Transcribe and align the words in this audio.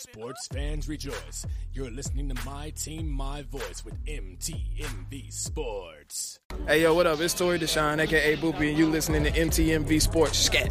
Sports 0.00 0.48
fans 0.50 0.88
rejoice. 0.88 1.46
You're 1.74 1.90
listening 1.90 2.30
to 2.30 2.44
My 2.46 2.70
Team, 2.70 3.06
My 3.06 3.42
Voice 3.42 3.84
with 3.84 4.02
MTMV 4.06 5.30
Sports. 5.30 6.38
Hey, 6.66 6.82
yo, 6.82 6.94
what 6.94 7.06
up? 7.06 7.20
It's 7.20 7.34
Tori 7.34 7.58
Deshawn, 7.58 8.00
aka 8.00 8.34
Boopy, 8.36 8.70
and 8.70 8.78
you 8.78 8.86
listening 8.88 9.24
to 9.24 9.30
MTMV 9.30 10.00
Sports 10.00 10.38
Scat. 10.38 10.70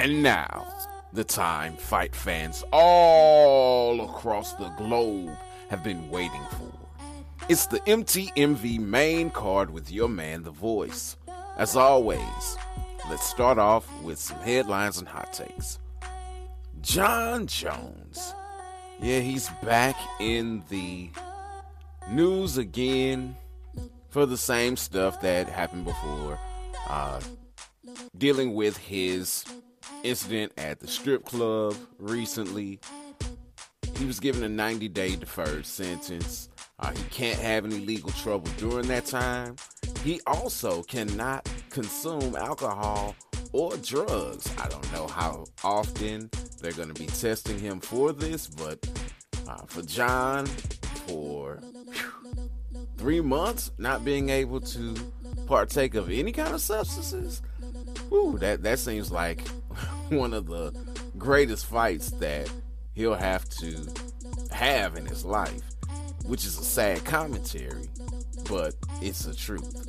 And 0.00 0.22
now, 0.22 0.66
the 1.12 1.24
time 1.24 1.76
fight 1.76 2.16
fans 2.16 2.64
all 2.72 4.02
across 4.02 4.54
the 4.54 4.70
globe 4.78 5.36
have 5.68 5.84
been 5.84 6.08
waiting 6.08 6.40
for. 6.52 6.72
It's 7.50 7.66
the 7.66 7.80
MTMV 7.80 8.78
main 8.78 9.28
card 9.28 9.68
with 9.68 9.92
your 9.92 10.08
man, 10.08 10.42
The 10.42 10.52
Voice. 10.52 11.18
As 11.58 11.76
always, 11.76 12.56
let's 13.10 13.28
start 13.28 13.58
off 13.58 13.86
with 14.02 14.18
some 14.18 14.38
headlines 14.38 14.96
and 14.96 15.06
hot 15.06 15.34
takes. 15.34 15.78
Jon 16.80 17.46
Jones. 17.46 18.34
Yeah, 19.02 19.20
he's 19.20 19.50
back 19.62 19.96
in 20.18 20.62
the 20.70 21.10
news 22.08 22.56
again 22.56 23.36
for 24.08 24.24
the 24.24 24.38
same 24.38 24.78
stuff 24.78 25.20
that 25.20 25.46
happened 25.46 25.84
before. 25.84 26.38
Uh, 26.88 27.20
dealing 28.16 28.54
with 28.54 28.78
his 28.78 29.44
incident 30.02 30.52
at 30.56 30.80
the 30.80 30.88
strip 30.88 31.24
club 31.24 31.74
recently. 31.98 32.80
He 33.96 34.04
was 34.06 34.20
given 34.20 34.42
a 34.42 34.48
90 34.48 34.88
day 34.88 35.16
deferred 35.16 35.66
sentence. 35.66 36.48
Uh, 36.78 36.90
he 36.92 37.02
can't 37.10 37.38
have 37.38 37.64
any 37.64 37.78
legal 37.80 38.10
trouble 38.12 38.50
during 38.56 38.88
that 38.88 39.04
time. 39.04 39.56
He 40.02 40.20
also 40.26 40.82
cannot 40.84 41.50
consume 41.68 42.34
alcohol 42.36 43.14
or 43.52 43.76
drugs. 43.78 44.52
I 44.58 44.68
don't 44.68 44.92
know 44.92 45.06
how 45.06 45.44
often 45.62 46.30
they're 46.60 46.72
going 46.72 46.88
to 46.88 46.94
be 46.94 47.06
testing 47.06 47.58
him 47.58 47.80
for 47.80 48.12
this, 48.12 48.46
but 48.46 48.78
uh, 49.48 49.62
for 49.66 49.82
Jon, 49.82 50.46
for 51.06 51.60
three 52.96 53.20
months 53.20 53.72
not 53.78 54.04
being 54.04 54.28
able 54.30 54.60
to 54.60 54.94
partake 55.46 55.94
of 55.94 56.10
any 56.10 56.32
kind 56.32 56.54
of 56.54 56.60
substances, 56.60 57.42
whew, 58.08 58.38
that, 58.38 58.62
that 58.62 58.78
seems 58.78 59.10
like 59.10 59.42
one 60.08 60.34
of 60.34 60.46
the 60.46 60.72
greatest 61.18 61.66
fights 61.66 62.10
that 62.12 62.50
he'll 62.94 63.14
have 63.14 63.48
to 63.48 63.86
have 64.50 64.96
in 64.96 65.06
his 65.06 65.24
life, 65.24 65.62
which 66.24 66.44
is 66.44 66.58
a 66.58 66.64
sad 66.64 67.04
commentary, 67.04 67.88
but 68.48 68.74
it's 69.00 69.24
the 69.24 69.34
truth. 69.34 69.86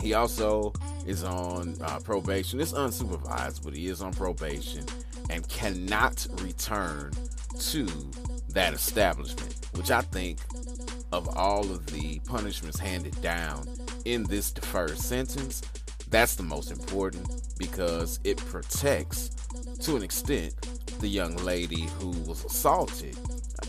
He 0.00 0.14
also 0.14 0.72
is 1.06 1.22
on 1.22 1.76
uh, 1.80 2.00
probation. 2.00 2.60
It's 2.60 2.72
unsupervised, 2.72 3.62
but 3.62 3.74
he 3.74 3.86
is 3.86 4.02
on 4.02 4.12
probation 4.12 4.84
and 5.30 5.48
cannot 5.48 6.26
return 6.40 7.12
to 7.58 7.86
that 8.48 8.74
establishment, 8.74 9.54
which 9.74 9.90
I 9.90 10.00
think 10.00 10.38
of 11.12 11.36
all 11.36 11.70
of 11.70 11.86
the 11.86 12.20
punishments 12.20 12.78
handed 12.78 13.20
down 13.22 13.68
in 14.04 14.24
this 14.24 14.50
deferred 14.50 14.98
sentence, 14.98 15.62
that's 16.08 16.34
the 16.34 16.42
most 16.42 16.70
important 16.70 17.28
because 17.58 18.20
it 18.24 18.38
protects, 18.38 19.30
to 19.80 19.96
an 19.96 20.02
extent, 20.02 20.54
the 21.00 21.08
young 21.08 21.36
lady 21.36 21.82
who 21.98 22.10
was 22.28 22.44
assaulted. 22.44 23.16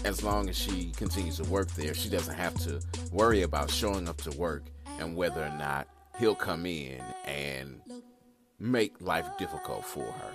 As 0.06 0.24
long 0.24 0.50
as 0.50 0.58
she 0.58 0.92
continues 0.98 1.38
to 1.38 1.44
work 1.46 1.72
there, 1.72 1.94
she 1.94 2.10
doesn't 2.10 2.36
have 2.36 2.56
to 2.64 2.82
worry 3.12 3.44
about 3.44 3.70
showing 3.70 4.10
up 4.10 4.18
to 4.22 4.32
work 4.32 4.64
and 5.00 5.16
whether 5.16 5.44
or 5.44 5.58
not 5.58 5.88
he'll 6.20 6.36
come 6.36 6.66
in 6.66 7.02
and 7.26 7.82
make 8.60 9.00
life 9.02 9.28
difficult 9.38 9.86
for 9.86 10.06
her. 10.06 10.32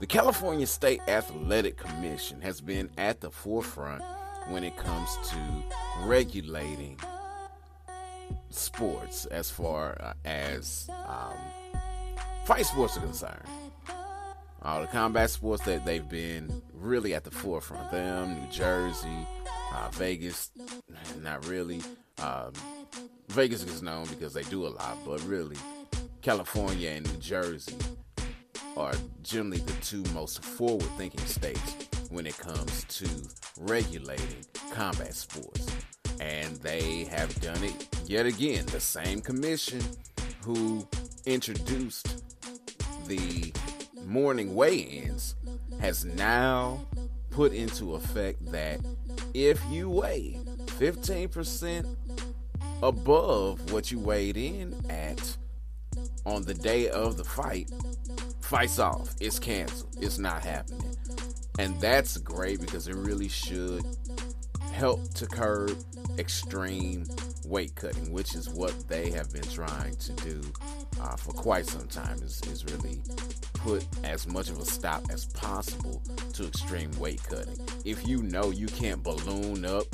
The 0.00 0.06
California 0.06 0.66
State 0.66 1.00
Athletic 1.06 1.76
Commission 1.76 2.40
has 2.40 2.60
been 2.60 2.90
at 2.98 3.20
the 3.20 3.30
forefront 3.30 4.02
when 4.48 4.64
it 4.64 4.76
comes 4.76 5.16
to 5.28 5.38
regulating 6.04 6.98
sports 8.50 9.26
as 9.26 9.50
far 9.50 9.96
uh, 10.00 10.12
as 10.24 10.88
um, 11.06 11.36
fight 12.44 12.66
sports 12.66 12.96
are 12.96 13.00
concerned. 13.00 13.44
All 14.62 14.80
the 14.80 14.86
combat 14.86 15.30
sports 15.30 15.64
that 15.64 15.84
they've 15.84 16.08
been 16.08 16.62
really 16.72 17.14
at 17.14 17.24
the 17.24 17.30
forefront. 17.30 17.90
Them, 17.90 18.34
New 18.34 18.50
Jersey, 18.50 19.26
uh, 19.74 19.88
Vegas, 19.92 20.50
not 21.20 21.46
really. 21.46 21.80
Um, 22.18 22.52
Vegas 23.28 23.64
is 23.64 23.82
known 23.82 24.06
because 24.06 24.32
they 24.34 24.42
do 24.44 24.66
a 24.66 24.68
lot, 24.68 24.98
but 25.04 25.20
really, 25.24 25.56
California 26.20 26.90
and 26.90 27.10
New 27.12 27.18
Jersey 27.18 27.76
are 28.76 28.94
generally 29.22 29.58
the 29.58 29.72
two 29.82 30.04
most 30.14 30.44
forward 30.44 30.88
thinking 30.96 31.24
states 31.26 31.88
when 32.10 32.26
it 32.26 32.36
comes 32.38 32.84
to 32.84 33.08
regulating 33.58 34.44
combat 34.70 35.14
sports. 35.14 35.66
And 36.20 36.56
they 36.58 37.04
have 37.04 37.34
done 37.40 37.64
it 37.64 37.88
yet 38.06 38.26
again. 38.26 38.66
The 38.66 38.80
same 38.80 39.20
commission 39.20 39.80
who 40.44 40.86
introduced 41.26 42.22
the 43.06 43.52
morning 44.04 44.54
weigh 44.54 44.76
ins 44.76 45.34
has 45.80 46.04
now 46.04 46.84
put 47.30 47.52
into 47.52 47.94
effect 47.94 48.44
that 48.52 48.80
if 49.34 49.60
you 49.70 49.88
weigh 49.88 50.38
15% 50.66 51.96
above 52.82 53.72
what 53.72 53.90
you 53.90 53.98
weighed 53.98 54.36
in 54.36 54.74
at 54.90 55.36
on 56.26 56.42
the 56.42 56.54
day 56.54 56.88
of 56.88 57.16
the 57.16 57.24
fight, 57.24 57.70
fights 58.40 58.78
off. 58.78 59.14
It's 59.20 59.38
canceled. 59.38 59.96
It's 60.00 60.18
not 60.18 60.42
happening. 60.42 60.94
And 61.58 61.78
that's 61.80 62.16
great 62.18 62.60
because 62.60 62.88
it 62.88 62.94
really 62.94 63.28
should 63.28 63.84
help 64.72 65.12
to 65.14 65.26
curb 65.26 65.76
extreme 66.18 67.04
weight 67.44 67.74
cutting, 67.74 68.12
which 68.12 68.34
is 68.34 68.48
what 68.48 68.88
they 68.88 69.10
have 69.10 69.32
been 69.32 69.42
trying 69.42 69.94
to 69.96 70.12
do 70.12 70.40
uh, 71.00 71.16
for 71.16 71.32
quite 71.32 71.66
some 71.66 71.86
time, 71.88 72.16
is, 72.22 72.40
is 72.50 72.64
really 72.64 73.02
put 73.54 73.86
as 74.04 74.26
much 74.26 74.50
of 74.50 74.58
a 74.58 74.64
stop 74.64 75.02
as 75.10 75.26
possible 75.26 76.02
to 76.32 76.46
extreme 76.46 76.90
weight 76.98 77.22
cutting. 77.24 77.56
If 77.84 78.06
you 78.06 78.22
know 78.22 78.50
you 78.50 78.66
can't 78.66 79.02
balloon 79.02 79.64
up 79.64 79.86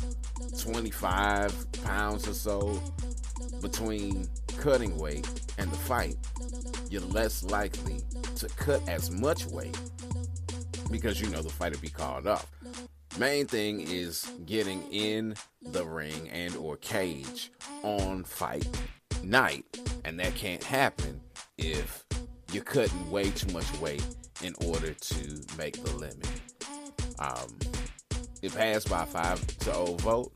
25 0.59 1.73
pounds 1.85 2.27
or 2.27 2.35
so 2.35 2.81
between 3.61 4.29
cutting 4.59 4.97
weight 4.99 5.29
and 5.59 5.71
the 5.71 5.77
fight, 5.77 6.17
you're 6.91 7.03
less 7.03 7.43
likely 7.43 8.01
to 8.37 8.49
cut 8.57 8.87
as 8.89 9.11
much 9.11 9.47
weight 9.47 9.79
because 10.91 11.21
you 11.21 11.29
know 11.29 11.43
the 11.43 11.51
fight 11.51 11.73
will 11.73 11.81
be 11.81 11.89
called 11.89 12.27
off. 12.27 12.47
Main 13.19 13.47
thing 13.47 13.81
is 13.81 14.31
getting 14.47 14.83
in 14.93 15.35
the 15.61 15.85
ring 15.85 16.29
and 16.31 16.55
or 16.57 16.77
cage 16.77 17.51
on 17.83 18.25
fight 18.25 18.69
night, 19.23 19.65
and 20.09 20.19
that 20.19 20.35
can't 20.35 20.65
happen 20.65 21.21
if 21.59 22.03
you're 22.51 22.65
cutting 22.65 23.11
way 23.11 23.29
too 23.31 23.53
much 23.53 23.71
weight 23.79 24.03
in 24.43 24.55
order 24.65 24.95
to 24.95 25.41
make 25.59 25.83
the 25.85 25.95
limit. 25.97 26.27
Um, 27.19 27.59
it 28.41 28.55
passed 28.55 28.89
by 28.89 29.05
five 29.05 29.47
to 29.47 29.65
zero 29.65 29.85
vote, 29.99 30.33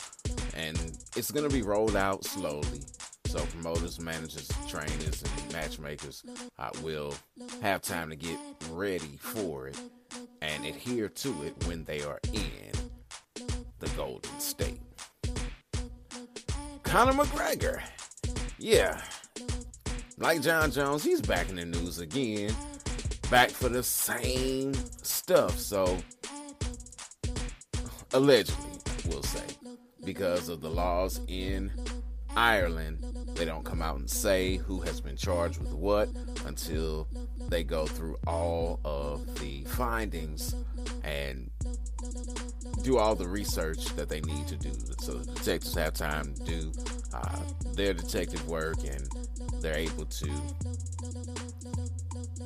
and 0.54 0.76
it's 1.16 1.30
gonna 1.30 1.48
be 1.48 1.62
rolled 1.62 1.96
out 1.96 2.22
slowly. 2.22 2.82
So 3.24 3.38
promoters, 3.46 3.98
managers, 3.98 4.50
trainers, 4.68 5.22
and 5.22 5.52
matchmakers 5.54 6.22
uh, 6.58 6.68
will 6.82 7.14
have 7.62 7.80
time 7.80 8.10
to 8.10 8.16
get 8.16 8.38
ready 8.72 9.16
for 9.18 9.68
it 9.68 9.80
and 10.42 10.66
adhere 10.66 11.08
to 11.08 11.42
it 11.44 11.54
when 11.66 11.82
they 11.84 12.02
are 12.02 12.20
in 12.34 12.72
the 13.78 13.88
Golden 13.96 14.38
State. 14.38 14.82
Conor 16.82 17.12
McGregor, 17.14 17.80
yeah, 18.58 19.00
like 20.22 20.40
Jon 20.40 20.70
Jones, 20.70 21.02
he's 21.02 21.20
back 21.20 21.50
in 21.50 21.56
the 21.56 21.64
news 21.64 21.98
again, 21.98 22.54
back 23.28 23.50
for 23.50 23.68
the 23.68 23.82
same 23.82 24.72
stuff. 25.02 25.58
So, 25.58 25.98
allegedly, 28.14 28.70
we'll 29.08 29.24
say, 29.24 29.42
because 30.04 30.48
of 30.48 30.60
the 30.60 30.70
laws 30.70 31.20
in 31.26 31.72
Ireland, 32.36 33.04
they 33.34 33.44
don't 33.44 33.64
come 33.64 33.82
out 33.82 33.98
and 33.98 34.08
say 34.08 34.58
who 34.58 34.80
has 34.82 35.00
been 35.00 35.16
charged 35.16 35.58
with 35.58 35.72
what 35.72 36.08
until 36.46 37.08
they 37.48 37.64
go 37.64 37.86
through 37.86 38.16
all 38.24 38.78
of 38.84 39.40
the 39.40 39.64
findings 39.64 40.54
and 41.02 41.50
do 42.82 42.98
all 42.98 43.16
the 43.16 43.28
research 43.28 43.84
that 43.96 44.08
they 44.08 44.20
need 44.20 44.46
to 44.46 44.56
do. 44.56 44.72
So 45.00 45.14
the 45.14 45.32
detectives 45.32 45.74
have 45.74 45.94
time 45.94 46.32
to 46.34 46.42
do 46.44 46.72
uh, 47.12 47.40
their 47.74 47.92
detective 47.92 48.48
work 48.48 48.78
and 48.84 49.08
they're 49.62 49.78
able 49.78 50.04
to 50.04 50.30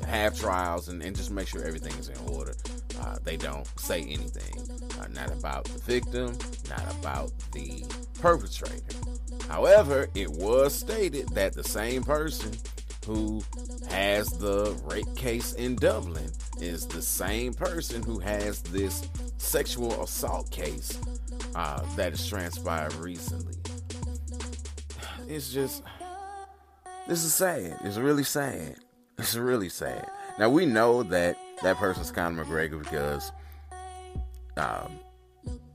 have 0.06 0.38
trials 0.38 0.88
and, 0.88 1.02
and 1.02 1.16
just 1.16 1.30
make 1.30 1.48
sure 1.48 1.64
everything 1.64 1.92
is 1.98 2.08
in 2.08 2.34
order. 2.34 2.54
Uh, 3.00 3.16
they 3.24 3.36
don't 3.36 3.66
say 3.78 4.02
anything, 4.02 4.54
uh, 5.00 5.06
not 5.08 5.32
about 5.32 5.64
the 5.64 5.78
victim, 5.80 6.38
not 6.68 6.94
about 7.00 7.32
the 7.52 7.84
perpetrator. 8.20 8.82
However, 9.48 10.08
it 10.14 10.30
was 10.30 10.74
stated 10.74 11.28
that 11.30 11.52
the 11.54 11.64
same 11.64 12.02
person 12.02 12.52
who 13.06 13.42
has 13.88 14.28
the 14.30 14.76
rape 14.84 15.14
case 15.14 15.52
in 15.52 15.76
Dublin 15.76 16.30
is 16.60 16.86
the 16.86 17.02
same 17.02 17.54
person 17.54 18.02
who 18.02 18.18
has 18.18 18.62
this 18.62 19.08
sexual 19.38 20.02
assault 20.02 20.50
case 20.50 20.98
uh, 21.54 21.80
that 21.94 22.10
has 22.10 22.26
transpired 22.26 22.94
recently. 22.94 23.54
It's 25.28 25.52
just, 25.52 25.82
this 27.08 27.24
is 27.24 27.34
sad. 27.34 27.78
It's 27.84 27.98
really 27.98 28.24
sad. 28.24 28.76
It's 29.18 29.34
really 29.34 29.68
sad. 29.68 30.10
Now 30.38 30.50
we 30.50 30.66
know 30.66 31.02
that 31.04 31.36
that 31.62 31.76
person's 31.76 32.10
Conor 32.10 32.44
McGregor 32.44 32.82
because 32.82 33.32
um, 34.56 34.98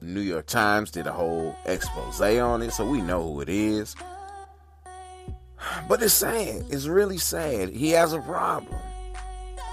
New 0.01 0.21
York 0.21 0.45
Times 0.45 0.91
did 0.91 1.07
a 1.07 1.11
whole 1.11 1.55
expose 1.65 2.21
on 2.21 2.61
it, 2.61 2.71
so 2.71 2.85
we 2.85 3.01
know 3.01 3.23
who 3.23 3.41
it 3.41 3.49
is. 3.49 3.95
But 5.87 6.01
it's 6.01 6.13
sad. 6.13 6.65
It's 6.69 6.85
really 6.85 7.17
sad. 7.17 7.69
He 7.69 7.91
has 7.91 8.13
a 8.13 8.19
problem. 8.19 8.79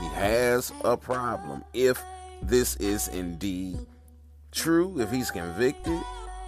He 0.00 0.06
has 0.08 0.72
a 0.84 0.96
problem. 0.96 1.64
If 1.72 2.02
this 2.43 2.76
is 2.76 3.08
indeed 3.08 3.78
true, 4.52 5.00
if 5.00 5.10
he's 5.10 5.31
convicted 5.31 6.00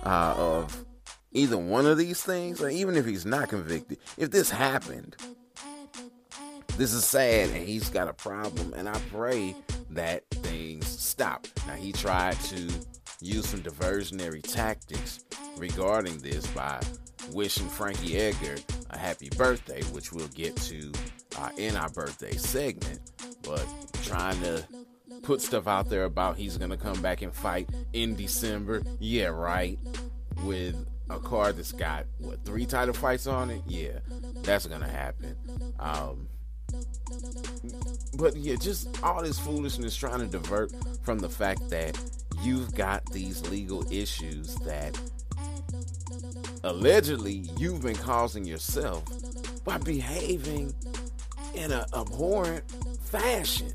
uh, 0.05 0.35
of 0.37 0.85
either 1.32 1.56
one 1.56 1.87
of 1.87 1.99
these 1.99 2.23
things, 2.23 2.61
or 2.61 2.69
even 2.69 2.97
if 2.97 3.06
he's 3.06 3.27
not 3.27 3.49
convicted, 3.49 3.99
if 4.17 4.31
this 4.31 4.50
happened, 4.50 5.17
this 6.77 6.93
is 6.93 7.05
sad 7.05 7.50
and 7.50 7.67
he's 7.67 7.91
got 7.91 8.09
a 8.09 8.12
problem. 8.12 8.73
And 8.75 8.88
I 8.88 8.99
pray 9.11 9.55
that 9.91 10.25
things 10.31 10.87
stop. 10.87 11.47
Now, 11.67 11.75
he 11.75 11.93
tried 11.93 12.41
to 12.41 12.71
use 13.21 13.49
some 13.49 13.61
diversionary 13.61 14.43
tactics 14.43 15.25
regarding 15.56 16.19
this 16.19 16.47
by 16.49 16.81
wishing 17.33 17.69
Frankie 17.69 18.17
Edgar 18.17 18.56
a 18.91 18.99
happy 18.99 19.29
birthday, 19.37 19.83
which 19.93 20.12
we'll 20.12 20.29
get 20.29 20.56
to 20.56 20.91
uh, 21.38 21.50
in 21.56 21.76
our 21.76 21.91
birthday 21.91 22.33
segment. 22.33 23.00
But 23.43 23.65
trying 24.05 24.41
to 24.43 24.65
put 25.23 25.41
stuff 25.41 25.67
out 25.67 25.88
there 25.88 26.05
about 26.05 26.37
he's 26.37 26.56
going 26.56 26.71
to 26.71 26.76
come 26.76 27.00
back 27.03 27.23
and 27.23 27.33
fight 27.33 27.69
in 27.93 28.15
December. 28.17 28.83
Yeah, 28.99 29.26
right. 29.26 29.79
With 30.44 30.75
a 31.11 31.19
card 31.19 31.57
that's 31.57 31.73
got, 31.73 32.07
what, 32.19 32.45
three 32.45 32.67
title 32.67 32.95
fights 32.95 33.27
on 33.27 33.51
it? 33.51 33.62
Yeah, 33.67 33.99
that's 34.43 34.67
to 34.67 34.87
happen. 34.87 35.37
Um, 35.79 36.29
but 38.17 38.37
yeah, 38.37 38.55
just 38.57 39.03
all 39.03 39.23
this 39.23 39.39
foolishness 39.39 39.97
trying 39.97 40.21
to 40.21 40.27
divert 40.27 40.73
from 41.03 41.19
the 41.19 41.29
fact 41.29 41.69
that 41.71 41.99
you've 42.43 42.75
got 42.75 43.05
these 43.12 43.49
legal 43.49 43.85
issues 43.93 44.55
that 44.57 44.99
allegedly 46.65 47.45
you've 47.57 47.83
been 47.83 47.97
causing 47.97 48.45
yourself 48.45 49.05
by 49.65 49.79
behaving 49.79 50.73
in 51.55 51.73
an 51.73 51.85
abhorrent 51.95 52.65
fashion. 53.03 53.73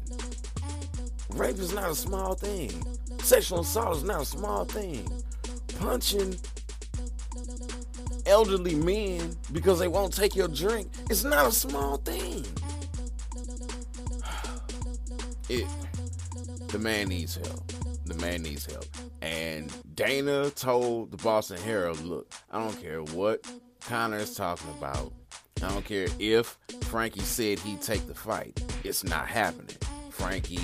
Rape 1.32 1.58
is 1.58 1.74
not 1.74 1.92
a 1.92 1.96
small 1.96 2.34
thing. 2.36 2.72
Sexual 3.20 3.62
assault 3.62 3.98
is 3.98 4.04
not 4.04 4.22
a 4.22 4.26
small 4.26 4.66
thing. 4.66 5.10
Punching 5.80 6.38
elderly 8.26 8.76
men 8.76 9.36
because 9.52 9.80
they 9.80 9.88
won't 9.88 10.14
take 10.14 10.36
your 10.36 10.48
drink 10.48 10.88
It's 11.10 11.24
not 11.24 11.48
a 11.48 11.52
small 11.52 11.98
thing. 11.98 12.46
It 15.48 15.68
the 16.76 16.80
man 16.80 17.08
needs 17.08 17.36
help. 17.36 17.72
The 18.04 18.16
man 18.16 18.44
needs 18.44 18.66
help. 18.66 18.86
And 19.22 19.72
Dana 19.96 20.50
told 20.50 21.10
the 21.10 21.16
Boston 21.16 21.58
Herald, 21.62 22.02
look, 22.02 22.34
I 22.52 22.62
don't 22.62 22.82
care 22.82 23.02
what 23.02 23.50
Conor 23.80 24.18
is 24.18 24.36
talking 24.36 24.70
about. 24.78 25.14
I 25.64 25.70
don't 25.70 25.86
care 25.86 26.08
if 26.20 26.58
Frankie 26.82 27.22
said 27.22 27.60
he'd 27.60 27.82
take 27.82 28.08
the 28.08 28.14
fight. 28.14 28.62
It's 28.84 29.06
not 29.06 29.28
happening. 29.28 29.78
Frankie 30.10 30.60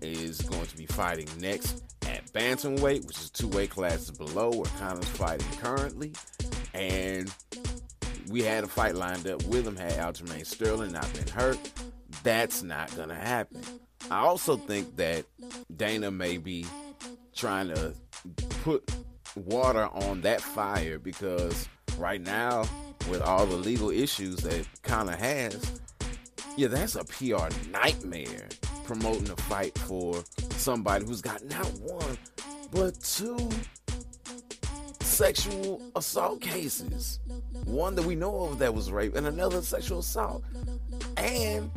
is 0.00 0.40
going 0.42 0.66
to 0.66 0.76
be 0.76 0.86
fighting 0.86 1.26
next 1.40 1.82
at 2.02 2.32
bantamweight, 2.32 3.08
which 3.08 3.18
is 3.18 3.28
two 3.28 3.48
weight 3.48 3.70
classes 3.70 4.12
below 4.12 4.50
where 4.50 4.70
Conor's 4.78 5.08
fighting 5.08 5.50
currently. 5.60 6.12
And 6.78 7.34
we 8.30 8.42
had 8.42 8.64
a 8.64 8.68
fight 8.68 8.94
lined 8.94 9.26
up 9.26 9.42
with 9.44 9.66
him, 9.66 9.76
had 9.76 9.92
Aljamain 9.92 10.46
Sterling 10.46 10.92
not 10.92 11.12
been 11.12 11.26
hurt. 11.26 11.58
That's 12.22 12.62
not 12.62 12.88
to 12.90 13.14
happen. 13.14 13.62
I 14.10 14.20
also 14.20 14.56
think 14.56 14.96
that 14.96 15.24
Dana 15.74 16.10
may 16.10 16.38
be 16.38 16.66
trying 17.34 17.68
to 17.68 17.94
put 18.62 18.90
water 19.34 19.88
on 19.92 20.22
that 20.22 20.40
fire 20.40 20.98
because 20.98 21.68
right 21.98 22.20
now, 22.20 22.64
with 23.10 23.22
all 23.22 23.46
the 23.46 23.56
legal 23.56 23.90
issues 23.90 24.36
that 24.38 24.66
Conor 24.82 25.16
has, 25.16 25.80
yeah, 26.56 26.68
that's 26.68 26.94
a 26.94 27.04
PR 27.04 27.48
nightmare 27.70 28.48
promoting 28.84 29.30
a 29.30 29.36
fight 29.36 29.76
for 29.78 30.22
somebody 30.52 31.04
who's 31.04 31.20
got 31.20 31.44
not 31.44 31.66
one, 31.80 32.18
but 32.72 32.98
two 33.02 33.50
sexual 35.18 35.82
assault 35.96 36.40
cases. 36.40 37.18
One 37.64 37.96
that 37.96 38.04
we 38.04 38.14
know 38.14 38.44
of 38.44 38.60
that 38.60 38.72
was 38.72 38.92
rape, 38.92 39.16
and 39.16 39.26
another 39.26 39.62
sexual 39.62 39.98
assault. 39.98 40.44
And 41.16 41.72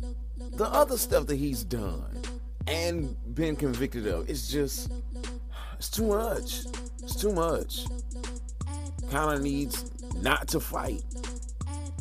the 0.54 0.66
other 0.66 0.96
stuff 0.96 1.26
that 1.26 1.38
he's 1.38 1.64
done 1.64 2.22
and 2.68 3.16
been 3.34 3.56
convicted 3.56 4.06
of. 4.06 4.30
It's 4.30 4.48
just, 4.48 4.92
it's 5.74 5.90
too 5.90 6.06
much. 6.06 6.66
It's 7.02 7.16
too 7.16 7.34
much. 7.34 7.86
Kind 9.10 9.34
of 9.34 9.42
needs 9.42 9.92
not 10.22 10.48
to 10.50 10.60
fight. 10.60 11.04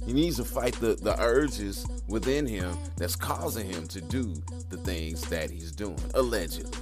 He 0.04 0.12
needs 0.12 0.36
to 0.36 0.44
fight 0.44 0.74
the, 0.74 0.94
the 0.96 1.18
urges 1.22 1.86
within 2.06 2.46
him 2.46 2.76
that's 2.98 3.16
causing 3.16 3.66
him 3.66 3.86
to 3.88 4.02
do 4.02 4.34
the 4.68 4.76
things 4.76 5.22
that 5.30 5.50
he's 5.50 5.72
doing, 5.72 5.96
allegedly. 6.12 6.78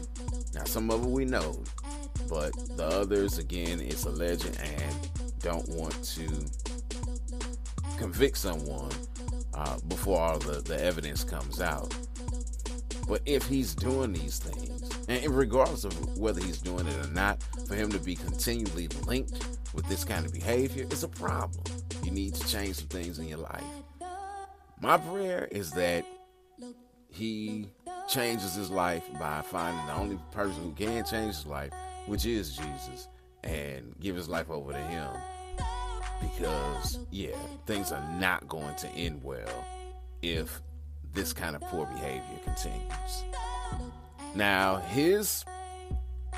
Now, 0.53 0.65
some 0.65 0.91
of 0.91 1.05
it 1.05 1.09
we 1.09 1.25
know, 1.25 1.63
but 2.29 2.53
the 2.77 2.85
others, 2.85 3.39
again, 3.39 3.81
it's 3.81 4.05
a 4.05 4.11
legend 4.11 4.59
and 4.63 5.11
don't 5.41 5.69
want 5.69 6.03
to 6.03 6.29
convict 7.97 8.37
someone 8.37 8.93
uh, 9.55 9.79
before 9.89 10.21
all 10.21 10.39
the, 10.39 10.61
the 10.61 10.83
evidence 10.83 11.25
comes 11.25 11.61
out. 11.61 11.95
But 13.09 13.23
if 13.25 13.47
he's 13.47 13.75
doing 13.75 14.13
these 14.13 14.39
things, 14.39 14.91
and 15.09 15.35
regardless 15.35 15.85
of 15.85 16.19
whether 16.19 16.43
he's 16.43 16.61
doing 16.61 16.87
it 16.87 17.07
or 17.07 17.11
not, 17.11 17.43
for 17.67 17.75
him 17.75 17.91
to 17.93 17.99
be 17.99 18.15
continually 18.15 18.89
linked 19.07 19.47
with 19.73 19.89
this 19.89 20.05
kind 20.05 20.27
of 20.27 20.33
behavior 20.33 20.87
is 20.91 21.03
a 21.03 21.09
problem. 21.09 21.65
You 22.03 22.11
need 22.11 22.35
to 22.35 22.47
change 22.47 22.77
some 22.77 22.89
things 22.89 23.19
in 23.19 23.27
your 23.27 23.39
life. 23.39 23.65
My 24.81 24.99
prayer 24.99 25.49
is 25.51 25.71
that 25.73 26.05
he 27.11 27.67
changes 28.09 28.55
his 28.55 28.71
life 28.71 29.05
by 29.19 29.41
finding 29.43 29.85
the 29.87 29.95
only 29.95 30.19
person 30.31 30.63
who 30.63 30.73
can 30.73 31.05
change 31.05 31.35
his 31.37 31.47
life, 31.47 31.73
which 32.09 32.27
is 32.27 32.57
Jesus, 32.57 33.09
and 33.45 33.95
give 34.01 34.17
his 34.17 34.29
life 34.29 34.51
over 34.51 34.73
to 34.73 34.79
him. 34.79 35.09
Because, 36.21 36.99
yeah, 37.11 37.37
things 37.67 37.93
are 37.93 38.05
not 38.19 38.49
going 38.49 38.75
to 38.77 38.89
end 38.89 39.23
well 39.23 39.65
if 40.23 40.61
this 41.13 41.33
kind 41.33 41.55
of 41.55 41.63
poor 41.63 41.87
behavior 41.87 42.23
continues. 42.45 43.25
Now, 44.35 44.77
his 44.77 45.45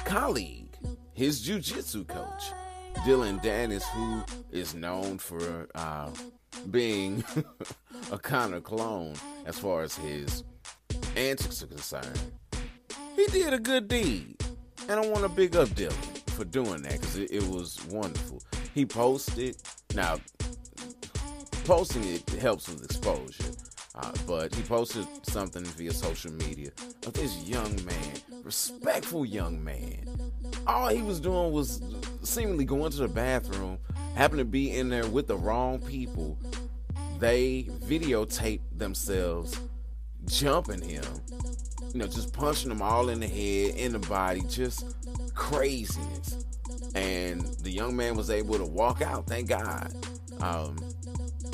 colleague, 0.04 0.76
his 1.14 1.46
jujitsu 1.46 2.06
coach, 2.06 2.52
Dillon 3.04 3.38
Danis, 3.40 3.84
who 3.84 4.22
is 4.50 4.74
known 4.74 5.18
for 5.18 5.68
uh, 5.74 6.10
being 6.70 7.24
a 8.12 8.18
kind 8.18 8.54
of 8.54 8.64
clone 8.64 9.14
as 9.46 9.58
far 9.58 9.82
as 9.82 9.94
his 9.94 10.44
antics 11.16 11.62
are 11.62 11.68
concerned, 11.68 12.20
he 13.16 13.26
did 13.26 13.52
a 13.52 13.58
good 13.58 13.88
deed. 13.88 14.36
And 14.90 14.98
I 14.98 15.06
want 15.06 15.22
to 15.22 15.28
big 15.28 15.54
up 15.54 15.72
Dillon 15.76 15.96
for 16.34 16.44
doing 16.44 16.82
that 16.82 16.94
because 16.94 17.16
it, 17.16 17.30
it 17.30 17.44
was 17.44 17.78
wonderful. 17.90 18.42
He 18.74 18.84
posted, 18.84 19.56
now, 19.94 20.18
posting 21.62 22.02
it 22.02 22.28
helps 22.30 22.68
with 22.68 22.84
exposure. 22.84 23.44
Uh, 23.94 24.10
but 24.26 24.52
he 24.52 24.62
posted 24.62 25.06
something 25.22 25.62
via 25.62 25.92
social 25.92 26.32
media 26.32 26.72
of 27.06 27.12
this 27.12 27.36
young 27.46 27.72
man, 27.84 28.42
respectful 28.42 29.24
young 29.24 29.62
man. 29.62 30.08
All 30.66 30.88
he 30.88 31.02
was 31.02 31.20
doing 31.20 31.52
was 31.52 31.80
seemingly 32.24 32.64
going 32.64 32.90
to 32.90 32.98
the 32.98 33.08
bathroom, 33.08 33.78
happened 34.16 34.40
to 34.40 34.44
be 34.44 34.76
in 34.76 34.88
there 34.88 35.06
with 35.06 35.28
the 35.28 35.36
wrong 35.36 35.78
people. 35.78 36.36
They 37.20 37.68
videotaped 37.84 38.62
themselves 38.76 39.56
jumping 40.26 40.82
him, 40.82 41.04
you 41.92 41.98
know, 41.98 42.06
just 42.06 42.32
punching 42.32 42.68
them 42.68 42.82
all 42.82 43.08
in 43.08 43.20
the 43.20 43.26
head, 43.26 43.76
in 43.76 43.92
the 43.92 43.98
body, 43.98 44.42
just 44.48 44.96
craziness. 45.34 46.44
And 46.94 47.42
the 47.62 47.70
young 47.70 47.96
man 47.96 48.16
was 48.16 48.30
able 48.30 48.56
to 48.58 48.64
walk 48.64 49.02
out, 49.02 49.26
thank 49.26 49.48
God. 49.48 49.92
Um, 50.40 50.76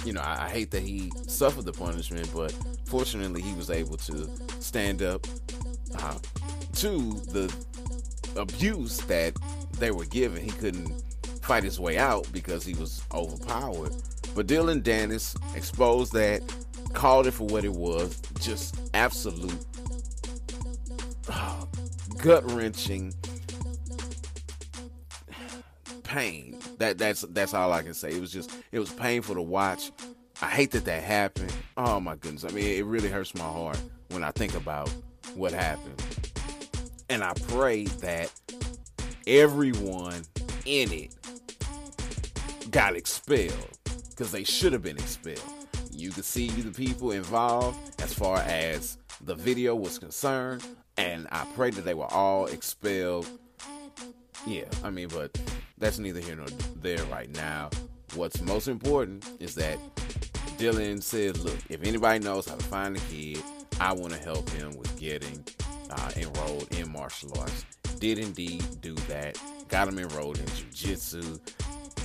you 0.04 0.12
know, 0.12 0.20
I, 0.20 0.44
I, 0.44 0.48
hate 0.48 0.70
that 0.70 0.82
he 0.82 1.10
suffered 1.26 1.64
the 1.64 1.72
punishment, 1.72 2.30
but 2.32 2.54
fortunately, 2.84 3.42
he 3.42 3.52
was 3.54 3.68
able 3.68 3.96
to 3.96 4.30
stand 4.60 5.02
up 5.02 5.26
uh, 5.98 6.18
to 6.74 7.14
the 7.32 7.52
abuse 8.36 8.98
that 8.98 9.36
they 9.78 9.90
were 9.90 10.04
given. 10.04 10.42
He 10.42 10.50
couldn't 10.50 11.02
fight 11.42 11.64
his 11.64 11.80
way 11.80 11.98
out 11.98 12.28
because 12.32 12.64
he 12.64 12.74
was 12.74 13.02
overpowered. 13.12 13.92
But 14.34 14.46
Dillon 14.46 14.82
Danis 14.82 15.36
exposed 15.56 16.12
that, 16.12 16.42
called 16.92 17.26
it 17.26 17.32
for 17.32 17.46
what 17.46 17.64
it 17.64 17.72
was, 17.72 18.20
just 18.40 18.90
absolute 18.94 19.64
gut 22.18 22.50
wrenching 22.52 23.14
pain. 26.02 26.58
That 26.78 26.98
that's 26.98 27.22
that's 27.30 27.54
all 27.54 27.72
I 27.72 27.82
can 27.82 27.94
say. 27.94 28.10
It 28.10 28.20
was 28.20 28.32
just 28.32 28.50
it 28.72 28.78
was 28.78 28.90
painful 28.92 29.34
to 29.34 29.42
watch. 29.42 29.92
I 30.42 30.46
hate 30.46 30.70
that 30.72 30.84
that 30.84 31.02
happened. 31.02 31.52
Oh 31.76 32.00
my 32.00 32.16
goodness. 32.16 32.44
I 32.44 32.48
mean, 32.48 32.64
it 32.64 32.84
really 32.84 33.08
hurts 33.08 33.34
my 33.34 33.44
heart 33.44 33.80
when 34.10 34.22
I 34.22 34.30
think 34.30 34.54
about 34.54 34.90
what 35.34 35.52
happened. 35.52 36.02
And 37.08 37.22
I 37.22 37.32
pray 37.48 37.84
that 37.84 38.32
everyone 39.26 40.22
in 40.64 40.92
it 40.92 41.14
got 42.70 42.96
expelled 42.96 43.78
because 44.10 44.32
they 44.32 44.44
should 44.44 44.72
have 44.72 44.82
been 44.82 44.96
expelled. 44.96 45.40
You 45.92 46.10
could 46.10 46.24
see 46.24 46.48
the 46.48 46.72
people 46.72 47.12
involved 47.12 48.02
as 48.02 48.12
far 48.12 48.38
as 48.38 48.98
the 49.22 49.34
video 49.34 49.74
was 49.74 49.98
concerned, 49.98 50.62
and 50.96 51.26
I 51.30 51.46
pray 51.54 51.70
that 51.70 51.84
they 51.84 51.94
were 51.94 52.12
all 52.12 52.46
expelled. 52.46 53.28
Yeah, 54.46 54.64
I 54.84 54.90
mean, 54.90 55.08
but 55.08 55.38
that's 55.78 55.98
neither 55.98 56.20
here 56.20 56.36
nor 56.36 56.46
there 56.76 57.02
right 57.04 57.30
now. 57.34 57.70
What's 58.14 58.40
most 58.40 58.68
important 58.68 59.28
is 59.40 59.54
that 59.56 59.78
Dillon 60.58 61.00
said, 61.00 61.36
Look, 61.38 61.58
if 61.68 61.82
anybody 61.82 62.24
knows 62.24 62.48
how 62.48 62.54
to 62.54 62.64
find 62.64 62.96
a 62.96 63.00
kid, 63.00 63.42
I 63.80 63.92
want 63.92 64.12
to 64.12 64.18
help 64.18 64.48
him 64.50 64.76
with 64.76 64.98
getting 64.98 65.44
uh, 65.90 66.10
enrolled 66.16 66.74
in 66.74 66.90
martial 66.90 67.38
arts. 67.38 67.64
Did 67.98 68.18
indeed 68.18 68.64
do 68.80 68.94
that. 69.08 69.38
Got 69.68 69.88
him 69.88 69.98
enrolled 69.98 70.38
in 70.38 70.46
jiu-jitsu. 70.46 71.38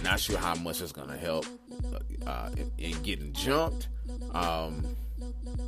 Not 0.04 0.20
sure 0.20 0.38
how 0.38 0.56
much 0.56 0.82
it's 0.82 0.92
to 0.92 1.18
help 1.18 1.46
uh, 2.26 2.50
in, 2.58 2.72
in, 2.78 3.02
getting 3.04 3.34
jumped. 3.34 3.88
Um, 4.34 4.84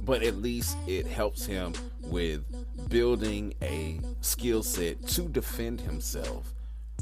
but 0.04 0.24
at 0.24 0.38
least 0.38 0.76
it 0.88 1.06
helps 1.06 1.46
him 1.46 1.74
with 2.02 2.44
building 2.90 3.54
a 3.62 4.00
skill 4.22 4.64
set 4.64 5.06
to 5.08 5.24
defend 5.24 5.82
himself 5.82 6.54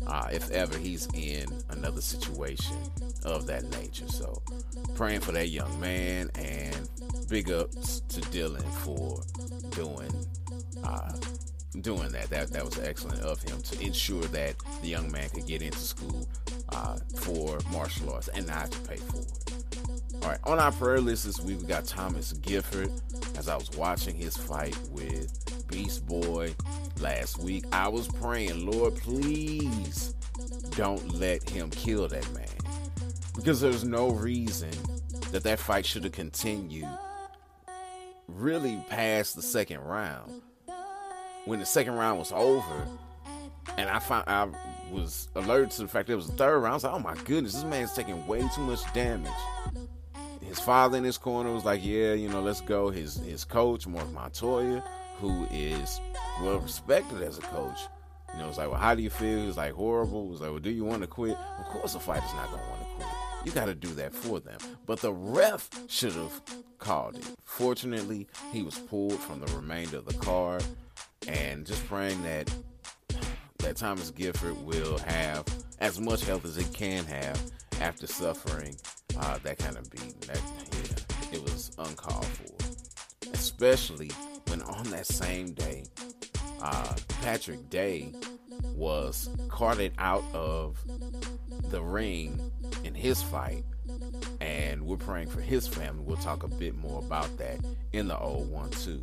uh, 0.08 0.28
if 0.32 0.50
ever 0.52 0.78
he's 0.78 1.08
in 1.14 1.46
another 1.70 2.02
situation 2.02 2.76
of 3.24 3.46
that 3.48 3.64
nature. 3.72 4.08
So, 4.08 4.42
praying 4.96 5.22
for 5.22 5.32
that 5.34 5.50
young 5.50 5.80
man 5.80 6.30
and 6.36 6.90
big 7.30 7.52
ups 7.52 8.02
to 8.10 8.22
Dillon 8.32 8.64
for 8.64 9.22
doing 9.72 10.12
uh, 10.84 11.12
doing 11.82 12.12
that. 12.12 12.30
That 12.30 12.52
that 12.52 12.66
was 12.66 12.80
excellent 12.80 13.22
of 13.22 13.42
him 13.44 13.62
to 13.62 13.82
ensure 13.82 14.24
that 14.24 14.56
the 14.82 14.88
young 14.88 15.12
man 15.12 15.30
could 15.30 15.48
get 15.48 15.62
into 15.62 15.80
school 15.80 16.28
uh, 16.70 16.98
for 17.18 17.60
martial 17.72 18.12
arts 18.12 18.28
and 18.30 18.48
not 18.48 18.72
to 18.72 18.80
pay 18.80 18.98
for 18.98 19.18
it. 19.18 19.81
All 20.22 20.30
right, 20.30 20.40
on 20.44 20.60
our 20.60 20.72
prayer 20.72 21.02
list 21.02 21.26
this 21.26 21.40
week 21.40 21.60
we 21.62 21.66
got 21.66 21.86
Thomas 21.86 22.34
Gifford. 22.34 22.92
As 23.38 23.50
I 23.50 23.56
was 23.56 23.72
watching 23.72 24.16
his 24.16 24.38
fight 24.38 24.78
with 24.92 25.68
Beast 25.68 26.06
Boy 26.06 26.54
last 27.00 27.40
week, 27.40 27.66
I 27.72 27.88
was 27.88 28.08
praying, 28.08 28.70
Lord, 28.70 28.96
please 28.98 30.14
don't 30.76 31.16
let 31.16 31.50
him 31.50 31.72
kill 31.72 32.08
that 32.08 32.32
man, 32.34 32.46
because 33.36 33.60
there's 33.60 33.84
no 33.84 34.12
reason 34.12 34.70
that 35.32 35.42
that 35.44 35.58
fight 35.58 35.88
should 35.88 36.04
have 36.04 36.14
continued 36.14 36.90
really 38.28 38.84
past 38.90 39.36
the 39.36 39.42
second 39.42 39.80
round 39.80 40.42
when 41.46 41.60
the 41.60 41.66
second 41.66 41.94
round 41.94 42.20
was 42.20 42.32
over, 42.32 42.88
and 43.78 43.90
I 43.90 43.98
found 43.98 44.26
I 44.28 44.48
was 44.92 45.30
alerted 45.36 45.72
to 45.72 45.82
the 45.84 45.88
fact 45.88 46.08
that 46.08 46.14
it 46.14 46.18
was 46.18 46.28
the 46.28 46.34
third 46.34 46.60
round. 46.60 46.74
I 46.74 46.76
was 46.76 46.84
like, 46.84 46.94
oh 46.94 47.00
my 47.00 47.16
goodness, 47.24 47.54
this 47.54 47.64
man's 47.64 47.94
taking 47.94 48.28
way 48.28 48.48
too 48.54 48.62
much 48.62 48.82
damage. 48.94 49.32
His 50.52 50.60
father 50.60 50.98
in 50.98 51.06
his 51.06 51.18
corner 51.18 51.54
was 51.54 51.64
like, 51.64 51.80
yeah, 51.82 52.12
you 52.12 52.28
know, 52.28 52.42
let's 52.42 52.60
go. 52.60 52.90
His 52.90 53.16
his 53.16 53.46
coach, 53.46 53.88
Mark 53.88 54.12
Montoya, 54.12 54.84
who 55.18 55.48
is 55.50 56.02
well 56.42 56.60
respected 56.60 57.22
as 57.22 57.38
a 57.38 57.42
coach, 57.42 57.80
you 58.34 58.40
know, 58.42 58.50
was 58.50 58.58
like, 58.58 58.70
well, 58.70 58.78
how 58.78 58.94
do 58.94 59.02
you 59.02 59.10
feel? 59.10 59.40
He 59.40 59.48
was 59.48 59.56
like, 59.56 59.72
horrible. 59.72 60.26
He 60.26 60.32
was 60.32 60.42
like, 60.42 60.50
well, 60.50 60.60
do 60.60 60.70
you 60.70 60.84
want 60.84 61.04
to 61.04 61.08
quit? 61.08 61.38
Of 61.38 61.66
course, 61.68 61.96
a 61.96 62.02
fighter's 62.02 62.34
not 62.34 62.52
gonna 62.52 62.68
want 62.70 62.82
to 62.82 62.88
quit. 62.96 63.08
You 63.46 63.52
got 63.54 63.68
to 63.68 63.76
do 63.76 63.88
that 63.94 64.14
for 64.14 64.42
them. 64.42 64.60
But 64.86 65.00
the 65.00 65.14
ref 65.14 65.70
should 65.88 66.12
have 66.12 66.42
called 66.80 67.16
it. 67.16 67.26
Fortunately, 67.46 68.28
he 68.52 68.62
was 68.62 68.78
pulled 68.78 69.22
from 69.22 69.40
the 69.40 69.56
remainder 69.56 70.00
of 70.00 70.06
the 70.06 70.16
card 70.16 70.66
and 71.30 71.66
just 71.66 71.88
praying 71.88 72.22
that 72.24 72.54
that 73.60 73.78
Thomas 73.78 74.12
Gifford 74.12 74.62
will 74.66 74.98
have 74.98 75.46
as 75.80 75.98
much 75.98 76.26
health 76.26 76.44
as 76.44 76.58
he 76.58 76.66
can 76.74 77.06
have 77.06 77.42
after 77.82 78.08
suffering 78.08 78.76
uh, 79.20 79.38
that 79.44 79.58
kind 79.58 79.78
of 79.78 79.90
beating. 79.90 80.16
That 80.28 80.42
yeah, 80.74 81.38
it 81.38 81.42
was 81.42 81.72
uncalled 81.78 82.26
for, 82.26 83.32
especially 83.34 84.12
when 84.48 84.62
on 84.62 84.90
that 84.92 85.08
same 85.08 85.54
day, 85.54 85.86
uh, 86.62 86.96
Patrick 87.22 87.70
Day 87.70 88.14
was 88.76 89.30
carted 89.50 89.94
out 89.98 90.24
of 90.34 90.78
the 91.70 91.82
ring 91.82 92.52
in 92.84 92.94
his 92.94 93.22
fight 93.22 93.64
and 94.40 94.82
we're 94.84 94.98
praying 94.98 95.30
for 95.30 95.42
his 95.42 95.68
family. 95.68 96.04
We'll 96.06 96.18
talk 96.18 96.44
a 96.44 96.48
bit 96.48 96.76
more 96.76 97.00
about 97.00 97.38
that 97.38 97.60
in 97.94 98.08
the 98.08 98.18
old 98.18 98.50
one 98.50 98.70
too. 98.70 99.02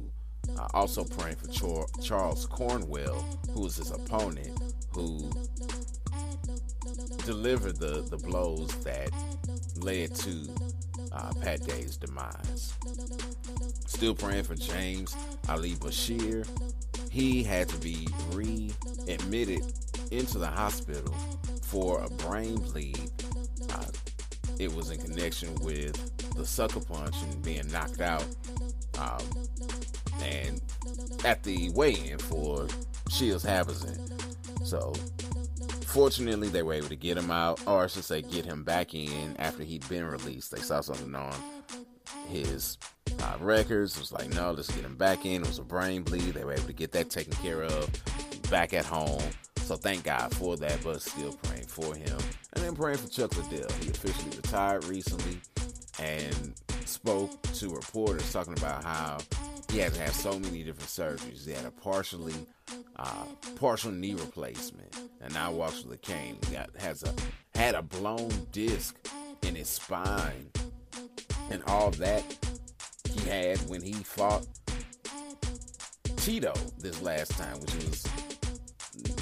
Uh, 0.56 0.66
also 0.72 1.04
praying 1.04 1.36
for 1.36 1.48
Char- 1.48 1.86
Charles 2.02 2.46
Conwell, 2.46 3.24
who 3.52 3.62
was 3.62 3.76
his 3.76 3.90
opponent, 3.90 4.58
who 4.92 5.30
delivered 7.28 7.76
the, 7.76 8.00
the 8.08 8.16
blows 8.16 8.68
that 8.84 9.10
led 9.76 10.14
to 10.14 10.48
uh, 11.12 11.30
Pat 11.42 11.60
Day's 11.66 11.98
demise. 11.98 12.72
Still 13.86 14.14
praying 14.14 14.44
for 14.44 14.54
James 14.54 15.14
Ali 15.46 15.72
Bashir. 15.72 16.48
He 17.10 17.42
had 17.42 17.68
to 17.68 17.76
be 17.80 18.08
readmitted 18.32 19.60
into 20.10 20.38
the 20.38 20.46
hospital 20.46 21.14
for 21.64 22.00
a 22.02 22.08
brain 22.08 22.56
bleed. 22.56 23.10
Uh, 23.74 23.84
it 24.58 24.74
was 24.74 24.90
in 24.90 24.98
connection 24.98 25.54
with 25.56 25.94
the 26.34 26.46
sucker 26.46 26.80
punch 26.80 27.14
and 27.24 27.42
being 27.42 27.70
knocked 27.70 28.00
out. 28.00 28.24
Um, 28.98 29.22
and 30.22 30.62
at 31.26 31.42
the 31.42 31.68
weigh-in 31.74 32.20
for 32.20 32.68
Shields 33.10 33.44
Habazin. 33.44 33.98
So 34.64 34.94
fortunately 35.88 36.48
they 36.48 36.62
were 36.62 36.74
able 36.74 36.88
to 36.88 36.96
get 36.96 37.16
him 37.16 37.30
out, 37.30 37.60
or 37.66 37.84
I 37.84 37.86
should 37.86 38.04
say 38.04 38.22
get 38.22 38.44
him 38.44 38.62
back 38.62 38.94
in 38.94 39.36
after 39.38 39.62
he'd 39.62 39.88
been 39.88 40.04
released. 40.04 40.52
They 40.52 40.60
saw 40.60 40.80
something 40.80 41.14
on 41.14 41.34
his 42.28 42.78
uh, 43.22 43.36
records. 43.40 43.96
It 43.96 44.00
was 44.00 44.12
like, 44.12 44.28
no, 44.34 44.52
let's 44.52 44.70
get 44.70 44.84
him 44.84 44.96
back 44.96 45.24
in. 45.24 45.42
It 45.42 45.48
was 45.48 45.58
a 45.58 45.64
brain 45.64 46.02
bleed. 46.02 46.34
They 46.34 46.44
were 46.44 46.52
able 46.52 46.64
to 46.64 46.72
get 46.72 46.92
that 46.92 47.10
taken 47.10 47.32
care 47.34 47.62
of 47.62 47.90
back 48.50 48.74
at 48.74 48.84
home. 48.84 49.22
So 49.62 49.76
thank 49.76 50.04
God 50.04 50.34
for 50.34 50.56
that, 50.56 50.78
but 50.82 51.00
still 51.02 51.32
praying 51.42 51.66
for 51.66 51.94
him. 51.94 52.18
And 52.54 52.64
then 52.64 52.74
praying 52.74 52.98
for 52.98 53.08
Chuck 53.08 53.36
Liddell. 53.36 53.70
He 53.80 53.90
officially 53.90 54.36
retired 54.36 54.84
recently 54.84 55.38
and 55.98 56.54
spoke 56.84 57.42
to 57.42 57.70
reporters 57.70 58.32
talking 58.32 58.54
about 58.54 58.84
how 58.84 59.18
he 59.70 59.78
had 59.78 59.92
to 59.94 60.00
have 60.00 60.14
so 60.14 60.38
many 60.38 60.62
different 60.62 60.88
surgeries. 60.88 61.46
He 61.46 61.52
had 61.52 61.64
a 61.64 61.70
partially 61.70 62.34
uh, 62.96 63.24
partial 63.56 63.92
knee 63.92 64.14
replacement, 64.14 64.96
and 65.20 65.32
now 65.34 65.52
walks 65.52 65.84
with 65.84 65.94
a 65.94 65.98
cane. 65.98 66.38
He 66.48 66.54
got, 66.54 66.70
has 66.78 67.02
a 67.02 67.14
had 67.56 67.74
a 67.74 67.82
blown 67.82 68.30
disc 68.52 68.96
in 69.42 69.54
his 69.54 69.68
spine, 69.68 70.50
and 71.50 71.62
all 71.66 71.90
that 71.92 72.24
he 73.12 73.28
had 73.28 73.58
when 73.68 73.82
he 73.82 73.92
fought 73.92 74.46
Tito 76.16 76.54
this 76.78 77.00
last 77.02 77.32
time, 77.32 77.60
which 77.60 77.74
was 77.74 78.06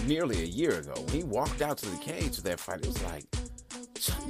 nearly 0.06 0.42
a 0.42 0.46
year 0.46 0.78
ago. 0.78 0.94
When 0.96 1.14
he 1.14 1.24
walked 1.24 1.62
out 1.62 1.78
to 1.78 1.86
the 1.88 1.98
cage 1.98 2.36
for 2.36 2.42
that 2.42 2.60
fight, 2.60 2.80
it 2.80 2.86
was 2.86 3.02
like 3.04 3.24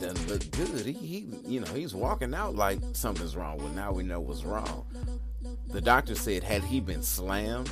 doesn't 0.00 0.28
look 0.28 0.50
good. 0.52 0.86
He, 0.86 0.92
he, 0.92 1.28
you 1.46 1.60
know, 1.60 1.72
he's 1.72 1.94
walking 1.94 2.34
out 2.34 2.54
like 2.54 2.78
something's 2.92 3.36
wrong. 3.36 3.58
Well, 3.58 3.68
now 3.68 3.92
we 3.92 4.02
know 4.02 4.20
what's 4.20 4.44
wrong. 4.44 4.86
The 5.68 5.80
doctor 5.80 6.14
said 6.14 6.42
had 6.42 6.64
he 6.64 6.80
been 6.80 7.02
slammed 7.02 7.70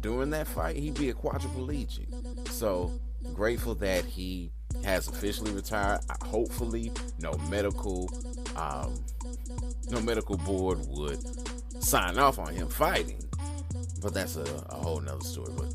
during 0.00 0.30
that 0.30 0.46
fight, 0.46 0.76
he'd 0.76 0.94
be 0.94 1.10
a 1.10 1.14
quadriplegic. 1.14 2.48
So 2.48 2.92
grateful 3.32 3.74
that 3.76 4.04
he 4.04 4.50
has 4.84 5.08
officially 5.08 5.52
retired. 5.52 6.00
Hopefully, 6.22 6.92
no 7.18 7.32
medical, 7.50 8.10
um, 8.56 8.94
no 9.90 10.00
medical 10.00 10.36
board 10.36 10.78
would 10.88 11.18
sign 11.82 12.18
off 12.18 12.38
on 12.38 12.54
him 12.54 12.68
fighting. 12.68 13.22
But 14.02 14.14
that's 14.14 14.36
a, 14.36 14.44
a 14.68 14.74
whole 14.74 15.00
nother 15.00 15.24
story. 15.24 15.52
But 15.56 15.74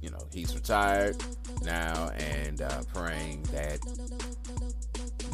you 0.00 0.10
know, 0.10 0.26
he's 0.32 0.54
retired 0.54 1.22
now 1.62 2.10
and 2.10 2.62
uh, 2.62 2.82
praying 2.92 3.42
that 3.52 3.80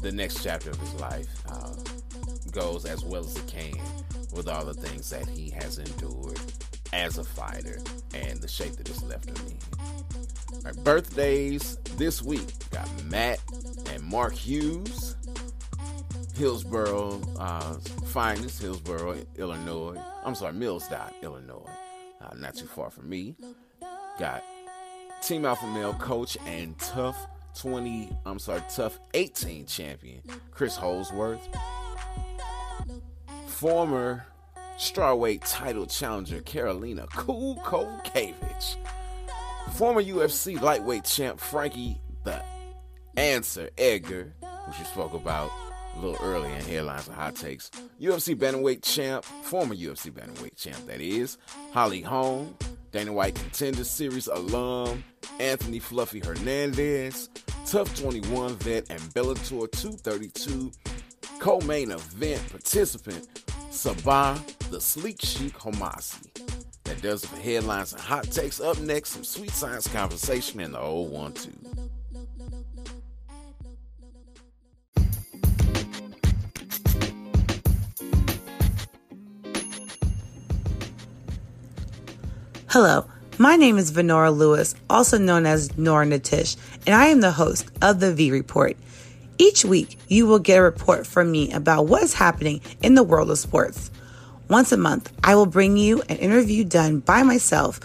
the 0.03 0.13
next 0.13 0.43
chapter 0.43 0.71
of 0.71 0.79
his 0.81 0.95
life 0.95 1.29
uh, 1.49 1.75
goes 2.51 2.85
as 2.85 3.05
well 3.05 3.25
as 3.25 3.37
it 3.37 3.47
can 3.47 3.79
with 4.33 4.49
all 4.49 4.65
the 4.65 4.75
things 4.75 5.11
that 5.11 5.29
he 5.29 5.51
has 5.51 5.79
endured 5.79 6.41
as 6.93 7.19
a 7.19 7.25
fighter 7.25 7.79
and 8.15 8.41
the 8.41 8.49
shape 8.49 8.77
that 8.77 8.89
it's 8.89 9.03
left 9.03 9.29
him 9.29 9.47
in. 9.49 10.63
Right, 10.65 10.77
birthdays 10.85 11.77
this 11.97 12.23
week 12.23 12.47
got 12.71 12.89
Matt 13.05 13.41
and 13.93 14.03
Mark 14.03 14.35
Hughes, 14.35 15.17
Hillsboro 16.35 17.21
uh, 17.39 17.75
finest, 18.07 18.61
Hillsboro, 18.61 19.17
Illinois. 19.37 20.01
I'm 20.25 20.35
sorry, 20.35 20.55
Millsdot, 20.55 21.13
Illinois. 21.23 21.71
Uh, 22.21 22.35
not 22.37 22.55
too 22.55 22.67
far 22.67 22.91
from 22.91 23.09
me. 23.09 23.37
Got 24.19 24.43
Team 25.23 25.45
Alpha 25.45 25.67
Male 25.67 25.95
coach 25.95 26.37
and 26.47 26.79
TUF 26.79 27.17
20, 27.55 28.11
I'm 28.27 28.39
sorry, 28.39 28.63
TUF 28.75 28.99
18 29.15 29.67
champion, 29.67 30.21
Chris 30.51 30.77
Holdsworth. 30.77 31.41
Former 33.57 34.27
strawweight 34.77 35.41
title 35.47 35.87
challenger, 35.87 36.43
Karolina 36.43 37.09
Cool. 37.09 37.55
Former 39.73 40.03
UFC 40.03 40.61
lightweight 40.61 41.05
champ, 41.05 41.41
Frankie 41.41 41.99
the 42.25 42.43
Answer 43.17 43.71
Edgar, 43.79 44.35
which 44.67 44.79
you 44.79 44.85
spoke 44.85 45.15
about 45.15 45.51
a 45.97 46.01
little 46.01 46.19
earlier 46.23 46.55
in 46.55 46.65
headlines 46.67 47.07
and 47.07 47.17
hot 47.17 47.35
takes. 47.35 47.71
UFC 47.99 48.37
bantamweight 48.37 48.83
champ, 48.83 49.25
former 49.25 49.75
UFC 49.75 50.13
bantamweight 50.13 50.57
champ, 50.57 50.87
that 50.87 51.01
is, 51.01 51.39
Holly 51.73 52.03
Holm, 52.03 52.55
Dana 52.93 53.15
White 53.15 53.37
Contender 53.37 53.85
Series 53.85 54.27
alum, 54.27 55.03
Anthony 55.41 55.79
Fluffy 55.79 56.21
Hernandez, 56.21 57.31
TUF 57.65 57.99
21 57.99 58.57
vet, 58.57 58.91
and 58.91 59.01
Bellator 59.15 59.73
232 59.73 60.71
co-main 61.41 61.91
event 61.91 62.49
participant, 62.51 63.27
Sabah 63.71 64.41
the 64.71 64.81
Sleek 64.81 65.21
Sheikh 65.23 65.55
Homasi. 65.55 66.33
That 66.85 67.03
does 67.03 67.25
it 67.25 67.29
for 67.29 67.37
headlines 67.37 67.93
and 67.93 68.01
hot 68.01 68.25
takes. 68.31 68.61
Up 68.61 68.79
next, 68.81 69.11
some 69.11 69.25
sweet 69.25 69.51
science 69.51 69.89
conversation 69.89 70.61
in 70.61 70.73
the 70.73 70.79
012. 70.79 71.91
Hello, 82.69 83.07
my 83.39 83.57
name 83.57 83.79
is 83.79 83.91
Venora 83.91 84.37
Lewis, 84.37 84.75
also 84.91 85.19
known 85.19 85.47
as 85.47 85.77
Nora 85.79 86.05
Natish, 86.05 86.57
and 86.87 86.95
I 86.95 87.07
am 87.07 87.21
the 87.21 87.31
host 87.33 87.71
of 87.81 88.01
the 88.01 88.13
V 88.13 88.31
Report. 88.31 88.77
Each 89.39 89.65
week, 89.65 89.99
you 90.09 90.27
will 90.27 90.39
get 90.39 90.59
a 90.59 90.63
report 90.63 91.07
from 91.07 91.31
me 91.31 91.53
about 91.53 91.87
what 91.87 92.03
is 92.03 92.15
happening 92.15 92.61
in 92.83 92.95
the 92.95 93.03
world 93.03 93.31
of 93.31 93.39
sports. 93.39 93.91
Once 94.49 94.73
a 94.73 94.77
month, 94.77 95.13
I 95.23 95.35
will 95.35 95.47
bring 95.47 95.77
you 95.77 96.03
an 96.09 96.17
interview 96.17 96.65
done 96.65 97.01
by 97.01 97.23
myself 97.23 97.81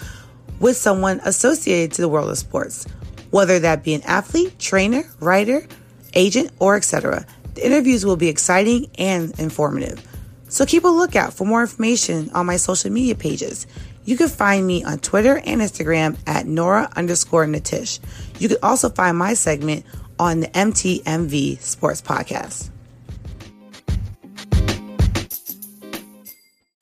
with 0.60 0.78
someone 0.78 1.20
associated 1.26 1.94
to 1.96 2.02
the 2.02 2.08
world 2.08 2.30
of 2.30 2.38
sports, 2.38 2.86
whether 3.32 3.60
that 3.60 3.84
be 3.84 3.94
an 3.94 4.04
athlete, 4.04 4.60
trainer, 4.60 5.04
writer, 5.20 5.68
agent, 6.14 6.52
or 6.60 6.76
etc. 6.76 7.26
The 7.56 7.66
interviews 7.66 8.06
will 8.06 8.16
be 8.16 8.30
exciting 8.30 8.90
and 8.98 9.38
informative. 9.40 10.08
So 10.48 10.66
keep 10.66 10.84
a 10.84 10.90
lookout 10.90 11.34
for 11.34 11.46
more 11.46 11.62
information 11.62 12.30
on 12.34 12.46
my 12.46 12.58
social 12.58 12.92
media 12.92 13.16
pages. 13.16 13.68
You 14.04 14.18
can 14.18 14.30
find 14.30 14.66
me 14.66 14.84
on 14.84 15.00
Twitter 15.00 15.38
and 15.38 15.62
Instagram 15.62 16.18
at 16.28 16.46
Nora 16.46 16.92
underscore 16.96 17.46
Natish. 17.46 18.00
You 18.40 18.50
can 18.50 18.58
also 18.64 18.90
find 18.90 19.18
my 19.18 19.34
segment 19.34 19.86
on 20.22 20.40
the 20.42 20.48
MTMV 20.50 21.60
Sports 21.60 22.00
Podcast. 22.00 22.70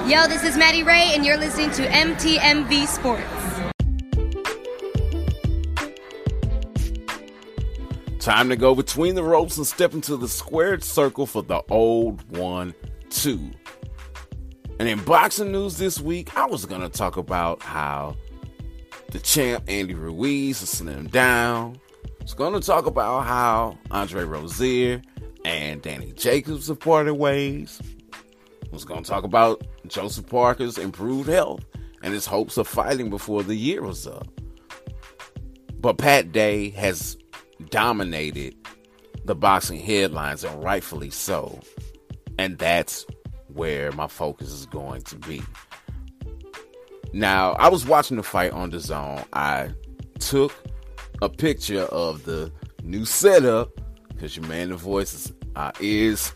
Yo, 0.05 0.27
this 0.27 0.43
is 0.43 0.58
Maddie 0.58 0.84
Ray, 0.84 1.12
and 1.13 1.25
you're 1.25 1.38
listening 1.38 1.72
to 1.72 1.88
MTMV 1.88 2.86
Sports. 2.86 3.24
Time 8.19 8.49
to 8.49 8.58
go 8.58 8.75
between 8.75 9.15
the 9.15 9.23
ropes 9.23 9.56
and 9.56 9.65
step 9.65 9.93
into 9.93 10.17
the 10.17 10.28
squared 10.28 10.84
circle 10.84 11.25
for 11.25 11.41
the 11.41 11.63
old 11.69 12.38
one, 12.38 12.73
two. 13.10 13.52
And 14.82 14.89
in 14.89 15.02
boxing 15.06 15.54
news 15.54 15.78
this 15.78 16.02
week, 16.02 16.36
I 16.36 16.45
was 16.45 16.65
going 16.65 16.82
to 16.82 16.89
talk 16.89 17.15
about 17.15 17.62
how 17.62 18.17
the 19.12 19.19
champ 19.19 19.63
Andy 19.69 19.93
Ruiz 19.93 20.60
has 20.60 20.75
slimmed 20.75 21.12
down. 21.12 21.80
Was 22.30 22.36
going 22.36 22.54
to 22.54 22.60
talk 22.60 22.86
about 22.86 23.26
how 23.26 23.76
Andre 23.89 24.24
Rozier 24.24 25.02
and 25.46 25.82
Danny 25.82 26.12
Jacobs 26.12 26.68
have 26.68 26.80
parted 26.80 27.15
ways. 27.15 27.82
I 28.13 28.68
was 28.72 28.86
going 28.86 29.04
to 29.04 29.10
talk 29.10 29.24
about 29.24 29.63
Joseph 29.88 30.28
Parker's 30.28 30.78
improved 30.78 31.28
health 31.28 31.65
and 32.04 32.13
his 32.13 32.28
hopes 32.28 32.58
of 32.58 32.68
fighting 32.68 33.10
before 33.10 33.42
the 33.42 33.56
year 33.56 33.82
was 33.82 34.06
up. 34.06 34.28
But 35.80 35.98
Pat 35.98 36.32
Day 36.32 36.70
has 36.70 37.18
dominated 37.72 38.56
the 39.26 39.34
boxing 39.34 39.80
headlines, 39.80 40.44
and 40.44 40.63
rightfully 40.63 41.10
so. 41.10 41.60
And 42.38 42.60
that's 42.60 43.08
where 43.48 43.92
my 43.94 44.06
focus 44.06 44.52
is 44.52 44.68
going 44.68 45.02
to 45.02 45.15
be. 45.15 45.42
Now, 47.12 47.54
I 47.54 47.70
was 47.70 47.88
watching 47.88 48.18
the 48.18 48.24
fight 48.24 48.52
on 48.52 48.72
DAZN. 48.72 49.26
I 49.34 49.72
took 50.20 50.54
a 51.21 51.29
picture 51.29 51.84
of 51.84 52.23
the 52.23 52.51
new 52.84 53.05
setup 53.05 53.79
because 54.10 54.36
your 54.36 54.45
man, 54.47 54.69
the 54.69 54.75
voice 54.75 55.13
is, 55.13 55.34
uh, 55.55 55.71
is 55.79 56.34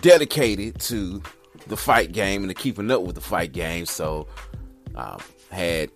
dedicated 0.00 0.78
to 0.80 1.22
the 1.68 1.76
fight 1.76 2.12
game 2.12 2.42
and 2.42 2.50
to 2.50 2.54
keeping 2.54 2.90
up 2.90 3.02
with 3.02 3.14
the 3.14 3.20
fight 3.20 3.52
game. 3.52 3.86
So, 3.86 4.26
um, 4.96 5.20
had 5.50 5.90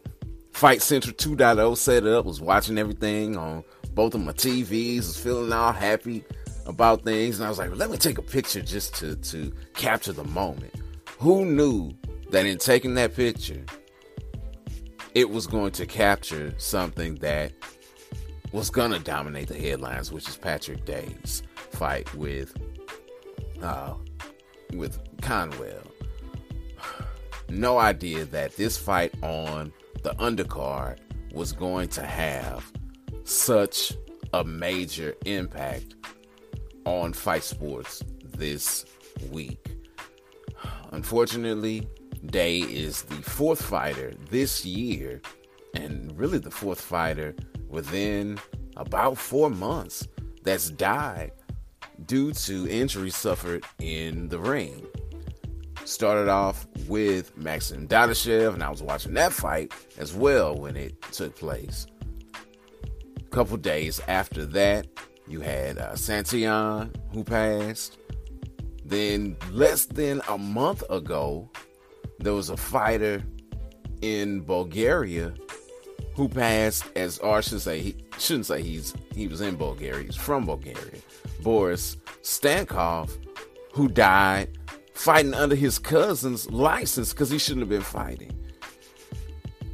Fight 0.53 0.83
Central 0.83 1.15
2.0 1.15 1.77
set 1.77 2.07
up, 2.07 2.25
was 2.25 2.41
watching 2.41 2.79
everything 2.79 3.37
on 3.37 3.65
both 3.95 4.15
of 4.15 4.21
my 4.21 4.33
TVs, 4.33 4.99
was 4.99 5.17
feeling 5.19 5.53
all 5.53 5.73
happy 5.73 6.25
about 6.67 7.03
things, 7.03 7.39
and 7.39 7.47
I 7.47 7.49
was 7.49 7.59
like, 7.59 7.75
let 7.75 7.91
me 7.91 7.97
take 7.97 8.19
a 8.19 8.23
picture 8.23 8.61
just 8.61 8.95
to 8.97 9.17
to 9.17 9.53
capture 9.75 10.13
the 10.13 10.25
moment. 10.25 10.73
Who 11.19 11.45
knew 11.45 11.93
that 12.31 12.47
in 12.47 12.59
taking 12.59 12.95
that 12.95 13.15
picture, 13.17 13.65
it 15.15 15.31
was 15.31 15.47
going 15.47 15.73
to 15.73 15.87
capture 15.87 16.55
something 16.59 17.17
that 17.17 17.53
was 18.53 18.71
gonna 18.71 18.99
dominate 18.99 19.49
the 19.49 19.59
headlines, 19.59 20.11
which 20.13 20.29
is 20.29 20.37
Patrick 20.37 20.85
Day's 20.85 21.43
fight 21.71 22.13
with 22.15 22.55
uh, 23.63 23.95
with 24.75 24.99
Conwell. 25.21 25.83
No 27.49 27.79
idea 27.79 28.25
that 28.27 28.57
this 28.57 28.77
fight 28.77 29.13
on 29.23 29.73
the 30.03 30.11
undercard 30.15 30.99
was 31.33 31.53
going 31.53 31.89
to 31.89 32.03
have 32.03 32.71
such 33.25 33.93
a 34.33 34.45
major 34.45 35.15
impact 35.27 35.95
on 36.85 37.13
fight 37.13 37.43
sports 37.43 38.03
this 38.25 38.87
week. 39.31 39.77
Unfortunately, 40.93 41.87
Day 42.27 42.59
is 42.61 43.03
the 43.03 43.17
fourth 43.17 43.63
fighter 43.63 44.13
this 44.31 44.65
year, 44.65 45.23
and 45.75 46.17
really 46.19 46.39
the 46.39 46.51
fourth 46.51 46.81
fighter 46.81 47.35
within 47.71 48.39
about 48.77 49.17
four 49.17 49.49
months 49.49 50.07
that's 50.43 50.71
died 50.71 51.33
due 52.07 52.33
to 52.33 52.69
injuries 52.69 53.17
suffered 53.17 53.65
in 53.79 54.29
the 54.29 54.39
ring. 54.39 54.87
Started 55.85 56.29
off 56.29 56.67
with 56.89 57.37
Maxim 57.37 57.87
Dadashev, 57.89 58.55
and 58.55 58.63
I 58.63 58.71
was 58.71 58.83
watching 58.83 59.15
that 59.15 59.33
fight 59.33 59.73
as 59.99 60.15
well 60.15 60.57
when 60.57 60.77
it 60.77 61.01
took 61.13 61.37
place. 61.37 61.87
A 63.17 63.31
couple 63.31 63.57
days 63.57 64.01
after 64.09 64.45
that, 64.47 64.87
you 65.27 65.41
had 65.41 65.79
uh, 65.79 65.93
Santillan, 65.93 66.95
who 67.13 67.25
passed. 67.25 67.99
Then, 68.85 69.37
less 69.53 69.87
than 69.87 70.21
a 70.29 70.37
month 70.37 70.83
ago, 70.91 71.49
there 72.19 72.35
was 72.35 72.51
a 72.51 72.57
fighter 72.57 73.23
in 74.03 74.41
Bulgaria 74.41 75.33
who 76.21 76.29
passed 76.29 76.85
as, 76.97 77.17
or 77.21 77.39
I 77.39 77.41
should 77.41 77.63
say, 77.63 77.81
he 77.81 77.97
shouldn't 78.19 78.45
say 78.45 78.61
he's 78.61 78.93
he 79.15 79.27
was 79.27 79.41
in 79.41 79.57
Bulgaria. 79.57 80.05
He's 80.05 80.17
from 80.17 80.45
Bulgaria. 80.45 81.01
Boris 81.43 81.97
Stankov, 82.23 83.09
who 83.73 83.89
died 83.89 84.51
fighting 84.93 85.33
under 85.33 85.55
his 85.55 85.79
cousin's 85.79 86.51
license 86.51 87.15
because 87.15 87.31
he 87.31 87.39
shouldn't 87.39 87.63
have 87.63 87.71
been 87.71 87.81
fighting. 87.81 88.33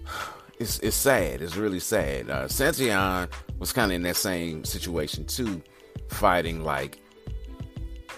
It's 0.61 0.79
it's 0.79 0.95
sad. 0.95 1.43
It's 1.43 1.57
really 1.57 1.81
sad. 1.81 2.31
Uh, 2.31 2.47
Santillan 2.47 3.29
was 3.59 3.73
kind 3.73 3.91
of 3.91 3.97
in 3.97 4.03
that 4.03 4.15
same 4.15 4.65
situation 4.65 5.27
too, 5.27 5.61
fighting 6.09 6.63
like 6.63 7.01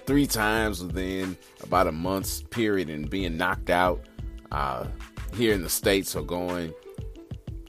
three 0.07 0.27
times 0.27 0.85
within 0.85 1.35
about 1.63 1.87
a 1.87 1.93
month's 1.93 2.43
period 2.43 2.91
and 2.91 3.09
being 3.09 3.39
knocked 3.39 3.71
out 3.71 4.05
uh, 4.53 4.85
here 5.33 5.55
in 5.55 5.63
the 5.63 5.71
states 5.71 6.15
or 6.15 6.23
going 6.23 6.75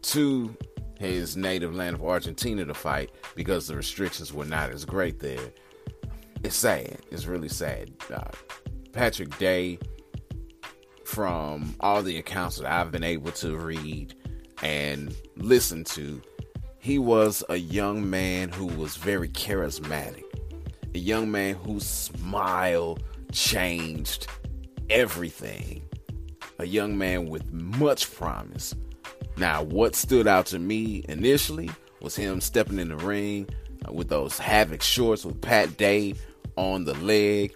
to 0.04 0.56
his 1.00 1.38
native 1.38 1.74
land 1.74 1.96
of 1.96 2.04
Argentina 2.04 2.66
to 2.66 2.74
fight 2.74 3.12
because 3.36 3.68
the 3.68 3.76
restrictions 3.76 4.34
were 4.34 4.46
not 4.46 4.70
as 4.70 4.86
great 4.86 5.20
there. 5.20 5.52
It's 6.44 6.56
sad. 6.56 7.00
It's 7.12 7.26
really 7.26 7.50
sad. 7.50 7.92
Uh, 8.14 8.32
Patrick 8.92 9.38
Day 9.38 9.80
from 11.10 11.76
all 11.80 12.04
the 12.04 12.18
accounts 12.18 12.58
that 12.58 12.72
I've 12.72 12.92
been 12.92 13.04
able 13.04 13.32
to 13.32 13.58
read 13.58 14.14
and 14.62 15.16
listen 15.38 15.84
to, 15.86 16.22
he 16.78 17.00
was 17.00 17.44
a 17.50 17.56
young 17.56 18.10
man 18.10 18.50
who 18.50 18.68
was 18.68 18.96
very 18.96 19.30
charismatic, 19.30 20.24
a 20.94 21.00
young 21.00 21.32
man 21.32 21.56
whose 21.56 21.86
smile 21.86 22.98
changed 23.32 24.28
everything, 24.90 25.82
a 26.60 26.66
young 26.66 26.98
man 26.98 27.28
with 27.28 27.52
much 27.52 28.14
promise. 28.14 28.76
Now, 29.40 29.64
what 29.64 29.96
stood 29.96 30.28
out 30.28 30.48
to 30.48 30.60
me 30.60 31.06
initially 31.08 31.70
was 32.02 32.16
him 32.16 32.42
stepping 32.42 32.78
in 32.78 32.90
the 32.90 32.98
ring 32.98 33.48
with 33.90 34.10
those 34.10 34.38
Havoc 34.38 34.82
shorts 34.82 35.24
with 35.24 35.40
Pat 35.40 35.78
Day 35.78 36.16
on 36.58 36.84
the 36.84 36.94
leg, 36.96 37.56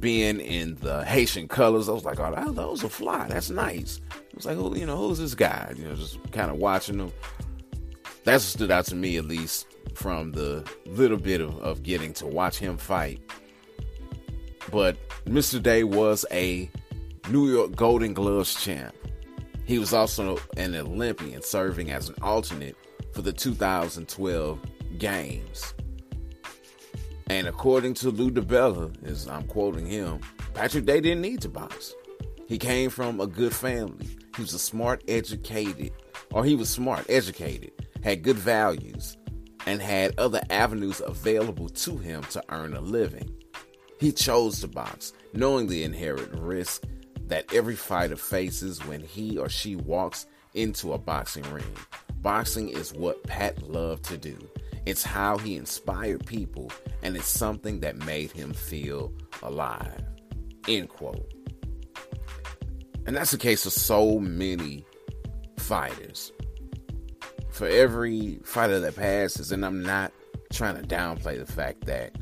being 0.00 0.40
in 0.40 0.74
the 0.76 1.04
Haitian 1.04 1.46
colors. 1.46 1.88
I 1.88 1.92
was 1.92 2.04
like, 2.04 2.18
oh, 2.18 2.52
those 2.52 2.82
are 2.82 2.88
fly. 2.88 3.28
That's 3.28 3.48
nice. 3.48 4.00
I 4.12 4.16
was 4.34 4.46
like, 4.46 4.56
who, 4.56 4.76
you 4.76 4.86
know, 4.86 4.96
who's 4.96 5.18
this 5.18 5.36
guy? 5.36 5.72
You 5.76 5.84
know, 5.84 5.94
just 5.94 6.18
kind 6.32 6.50
of 6.50 6.56
watching 6.56 6.98
him. 6.98 7.12
That's 8.24 8.44
what 8.44 8.50
stood 8.50 8.70
out 8.72 8.86
to 8.86 8.96
me, 8.96 9.16
at 9.16 9.24
least 9.24 9.68
from 9.94 10.32
the 10.32 10.68
little 10.86 11.16
bit 11.16 11.40
of, 11.40 11.56
of 11.60 11.84
getting 11.84 12.12
to 12.14 12.26
watch 12.26 12.58
him 12.58 12.76
fight. 12.76 13.20
But 14.72 14.96
Mr. 15.26 15.62
Day 15.62 15.84
was 15.84 16.26
a 16.32 16.68
New 17.28 17.48
York 17.48 17.76
Golden 17.76 18.14
Gloves 18.14 18.60
champ. 18.62 18.94
He 19.70 19.78
was 19.78 19.94
also 19.94 20.36
an 20.56 20.74
Olympian 20.74 21.42
serving 21.42 21.92
as 21.92 22.08
an 22.08 22.16
alternate 22.22 22.74
for 23.12 23.22
the 23.22 23.32
2012 23.32 24.58
games. 24.98 25.74
And 27.28 27.46
according 27.46 27.94
to 27.94 28.10
Lou 28.10 28.32
DiBella, 28.32 29.06
as 29.06 29.28
I'm 29.28 29.44
quoting 29.44 29.86
him, 29.86 30.22
Patrick 30.54 30.86
Day 30.86 31.00
didn't 31.00 31.20
need 31.20 31.40
to 31.42 31.48
box. 31.48 31.94
He 32.48 32.58
came 32.58 32.90
from 32.90 33.20
a 33.20 33.28
good 33.28 33.54
family. 33.54 34.08
He 34.34 34.42
was 34.42 34.54
a 34.54 34.58
smart, 34.58 35.04
educated, 35.06 35.92
or 36.32 36.44
he 36.44 36.56
was 36.56 36.68
smart, 36.68 37.06
educated, 37.08 37.70
had 38.02 38.24
good 38.24 38.38
values, 38.38 39.16
and 39.66 39.80
had 39.80 40.18
other 40.18 40.40
avenues 40.50 41.00
available 41.00 41.68
to 41.68 41.96
him 41.96 42.24
to 42.30 42.42
earn 42.48 42.74
a 42.74 42.80
living. 42.80 43.32
He 44.00 44.10
chose 44.10 44.62
to 44.62 44.66
box, 44.66 45.12
knowing 45.32 45.68
the 45.68 45.84
inherent 45.84 46.34
risk 46.40 46.82
that 47.30 47.52
every 47.54 47.76
fighter 47.76 48.16
faces 48.16 48.84
when 48.86 49.00
he 49.00 49.38
or 49.38 49.48
she 49.48 49.76
walks 49.76 50.26
into 50.54 50.92
a 50.92 50.98
boxing 50.98 51.44
ring. 51.52 51.64
Boxing 52.16 52.68
is 52.68 52.92
what 52.92 53.22
Pat 53.22 53.62
loved 53.62 54.04
to 54.06 54.18
do. 54.18 54.36
It's 54.84 55.02
how 55.02 55.38
he 55.38 55.56
inspired 55.56 56.26
people, 56.26 56.70
and 57.02 57.16
it's 57.16 57.28
something 57.28 57.80
that 57.80 57.96
made 58.04 58.32
him 58.32 58.52
feel 58.52 59.12
alive. 59.42 60.02
End 60.68 60.88
quote. 60.88 61.32
And 63.06 63.16
that's 63.16 63.30
the 63.30 63.38
case 63.38 63.64
of 63.64 63.72
so 63.72 64.18
many 64.18 64.84
fighters. 65.56 66.32
For 67.50 67.66
every 67.66 68.40
fighter 68.44 68.80
that 68.80 68.96
passes, 68.96 69.52
and 69.52 69.64
I'm 69.64 69.82
not 69.82 70.12
trying 70.52 70.80
to 70.80 70.86
downplay 70.86 71.38
the 71.38 71.50
fact 71.50 71.84
that 71.86 72.16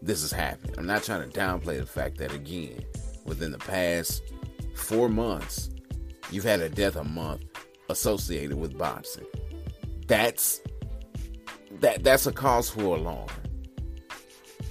this 0.00 0.22
is 0.22 0.32
happening. 0.32 0.74
I'm 0.78 0.86
not 0.86 1.02
trying 1.02 1.28
to 1.28 1.38
downplay 1.38 1.78
the 1.78 1.86
fact 1.86 2.18
that, 2.18 2.32
again, 2.32 2.84
within 3.24 3.52
the 3.52 3.58
past 3.58 4.22
four 4.78 5.08
months, 5.08 5.70
you've 6.30 6.44
had 6.44 6.60
a 6.60 6.68
death 6.68 6.96
a 6.96 7.04
month 7.04 7.42
associated 7.88 8.58
with 8.58 8.76
boxing. 8.76 9.26
That's 10.06 10.60
that 11.80 12.02
that's 12.02 12.26
a 12.26 12.32
cause 12.32 12.70
for 12.70 12.96
alarm. 12.96 13.28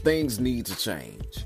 Things 0.04 0.40
need 0.40 0.66
to 0.68 0.76
change. 0.76 1.46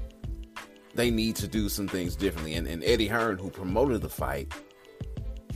They 0.93 1.09
need 1.09 1.35
to 1.37 1.47
do 1.47 1.69
some 1.69 1.87
things 1.87 2.15
differently. 2.15 2.55
And, 2.55 2.67
and 2.67 2.83
Eddie 2.83 3.07
Hearn, 3.07 3.37
who 3.37 3.49
promoted 3.49 4.01
the 4.01 4.09
fight, 4.09 4.53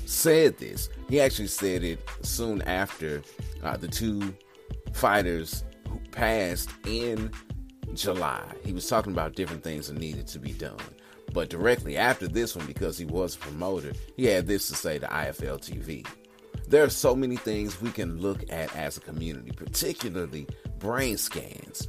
said 0.06 0.58
this. 0.58 0.89
He 1.10 1.20
actually 1.20 1.48
said 1.48 1.84
it 1.84 2.00
soon 2.22 2.62
after 2.63 3.22
uh, 3.63 3.78
the 3.78 3.88
two 3.88 4.34
fighters 4.94 5.63
who 5.89 6.00
passed 6.12 6.70
in 6.86 7.32
July. 7.93 8.43
He 8.63 8.74
was 8.74 8.88
talking 8.88 9.13
about 9.13 9.36
different 9.36 9.63
things 9.63 9.88
that 9.88 9.98
needed 9.98 10.28
to 10.28 10.39
be 10.39 10.54
done. 10.54 10.78
But 11.34 11.50
directly 11.50 11.98
after 11.98 12.28
this 12.28 12.56
one, 12.56 12.65
because 12.65 12.98
he 12.98 13.06
was 13.06 13.36
a 13.36 13.39
promoter, 13.39 13.93
he 14.15 14.26
had 14.26 14.48
this 14.48 14.67
to 14.69 14.76
say 14.76 15.00
to 15.00 15.08
IFL 15.08 15.60
TV. 15.60 16.08
There 16.67 16.84
are 16.84 16.89
so 16.89 17.15
many 17.15 17.36
things 17.36 17.82
we 17.82 17.91
can 17.91 18.19
look 18.19 18.43
at 18.50 18.76
as 18.76 18.98
a 18.98 19.02
community, 19.02 19.52
particularly 19.52 20.48
brain 20.80 21.17
scans. 21.17 21.88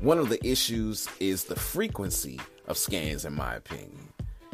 One 0.00 0.18
of 0.18 0.28
the 0.28 0.44
issues 0.46 1.08
is 1.20 1.44
the 1.44 1.56
frequency 1.56 2.40
of 2.66 2.76
scans, 2.76 3.24
in 3.24 3.34
my 3.34 3.54
opinion. 3.54 4.08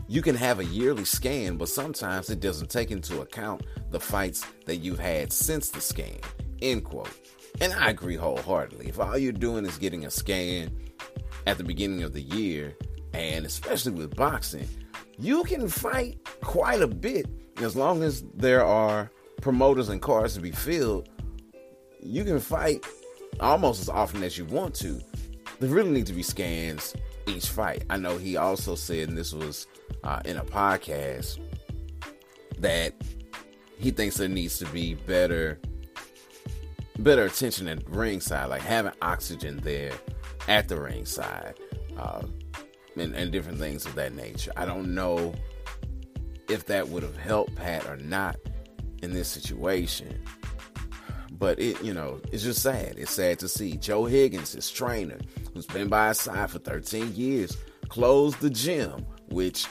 You 0.07 0.21
can 0.21 0.35
have 0.35 0.61
a 0.61 0.65
yearly 0.65 1.05
scan, 1.05 1.57
but 1.57 1.69
sometimes 1.69 2.29
it 2.29 2.41
doesn't 2.41 2.71
take 2.71 2.91
into 2.91 3.23
account 3.23 3.63
the 3.91 4.01
fights 4.01 4.47
that 4.67 4.77
you've 4.77 4.99
had 4.99 5.33
since 5.33 5.71
the 5.71 5.81
scan. 5.81 6.19
End 6.61 6.85
quote. 6.85 7.09
And 7.61 7.73
I 7.73 7.91
agree 7.91 8.17
wholeheartedly. 8.17 8.89
If 8.89 8.99
all 8.99 9.17
you're 9.17 9.33
doing 9.33 9.65
is 9.65 9.79
getting 9.79 10.05
a 10.05 10.11
scan 10.11 10.71
at 11.47 11.59
the 11.59 11.65
beginning 11.65 12.03
of 12.03 12.13
the 12.13 12.23
year, 12.23 12.75
and 13.13 13.47
especially 13.47 13.93
with 13.93 14.17
boxing, 14.17 14.69
you 15.19 15.45
can 15.45 15.69
fight 15.69 16.19
quite 16.41 16.83
a 16.83 16.89
bit 16.89 17.27
as 17.59 17.77
long 17.77 18.03
as 18.03 18.25
there 18.35 18.65
are 18.65 19.11
promoters 19.41 19.89
and 19.89 20.03
cards 20.03 20.35
to 20.35 20.41
be 20.41 20.51
filled. 20.51 21.09
You 22.03 22.25
can 22.25 22.41
fight 22.41 22.85
almost 23.41 23.83
as 23.83 23.89
often 23.89 24.23
as 24.23 24.37
you 24.37 24.45
want 24.47 24.75
to. 24.77 25.01
There 25.61 25.71
really 25.71 25.91
need 25.91 26.07
to 26.07 26.13
be 26.13 26.23
scans 26.23 26.95
each 27.27 27.47
fight. 27.47 27.85
I 27.89 27.97
know 27.97 28.19
he 28.19 28.37
also 28.37 28.75
said, 28.75 29.09
and 29.09 29.17
this 29.17 29.33
was 29.33 29.67
uh, 30.03 30.21
in 30.25 30.37
a 30.37 30.45
podcast, 30.45 31.39
that 32.59 32.95
he 33.79 33.91
thinks 33.91 34.17
there 34.17 34.29
needs 34.29 34.59
to 34.59 34.67
be 34.67 34.95
better 34.95 35.61
better 36.99 37.25
attention 37.25 37.69
at 37.69 37.89
ringside, 37.89 38.49
like 38.51 38.63
having 38.63 38.93
oxygen 39.03 39.61
there 39.63 39.93
at 40.49 40.69
the 40.69 40.81
ringside. 40.81 41.55
Uh, 41.99 42.23
and, 42.97 43.15
and 43.15 43.33
different 43.33 43.59
things 43.59 43.87
of 43.87 43.95
that 43.95 44.15
nature. 44.15 44.53
I 44.57 44.65
don't 44.65 44.95
know 44.95 45.35
if 46.49 46.67
that 46.67 46.89
would 46.89 47.03
have 47.03 47.17
helped 47.17 47.55
Pat 47.57 47.87
or 47.87 47.97
not 47.97 48.37
in 49.03 49.13
this 49.13 49.29
situation. 49.29 50.23
But 51.33 51.59
it, 51.59 51.83
you 51.83 51.93
know, 51.93 52.21
it's 52.33 52.45
just 52.45 52.63
sad. 52.63 52.95
It's 52.97 53.11
sad 53.11 53.39
to 53.41 53.49
see 53.49 53.77
Joe 53.77 54.05
Higgins, 54.05 54.53
his 54.53 54.71
trainer, 54.71 55.19
who's 55.53 55.67
been 55.67 55.89
by 55.89 56.09
his 56.09 56.21
side 56.21 56.51
for 56.51 56.59
13 56.59 57.15
years, 57.15 57.57
closed 57.89 58.41
the 58.41 58.51
gym, 58.51 59.05
which 59.29 59.67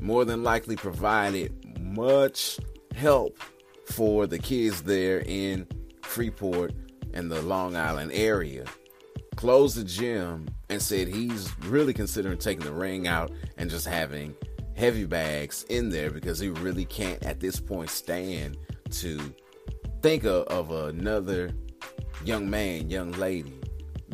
more 0.00 0.24
than 0.24 0.42
likely 0.42 0.76
provided 0.76 1.52
much 1.80 2.60
help 2.94 3.38
for 3.86 4.26
the 4.26 4.38
kids 4.38 4.82
there 4.82 5.22
in 5.24 5.66
Freeport 6.06 6.72
and 7.12 7.30
the 7.30 7.42
Long 7.42 7.76
Island 7.76 8.12
area. 8.12 8.64
Closed 9.36 9.76
the 9.76 9.84
gym 9.84 10.48
and 10.70 10.80
said 10.80 11.08
he's 11.08 11.50
really 11.60 11.92
considering 11.92 12.38
taking 12.38 12.64
the 12.64 12.72
ring 12.72 13.06
out 13.06 13.30
and 13.58 13.68
just 13.68 13.86
having 13.86 14.34
heavy 14.76 15.04
bags 15.04 15.64
in 15.68 15.88
there 15.88 16.10
because 16.10 16.38
he 16.38 16.48
really 16.48 16.84
can't 16.84 17.22
at 17.24 17.40
this 17.40 17.60
point 17.60 17.90
stand 17.90 18.56
to 18.90 19.18
think 20.02 20.24
of, 20.24 20.44
of 20.44 20.70
another 20.70 21.50
young 22.24 22.48
man, 22.48 22.88
young 22.90 23.12
lady 23.12 23.60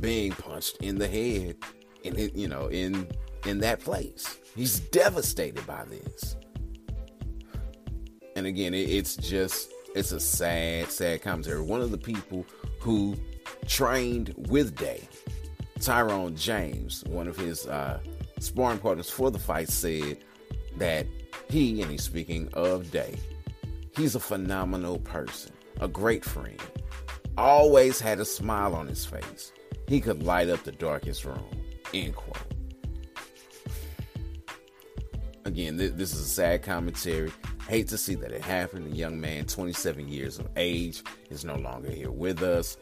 being 0.01 0.33
punched 0.33 0.77
in 0.79 0.99
the 0.99 1.07
head 1.07 1.57
in 2.03 2.31
you 2.35 2.49
know 2.49 2.67
in 2.69 3.09
in 3.47 3.59
that 3.59 3.81
place. 3.81 4.39
He's 4.55 4.81
devastated 4.81 5.67
by 5.67 5.85
this. 5.85 6.37
And 8.37 8.47
again, 8.47 8.75
it, 8.75 8.89
it's 8.91 9.17
just 9.17 9.72
it's 9.95 10.13
a 10.13 10.21
sad, 10.21 10.91
sad 10.91 11.23
commentary. 11.23 11.61
One 11.61 11.81
of 11.81 11.91
the 11.91 11.99
people 11.99 12.47
who 12.81 13.17
trained 13.67 14.35
with 14.49 14.77
Day 14.77 15.09
Tyrone 15.83 16.37
James, 16.37 17.03
one 17.09 17.27
of 17.27 17.37
his 17.37 17.67
uh, 17.67 17.99
sparring 18.39 18.79
partners 18.79 19.11
for 19.11 19.31
the 19.31 19.39
fight, 19.39 19.69
said 19.69 20.19
that 20.77 21.07
he, 21.49 21.83
and 21.83 21.91
he's 21.91 22.05
speaking 22.05 22.49
of 22.53 22.91
Day, 22.93 23.17
he's 23.97 24.15
a 24.15 24.21
phenomenal 24.21 25.01
person, 25.01 25.53
a 25.81 25.89
great 25.89 26.25
friend, 26.25 26.61
always 27.37 28.01
had 28.01 28.21
a 28.21 28.25
smile 28.25 28.75
on 28.75 28.87
his 28.87 29.05
face. 29.05 29.53
He 29.89 30.01
could 30.01 30.23
light 30.23 30.49
up 30.49 30.63
the 30.63 30.73
darkest 30.73 31.25
room. 31.25 31.45
End 31.93 32.15
quote. 32.15 32.39
Again, 35.45 35.77
th- 35.77 35.95
this 35.95 36.15
is 36.15 36.21
a 36.21 36.29
sad 36.29 36.63
commentary. 36.63 37.33
Hate 37.69 37.89
to 37.89 37.99
see 37.99 38.15
that 38.17 38.33
it 38.33 38.43
happened. 38.43 38.93
A 38.93 38.97
young 38.97 39.21
man, 39.21 39.47
27 39.47 40.09
years 40.09 40.39
of 40.39 40.49
age, 40.57 41.03
is 41.31 41.45
no 41.45 41.57
longer 41.57 41.91
here 41.91 42.11
with 42.11 42.43
us 42.43 42.77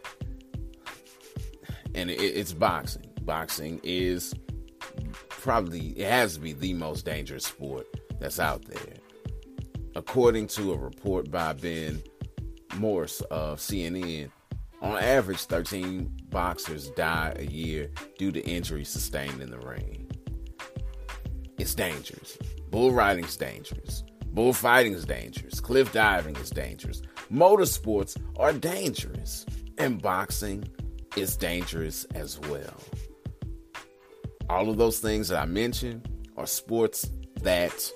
and 1.94 2.10
it, 2.10 2.20
it's 2.20 2.52
boxing. 2.52 3.06
Boxing 3.22 3.80
is 3.82 4.34
probably 5.28 5.88
it 5.98 6.10
has 6.10 6.34
to 6.34 6.40
be 6.40 6.52
the 6.52 6.74
most 6.74 7.04
dangerous 7.04 7.44
sport 7.44 7.86
that's 8.18 8.40
out 8.40 8.64
there. 8.66 8.96
According 9.94 10.46
to 10.48 10.72
a 10.72 10.76
report 10.76 11.30
by 11.30 11.52
Ben 11.52 12.02
Morse 12.76 13.20
of 13.22 13.58
CNN, 13.58 14.30
on 14.80 14.96
average, 14.96 15.40
13 15.40 16.10
boxers 16.30 16.90
die 16.90 17.34
a 17.36 17.44
year 17.44 17.90
due 18.18 18.32
to 18.32 18.40
injuries 18.48 18.88
sustained 18.88 19.42
in 19.42 19.50
the 19.50 19.58
ring. 19.58 20.10
It's 21.58 21.74
dangerous. 21.74 22.38
Bull 22.70 22.92
riding's 22.92 23.36
dangerous. 23.36 24.04
Bullfighting 24.32 24.92
is 24.92 25.04
dangerous. 25.04 25.60
Cliff 25.60 25.92
diving 25.92 26.36
is 26.36 26.50
dangerous. 26.50 27.02
Motorsports 27.32 28.20
are 28.36 28.52
dangerous. 28.52 29.44
And 29.78 30.00
boxing 30.00 30.64
is 31.16 31.36
dangerous 31.36 32.04
as 32.14 32.38
well. 32.40 32.80
All 34.48 34.68
of 34.68 34.78
those 34.78 35.00
things 35.00 35.28
that 35.28 35.40
I 35.40 35.46
mentioned 35.46 36.08
are 36.36 36.46
sports 36.46 37.10
that 37.42 37.90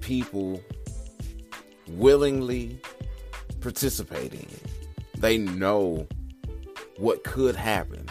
people 0.00 0.60
willingly 1.88 2.80
participate 3.60 4.34
in. 4.34 4.46
They 5.18 5.38
know 5.38 6.06
what 6.96 7.24
could 7.24 7.56
happen 7.56 8.06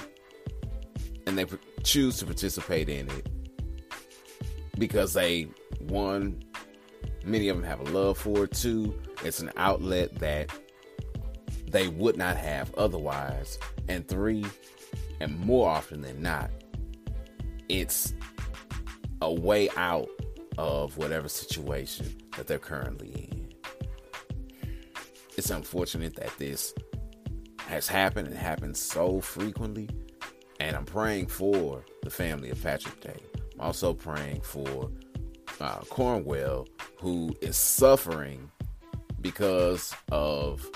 and 1.28 1.38
they 1.38 1.46
choose 1.84 2.18
to 2.18 2.26
participate 2.26 2.90
in 2.90 3.10
it 3.10 3.30
because 4.78 5.14
they, 5.14 5.48
one, 5.80 6.42
many 7.24 7.50
of 7.50 7.58
them 7.58 7.66
have 7.66 7.80
a 7.80 7.92
love 7.92 8.18
for 8.18 8.46
it, 8.46 8.52
two, 8.52 9.00
it's 9.24 9.40
an 9.40 9.52
outlet 9.58 10.16
that 10.20 10.50
they 11.68 11.88
would 11.88 12.18
not 12.18 12.38
have 12.38 12.74
otherwise, 12.76 13.60
and 13.88 14.08
three, 14.08 14.46
and 15.20 15.38
more 15.40 15.70
often 15.70 16.02
than 16.02 16.22
not, 16.22 16.50
it's 17.68 18.14
a 19.22 19.32
way 19.32 19.70
out 19.78 20.10
of 20.58 20.98
whatever 20.98 21.30
situation 21.30 22.06
that 22.36 22.48
they're 22.48 22.58
currently 22.60 23.10
in. 23.10 23.54
It's 25.38 25.52
unfortunate 25.52 26.16
that 26.16 26.38
this 26.38 26.74
has 27.60 27.88
happened 27.88 28.28
and 28.28 28.38
happens 28.38 28.80
so 28.80 29.22
frequently, 29.22 29.90
and 30.60 30.76
I'm 30.76 30.86
praying 30.86 31.28
for 31.28 31.86
the 32.02 32.10
family 32.10 32.50
of 32.50 32.62
Patrick 32.62 33.00
Day. 33.00 33.20
I'm 33.54 33.62
also 33.62 33.94
praying 33.94 34.42
for 34.42 34.90
uh, 35.62 35.80
Conwell, 35.90 36.68
who 37.00 37.36
is 37.42 37.56
suffering 37.56 38.52
because 39.22 39.94
of 40.12 40.68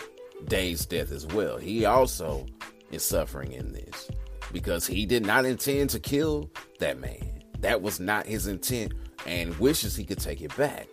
Day's 0.48 0.86
death 0.86 1.12
as 1.12 1.26
well. 1.28 1.58
He 1.58 1.86
also 1.86 2.46
is 2.92 3.04
suffering 3.04 3.52
in 3.54 3.74
this 3.74 4.10
because 4.52 4.86
he 4.88 5.06
did 5.06 5.26
not 5.26 5.46
intend 5.46 5.90
to 5.92 6.00
kill 6.00 6.50
that 6.80 7.00
man. 7.00 7.44
That 7.60 7.82
was 7.82 8.00
not 8.00 8.26
his 8.26 8.48
intent 8.48 8.94
and 9.26 9.58
wishes 9.58 9.96
he 9.96 10.06
could 10.06 10.20
take 10.20 10.42
it 10.42 10.56
back, 10.56 10.88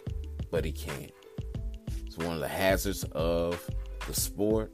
but 0.51 0.65
he 0.65 0.73
can't. 0.73 1.13
It's 2.07 2.17
one 2.17 2.35
of 2.35 2.41
the 2.41 2.49
hazards 2.49 3.05
of 3.13 3.69
the 4.07 4.15
sport. 4.15 4.73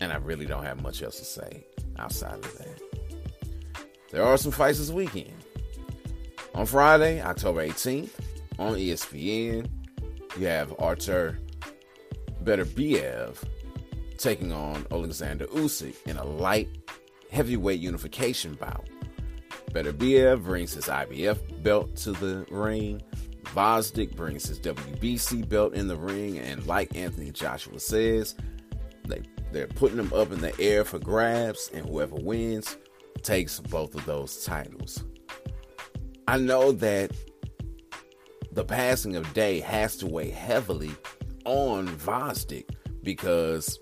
And 0.00 0.12
I 0.12 0.16
really 0.16 0.46
don't 0.46 0.64
have 0.64 0.82
much 0.82 1.02
else 1.02 1.18
to 1.18 1.24
say 1.24 1.66
outside 1.98 2.34
of 2.34 2.58
that. 2.58 2.80
There 4.10 4.22
are 4.22 4.36
some 4.36 4.52
fights 4.52 4.78
this 4.78 4.90
weekend. 4.90 5.43
On 6.54 6.66
Friday, 6.66 7.20
October 7.20 7.66
18th, 7.66 8.10
on 8.60 8.74
ESPN, 8.74 9.68
you 10.38 10.46
have 10.46 10.72
Artur 10.78 11.40
Beterbiev 12.44 13.42
taking 14.18 14.52
on 14.52 14.86
Alexander 14.92 15.46
Usyk 15.48 15.96
in 16.06 16.16
a 16.16 16.24
light 16.24 16.68
heavyweight 17.32 17.80
unification 17.80 18.54
bout. 18.54 18.88
Beterbiev 19.72 20.44
brings 20.44 20.72
his 20.74 20.84
IBF 20.84 21.62
belt 21.64 21.96
to 21.96 22.12
the 22.12 22.46
ring. 22.48 23.02
Gvozdyk 23.42 24.14
brings 24.14 24.46
his 24.46 24.60
WBC 24.60 25.48
belt 25.48 25.74
in 25.74 25.88
the 25.88 25.96
ring, 25.96 26.38
and 26.38 26.64
like 26.68 26.94
Anthony 26.94 27.32
Joshua 27.32 27.80
says, 27.80 28.36
they 29.08 29.22
they're 29.50 29.66
putting 29.66 29.96
them 29.96 30.12
up 30.12 30.30
in 30.30 30.40
the 30.40 30.58
air 30.60 30.84
for 30.84 31.00
grabs, 31.00 31.68
and 31.74 31.84
whoever 31.84 32.14
wins 32.14 32.76
takes 33.22 33.58
both 33.58 33.96
of 33.96 34.06
those 34.06 34.44
titles. 34.44 35.02
I 36.26 36.38
know 36.38 36.72
that 36.72 37.12
the 38.52 38.64
passing 38.64 39.16
of 39.16 39.34
Day 39.34 39.60
has 39.60 39.96
to 39.98 40.06
weigh 40.06 40.30
heavily 40.30 40.92
on 41.44 41.88
Gvozdyk 41.88 42.70
because 43.02 43.78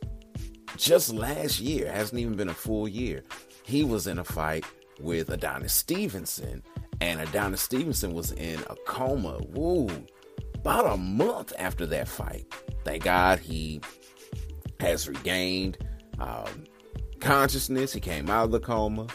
just 0.76 1.12
last 1.12 1.60
year, 1.60 1.90
hasn't 1.90 2.20
even 2.20 2.34
been 2.34 2.48
a 2.48 2.54
full 2.54 2.88
year, 2.88 3.22
he 3.62 3.84
was 3.84 4.06
in 4.06 4.18
a 4.18 4.24
fight 4.24 4.64
with 5.00 5.30
Adonis 5.30 5.72
Stevenson, 5.72 6.62
and 7.00 7.20
Adonis 7.20 7.60
Stevenson 7.60 8.12
was 8.14 8.32
in 8.32 8.60
a 8.68 8.76
coma. 8.86 9.38
Woo! 9.50 9.88
About 10.54 10.94
a 10.94 10.96
month 10.96 11.52
after 11.58 11.86
that 11.86 12.08
fight. 12.08 12.46
Thank 12.84 13.04
God 13.04 13.38
he 13.38 13.80
has 14.80 15.08
regained 15.08 15.78
um, 16.18 16.64
consciousness. 17.20 17.92
He 17.92 18.00
came 18.00 18.30
out 18.30 18.46
of 18.46 18.50
the 18.52 18.60
coma. 18.60 19.06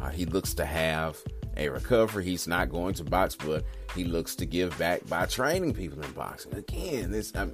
Uh, 0.00 0.10
he 0.10 0.26
looks 0.26 0.54
to 0.54 0.64
have 0.64 1.16
a 1.58 1.68
recovery. 1.68 2.24
He's 2.24 2.46
not 2.48 2.70
going 2.70 2.94
to 2.94 3.04
box, 3.04 3.36
but 3.36 3.64
he 3.94 4.04
looks 4.04 4.34
to 4.36 4.46
give 4.46 4.76
back 4.78 5.06
by 5.08 5.26
training 5.26 5.74
people 5.74 6.02
in 6.02 6.10
boxing. 6.12 6.54
Again, 6.54 7.10
this 7.10 7.34
um, 7.34 7.52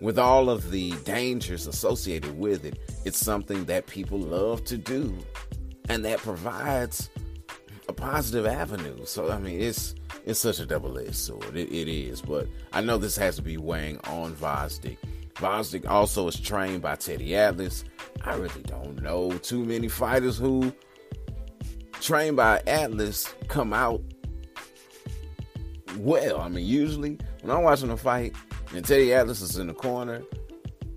with 0.00 0.18
all 0.18 0.50
of 0.50 0.70
the 0.70 0.92
dangers 1.04 1.66
associated 1.66 2.38
with 2.38 2.64
it, 2.64 2.78
it's 3.04 3.18
something 3.18 3.64
that 3.64 3.86
people 3.86 4.18
love 4.18 4.64
to 4.64 4.76
do, 4.76 5.16
and 5.88 6.04
that 6.04 6.18
provides 6.18 7.10
a 7.88 7.92
positive 7.92 8.46
avenue. 8.46 9.04
So 9.06 9.30
I 9.30 9.38
mean, 9.38 9.60
it's 9.60 9.94
it's 10.24 10.40
such 10.40 10.60
a 10.60 10.66
double-edged 10.66 11.16
sword. 11.16 11.56
It, 11.56 11.72
it 11.72 11.88
is, 11.88 12.20
but 12.20 12.46
I 12.72 12.80
know 12.80 12.98
this 12.98 13.16
has 13.16 13.36
to 13.36 13.42
be 13.42 13.56
weighing 13.56 13.98
on 14.04 14.34
Gvozdyk. 14.36 14.98
Gvozdyk 15.34 15.88
also 15.88 16.28
is 16.28 16.38
trained 16.38 16.82
by 16.82 16.94
Teddy 16.96 17.34
Atlas. 17.34 17.84
I 18.24 18.34
really 18.34 18.62
don't 18.62 19.02
know 19.02 19.32
too 19.38 19.64
many 19.64 19.88
fighters 19.88 20.36
who 20.36 20.72
trained 22.02 22.36
by 22.36 22.60
Atlas 22.66 23.32
come 23.48 23.72
out 23.72 24.02
well. 25.98 26.40
I 26.40 26.48
mean, 26.48 26.66
usually 26.66 27.18
when 27.42 27.56
I'm 27.56 27.62
watching 27.62 27.90
a 27.90 27.96
fight 27.96 28.34
and 28.74 28.84
Teddy 28.84 29.14
Atlas 29.14 29.40
is 29.40 29.56
in 29.56 29.68
the 29.68 29.74
corner, 29.74 30.22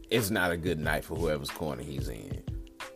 it's 0.10 0.32
not 0.32 0.52
a 0.52 0.58
good 0.58 0.80
night 0.80 1.06
for 1.06 1.16
whoever's 1.16 1.52
corner 1.52 1.84
he's 1.84 2.10
in. 2.10 2.44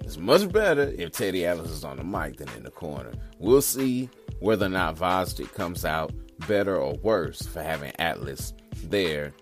It's 0.01 0.17
much 0.17 0.51
better 0.51 0.93
if 0.97 1.11
Teddy 1.11 1.45
Atlas 1.45 1.69
is 1.69 1.83
on 1.83 1.97
the 1.97 2.03
mic 2.03 2.37
than 2.37 2.49
in 2.57 2.63
the 2.63 2.71
corner. 2.71 3.11
We'll 3.37 3.61
see 3.61 4.09
whether 4.39 4.65
or 4.65 4.69
not 4.69 4.95
Gvozdyk 4.95 5.53
comes 5.53 5.85
out 5.85 6.11
better 6.47 6.75
or 6.77 6.95
worse 6.95 7.43
for 7.43 7.61
having 7.61 7.91
Atlas 7.99 8.53
there. 8.85 9.33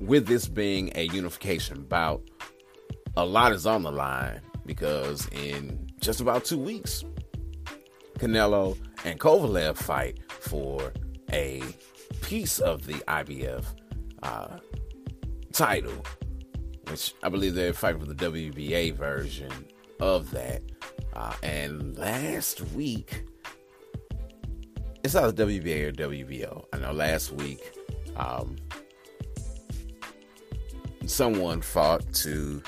With 0.00 0.26
this 0.26 0.46
being 0.46 0.92
a 0.94 1.08
unification 1.08 1.82
bout, 1.82 2.22
a 3.16 3.24
lot 3.24 3.52
is 3.52 3.66
on 3.66 3.82
the 3.82 3.90
line 3.90 4.40
because 4.64 5.28
in 5.32 5.88
just 6.00 6.20
about 6.20 6.44
two 6.44 6.58
weeks, 6.58 7.04
Canelo 8.20 8.76
and 9.04 9.18
Kovalev 9.18 9.78
fight 9.78 10.18
for 10.28 10.92
a 11.32 11.62
piece 12.20 12.58
of 12.58 12.86
the 12.86 12.94
IBF 13.08 13.64
uh, 14.22 14.58
title, 15.52 16.04
which 16.88 17.14
I 17.22 17.30
believe 17.30 17.54
they're 17.54 17.72
fighting 17.72 18.00
for 18.00 18.06
the 18.06 18.14
WBA 18.14 18.94
version 18.94 19.50
of 20.00 20.30
that. 20.32 20.62
Uh, 21.14 21.32
and 21.42 21.96
last 21.96 22.60
week, 22.72 23.24
it's 25.02 25.14
either 25.14 25.46
WBA 25.46 25.88
or 25.88 25.92
WBO. 25.92 26.66
I 26.74 26.78
know 26.78 26.92
last 26.92 27.32
week, 27.32 27.72
um, 28.16 28.56
someone 31.06 31.62
fought 31.62 32.12
to 32.12 32.62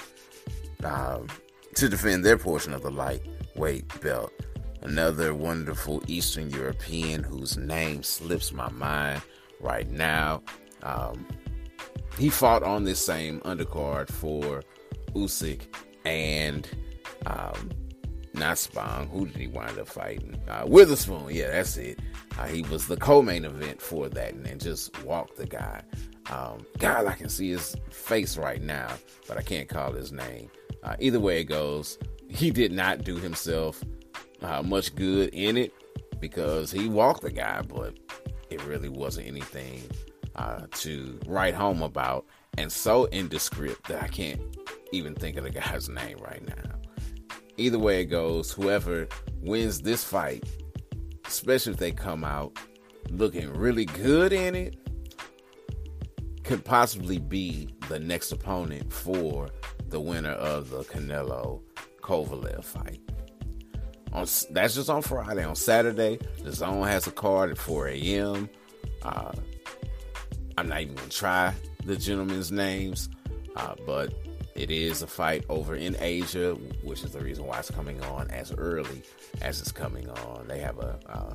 um, 0.82 1.28
to 1.74 1.88
defend 1.90 2.24
their 2.24 2.38
portion 2.38 2.72
of 2.72 2.82
the 2.82 2.90
lightweight 2.90 4.00
belt 4.00 4.32
another 4.82 5.34
wonderful 5.34 6.02
Eastern 6.06 6.50
European 6.50 7.22
whose 7.22 7.56
name 7.56 8.02
slips 8.02 8.52
my 8.52 8.70
mind 8.70 9.22
right 9.60 9.90
now. 9.90 10.42
Um, 10.82 11.26
he 12.18 12.28
fought 12.28 12.62
on 12.62 12.84
this 12.84 13.04
same 13.04 13.40
undercard 13.40 14.08
for 14.08 14.62
Usyk 15.14 15.62
and 16.04 16.68
um, 17.26 17.70
not 18.34 18.58
Spong. 18.58 19.08
Who 19.08 19.26
did 19.26 19.36
he 19.36 19.46
wind 19.46 19.78
up 19.78 19.88
fighting? 19.88 20.40
Uh, 20.48 20.64
Witherspoon. 20.66 21.28
Yeah, 21.30 21.50
that's 21.50 21.76
it. 21.76 22.00
Uh, 22.38 22.46
he 22.46 22.62
was 22.62 22.86
the 22.86 22.96
co-main 22.96 23.44
event 23.44 23.80
for 23.80 24.08
that, 24.08 24.34
and 24.34 24.60
just 24.60 25.02
walked 25.04 25.36
the 25.36 25.46
guy. 25.46 25.82
Um, 26.30 26.66
God, 26.78 27.06
I 27.06 27.14
can 27.14 27.28
see 27.28 27.50
his 27.50 27.76
face 27.90 28.36
right 28.36 28.62
now, 28.62 28.88
but 29.28 29.36
I 29.36 29.42
can't 29.42 29.68
call 29.68 29.92
his 29.92 30.12
name. 30.12 30.50
Uh, 30.82 30.96
either 30.98 31.20
way 31.20 31.40
it 31.40 31.44
goes, 31.44 31.98
he 32.28 32.50
did 32.50 32.72
not 32.72 33.04
do 33.04 33.16
himself 33.16 33.82
uh, 34.44 34.62
much 34.62 34.94
good 34.94 35.30
in 35.30 35.56
it 35.56 35.72
because 36.20 36.70
he 36.70 36.88
walked 36.88 37.22
the 37.22 37.30
guy, 37.30 37.62
but 37.62 37.98
it 38.50 38.64
really 38.64 38.88
wasn't 38.88 39.26
anything 39.26 39.82
uh, 40.36 40.66
to 40.72 41.18
write 41.26 41.54
home 41.54 41.82
about. 41.82 42.26
And 42.58 42.70
so 42.70 43.06
indescript 43.06 43.88
that 43.88 44.02
I 44.02 44.08
can't 44.08 44.40
even 44.92 45.14
think 45.14 45.36
of 45.36 45.44
the 45.44 45.50
guy's 45.50 45.88
name 45.88 46.18
right 46.18 46.46
now. 46.46 46.78
Either 47.56 47.78
way 47.78 48.02
it 48.02 48.06
goes, 48.06 48.50
whoever 48.52 49.08
wins 49.40 49.80
this 49.80 50.04
fight, 50.04 50.44
especially 51.26 51.72
if 51.72 51.78
they 51.78 51.92
come 51.92 52.24
out 52.24 52.58
looking 53.10 53.52
really 53.52 53.84
good 53.84 54.32
in 54.32 54.54
it, 54.54 54.76
could 56.44 56.64
possibly 56.64 57.18
be 57.18 57.68
the 57.88 57.98
next 57.98 58.32
opponent 58.32 58.92
for 58.92 59.48
the 59.88 60.00
winner 60.00 60.30
of 60.30 60.70
the 60.70 60.82
Canelo 60.84 61.62
Kovalev 62.00 62.64
fight. 62.64 63.00
On 64.12 64.26
that's 64.50 64.74
just 64.74 64.90
on 64.90 65.02
Friday. 65.02 65.44
On 65.44 65.56
Saturday, 65.56 66.18
DAZN 66.42 66.86
has 66.86 67.06
a 67.06 67.10
card 67.10 67.50
at 67.50 67.58
4 67.58 67.88
a.m. 67.88 68.50
Uh, 69.02 69.32
I'm 70.58 70.68
not 70.68 70.82
even 70.82 70.94
gonna 70.94 71.08
try 71.08 71.54
the 71.84 71.96
gentlemen's 71.96 72.52
names, 72.52 73.08
uh, 73.56 73.74
but 73.86 74.12
it 74.54 74.70
is 74.70 75.00
a 75.00 75.06
fight 75.06 75.44
over 75.48 75.74
in 75.74 75.96
Asia, 75.98 76.54
which 76.82 77.04
is 77.04 77.12
the 77.12 77.20
reason 77.20 77.46
why 77.46 77.58
it's 77.58 77.70
coming 77.70 78.02
on 78.04 78.30
as 78.30 78.52
early 78.52 79.02
as 79.40 79.60
it's 79.60 79.72
coming 79.72 80.08
on. 80.10 80.46
They 80.46 80.58
have 80.60 80.78
a 80.78 80.98
uh, 81.08 81.32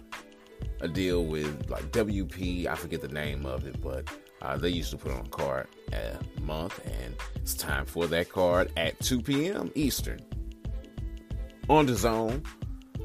a 0.82 0.88
deal 0.88 1.26
with 1.26 1.70
like 1.70 1.92
WP. 1.92 2.68
I 2.68 2.76
forget 2.76 3.02
the 3.02 3.08
name 3.08 3.46
of 3.46 3.66
it, 3.66 3.82
but 3.82 4.08
uh, 4.42 4.58
they 4.58 4.70
used 4.70 4.92
to 4.92 4.98
put 4.98 5.12
on 5.12 5.26
a 5.26 5.30
card 5.30 5.68
a 5.94 6.42
month, 6.42 6.80
and 6.86 7.16
it's 7.36 7.56
time 7.56 7.86
for 7.86 8.06
that 8.08 8.30
card 8.30 8.72
at 8.78 9.00
2 9.00 9.22
p.m. 9.22 9.72
Eastern. 9.74 10.20
On 11.70 11.86
DAZN, 11.86 12.46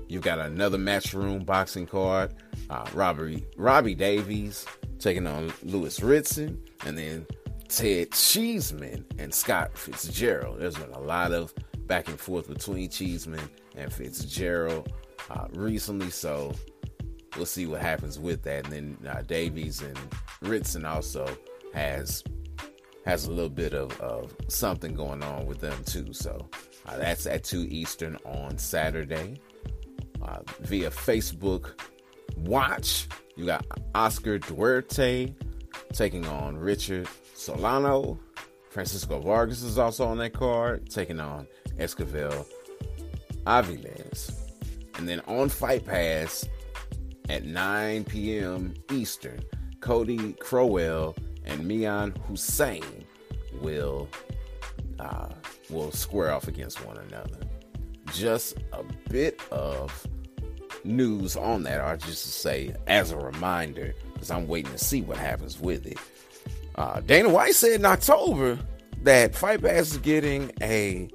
you've 0.09 0.23
got 0.23 0.39
another 0.39 0.79
matchroom 0.79 1.45
boxing 1.45 1.87
card. 1.87 2.35
Uh, 2.71 2.87
Robbie 2.95 3.45
Robbie 3.57 3.95
Davies 3.95 4.67
taking 4.99 5.27
on 5.27 5.53
Lewis 5.63 6.01
Ritson, 6.01 6.63
and 6.87 6.97
then 6.97 7.27
Ted 7.69 8.13
Cheeseman 8.13 9.05
and 9.19 9.33
Scott 9.33 9.77
Fitzgerald. 9.77 10.61
There's 10.61 10.77
been 10.77 10.93
a 10.93 11.01
lot 11.01 11.33
of 11.33 11.53
back 11.87 12.09
and 12.09 12.19
forth 12.19 12.49
between 12.49 12.89
Cheeseman 12.89 13.49
and 13.77 13.93
Fitzgerald 13.93 14.93
uh, 15.31 15.47
recently, 15.55 16.11
so 16.11 16.53
we'll 17.37 17.47
see 17.47 17.67
what 17.67 17.81
happens 17.81 18.19
with 18.19 18.43
that. 18.43 18.65
And 18.65 18.73
then 18.73 19.11
uh, 19.11 19.23
Davies 19.23 19.83
and 19.83 19.99
Ritson 20.43 20.85
also 20.85 21.27
has 21.75 22.23
has 23.05 23.27
a 23.27 23.33
little 23.33 23.51
bit 23.51 23.75
of, 23.75 23.99
of 24.01 24.35
something 24.49 24.95
going 24.95 25.23
on 25.25 25.47
with 25.47 25.61
them 25.61 25.77
too. 25.85 26.13
So 26.13 26.49
uh, 26.87 26.99
that's 26.99 27.27
at 27.27 27.43
two 27.43 27.67
Eastern 27.69 28.17
on 28.25 28.59
Saturday 28.59 29.41
via 30.61 30.91
Facebook 30.91 31.73
Watch. 32.37 33.09
You 33.37 33.47
got 33.47 33.67
Oscar 33.95 34.39
Duarte 34.39 35.35
taking 35.93 36.27
on 36.27 36.57
Richard 36.57 37.09
Solano. 37.35 38.19
Francisco 38.71 39.21
Vargas 39.21 39.63
is 39.63 39.79
also 39.79 40.07
on 40.07 40.19
that 40.19 40.33
card, 40.33 40.89
taking 40.89 41.21
on 41.21 41.47
Esquivel 41.79 42.47
Aviles. 43.45 44.33
And 44.97 45.09
then 45.09 45.21
on 45.27 45.49
Fight 45.49 45.85
Pass 45.85 46.49
at 47.29 47.45
9 47.45 48.05
p.m. 48.05 48.75
Eastern, 48.91 49.43
Cody 49.81 50.33
Crowell 50.35 51.17
and 51.45 51.67
Mian 51.67 52.15
Hussein 52.29 53.05
will 53.61 54.09
uh, 54.99 55.29
will 55.71 55.91
square 55.91 56.33
off 56.33 56.49
against 56.49 56.85
one 56.87 56.99
another. 56.99 57.39
Just 58.13 58.59
a 58.73 58.83
bit 59.09 59.41
of 59.51 60.07
news 60.85 61.37
on 61.37 61.63
that, 61.65 61.81
or 61.81 61.97
just 61.97 62.25
to 62.25 62.31
say 62.31 62.75
as 62.87 63.11
a 63.11 63.17
reminder, 63.17 63.95
because 64.13 64.31
I'm 64.31 64.49
waiting 64.49 64.73
to 64.73 64.79
see 64.79 65.03
what 65.03 65.17
happens 65.17 65.59
with 65.59 65.87
it. 65.87 65.99
Uh, 66.75 67.01
Dana 67.01 67.29
White 67.29 67.55
said 67.55 67.73
in 67.73 67.85
October 67.85 68.59
that 69.03 69.35
Fight 69.35 69.63
Pass 69.63 69.93
is 69.93 69.99
getting 69.99 70.51
a 70.61 71.09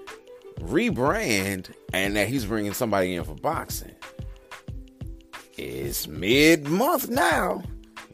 rebrand 0.60 1.72
and 1.94 2.16
that 2.16 2.28
he's 2.28 2.46
bringing 2.46 2.74
somebody 2.74 3.16
in 3.16 3.24
for 3.24 3.36
boxing. 3.36 3.96
It's 5.58 6.08
mid 6.08 6.68
month 6.68 7.10
now. 7.10 7.64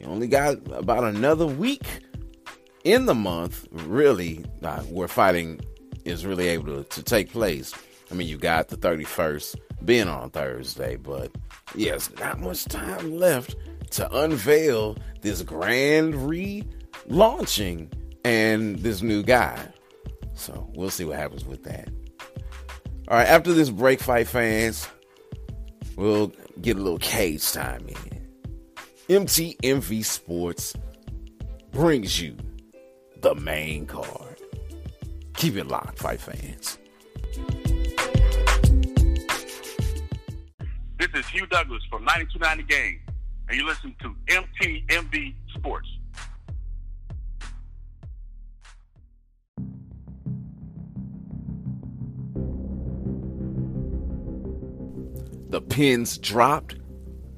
You 0.00 0.06
only 0.06 0.28
got 0.28 0.56
about 0.72 1.04
another 1.04 1.46
week 1.46 1.86
in 2.84 3.06
the 3.06 3.14
month, 3.14 3.66
really, 3.70 4.44
uh, 4.62 4.80
where 4.82 5.08
fighting 5.08 5.60
is 6.04 6.24
really 6.24 6.48
able 6.48 6.66
to, 6.66 6.84
to 6.84 7.02
take 7.02 7.30
place. 7.30 7.74
I 8.10 8.14
mean, 8.14 8.28
you 8.28 8.36
got 8.38 8.68
the 8.68 8.76
31st 8.76 9.56
being 9.84 10.08
on 10.08 10.30
Thursday, 10.30 10.96
but 10.96 11.30
yes, 11.74 12.10
not 12.18 12.40
much 12.40 12.64
time 12.64 13.16
left 13.16 13.56
to 13.92 14.10
unveil 14.16 14.96
this 15.20 15.42
grand 15.42 16.14
relaunching 16.14 17.92
and 18.24 18.78
this 18.78 19.02
new 19.02 19.22
guy. 19.22 19.68
So 20.34 20.68
we'll 20.74 20.90
see 20.90 21.04
what 21.04 21.16
happens 21.16 21.44
with 21.44 21.62
that. 21.64 21.88
All 23.08 23.18
right, 23.18 23.28
after 23.28 23.52
this 23.52 23.70
break, 23.70 24.00
fight 24.00 24.26
fans, 24.26 24.88
we'll 25.96 26.32
get 26.60 26.76
a 26.76 26.80
little 26.80 26.98
cage 26.98 27.52
time 27.52 27.86
in. 27.88 28.14
MTMV 29.08 30.04
Sports 30.04 30.74
brings 31.70 32.20
you 32.20 32.36
the 33.20 33.34
main 33.34 33.86
card. 33.86 34.40
Keep 35.34 35.56
it 35.56 35.66
locked, 35.66 35.98
fight 35.98 36.20
fans. 36.20 36.78
Hugh 41.34 41.46
Douglas 41.46 41.82
from 41.90 42.04
9290 42.04 42.62
Game, 42.72 43.00
and 43.48 43.58
you 43.58 43.66
listen 43.66 43.92
to 44.00 44.14
MTMV 44.28 45.34
Sports. 45.52 45.88
The 55.48 55.60
pins 55.60 56.18
dropped, 56.18 56.76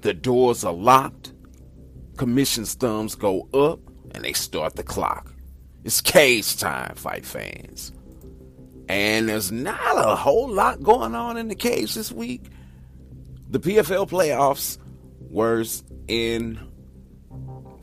the 0.02 0.12
doors 0.12 0.62
are 0.62 0.74
locked, 0.74 1.32
commission's 2.18 2.74
thumbs 2.74 3.14
go 3.14 3.48
up, 3.54 3.80
and 4.14 4.22
they 4.22 4.34
start 4.34 4.76
the 4.76 4.82
clock. 4.82 5.32
It's 5.84 6.02
cage 6.02 6.58
time, 6.58 6.94
fight 6.96 7.24
fans. 7.24 7.92
And 8.90 9.30
there's 9.30 9.50
not 9.50 9.96
a 9.96 10.16
whole 10.16 10.48
lot 10.48 10.82
going 10.82 11.14
on 11.14 11.38
in 11.38 11.48
the 11.48 11.54
cage 11.54 11.94
this 11.94 12.12
week. 12.12 12.50
The 13.48 13.60
PFL 13.60 14.08
playoffs 14.08 14.78
were 15.30 15.64
in 16.08 16.58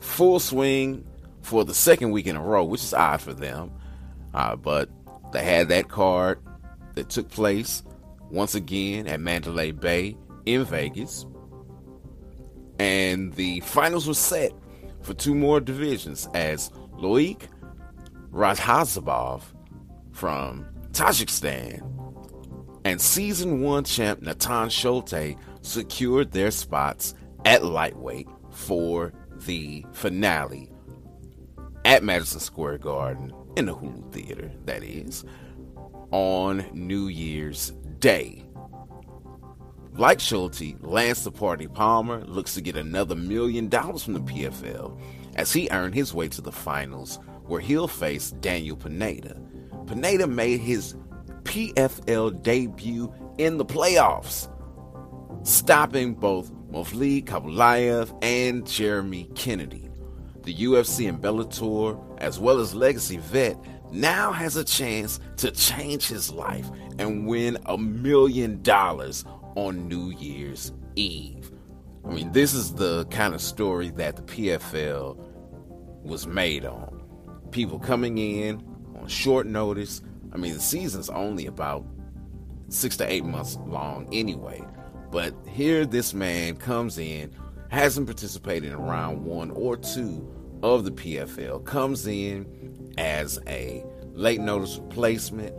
full 0.00 0.38
swing 0.38 1.06
for 1.42 1.64
the 1.64 1.74
second 1.74 2.10
week 2.10 2.26
in 2.26 2.36
a 2.36 2.42
row, 2.42 2.64
which 2.64 2.82
is 2.82 2.92
odd 2.92 3.20
for 3.20 3.32
them. 3.32 3.70
Uh, 4.34 4.56
but 4.56 4.90
they 5.32 5.42
had 5.42 5.68
that 5.68 5.88
card 5.88 6.38
that 6.94 7.08
took 7.08 7.30
place 7.30 7.82
once 8.30 8.54
again 8.54 9.06
at 9.06 9.20
Mandalay 9.20 9.70
Bay 9.72 10.16
in 10.44 10.64
Vegas. 10.64 11.24
And 12.78 13.32
the 13.34 13.60
finals 13.60 14.06
were 14.06 14.14
set 14.14 14.52
for 15.02 15.14
two 15.14 15.34
more 15.34 15.60
divisions 15.60 16.28
as 16.34 16.70
Loik 16.98 17.42
Radzhabov 18.32 19.42
from 20.12 20.66
Tajikistan 20.92 21.82
and 22.84 23.00
season 23.00 23.62
one 23.62 23.84
champ 23.84 24.22
Natan 24.22 24.68
Schulte 24.68 25.36
secured 25.64 26.32
their 26.32 26.50
spots 26.50 27.14
at 27.44 27.64
lightweight 27.64 28.28
for 28.50 29.12
the 29.46 29.84
finale 29.92 30.70
at 31.84 32.02
Madison 32.02 32.40
Square 32.40 32.78
Garden 32.78 33.32
in 33.56 33.66
the 33.66 33.74
Hulu 33.74 34.12
Theater, 34.12 34.50
that 34.64 34.82
is, 34.82 35.24
on 36.10 36.64
New 36.72 37.08
Year's 37.08 37.72
Day. 37.98 38.44
Like 39.92 40.18
Schulte, 40.18 40.80
Lance 40.80 41.22
the 41.22 41.30
Party 41.30 41.68
Palmer 41.68 42.24
looks 42.24 42.54
to 42.54 42.60
get 42.60 42.76
another 42.76 43.14
million 43.14 43.68
dollars 43.68 44.02
from 44.02 44.14
the 44.14 44.20
PFL 44.20 44.98
as 45.36 45.52
he 45.52 45.68
earned 45.70 45.94
his 45.94 46.12
way 46.12 46.28
to 46.28 46.40
the 46.40 46.52
finals 46.52 47.18
where 47.46 47.60
he'll 47.60 47.88
face 47.88 48.32
Daniel 48.32 48.76
Pineda. 48.76 49.40
Pineda 49.86 50.26
made 50.26 50.60
his 50.60 50.96
PFL 51.44 52.42
debut 52.42 53.12
in 53.38 53.58
the 53.58 53.64
playoffs, 53.64 54.48
stopping 55.44 56.14
both 56.14 56.52
Movlid 56.72 57.26
Khaybulaev 57.26 58.16
and 58.22 58.66
Jeremy 58.66 59.30
Kennedy. 59.34 59.88
The 60.42 60.54
UFC 60.54 61.08
and 61.08 61.20
Bellator, 61.22 61.98
as 62.18 62.38
well 62.38 62.58
as 62.58 62.74
Legacy 62.74 63.18
Vet, 63.18 63.56
now 63.92 64.32
has 64.32 64.56
a 64.56 64.64
chance 64.64 65.20
to 65.36 65.50
change 65.50 66.08
his 66.08 66.32
life 66.32 66.68
and 66.98 67.26
win 67.26 67.58
a 67.66 67.78
million 67.78 68.60
dollars 68.62 69.24
on 69.54 69.88
New 69.88 70.10
Year's 70.10 70.72
Eve. 70.96 71.50
I 72.04 72.08
mean, 72.12 72.32
this 72.32 72.52
is 72.52 72.74
the 72.74 73.06
kind 73.06 73.34
of 73.34 73.40
story 73.40 73.90
that 73.90 74.16
the 74.16 74.22
PFL 74.22 75.16
was 76.02 76.26
made 76.26 76.66
on. 76.66 77.02
People 77.50 77.78
coming 77.78 78.18
in 78.18 78.62
on 78.96 79.06
short 79.08 79.46
notice. 79.46 80.02
I 80.32 80.36
mean, 80.36 80.54
the 80.54 80.60
season's 80.60 81.08
only 81.08 81.46
about 81.46 81.86
six 82.68 82.96
to 82.98 83.10
eight 83.10 83.24
months 83.24 83.56
long 83.64 84.08
anyway. 84.12 84.62
But 85.14 85.32
here, 85.46 85.86
this 85.86 86.12
man 86.12 86.56
comes 86.56 86.98
in, 86.98 87.30
hasn't 87.68 88.08
participated 88.08 88.72
in 88.72 88.80
round 88.80 89.24
one 89.24 89.52
or 89.52 89.76
two 89.76 90.28
of 90.60 90.82
the 90.82 90.90
PFL, 90.90 91.64
comes 91.64 92.08
in 92.08 92.92
as 92.98 93.38
a 93.46 93.84
late 94.12 94.40
notice 94.40 94.78
replacement 94.78 95.54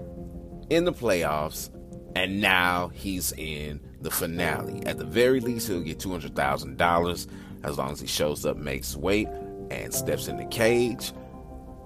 in 0.70 0.84
the 0.84 0.92
playoffs, 0.92 1.70
and 2.18 2.42
now 2.42 2.90
he's 2.90 3.32
in 3.32 3.80
the 4.02 4.12
finale. 4.12 4.86
At 4.86 4.98
the 4.98 5.06
very 5.06 5.40
least, 5.40 5.70
he'll 5.70 5.80
get 5.80 6.00
$200,000 6.00 7.28
as 7.64 7.78
long 7.78 7.92
as 7.94 8.02
he 8.02 8.08
shows 8.08 8.46
up, 8.46 8.58
makes 8.58 8.98
weight, 8.98 9.30
and 9.72 9.94
steps 9.94 10.28
in 10.28 10.36
the 10.36 10.46
cage. 10.48 11.14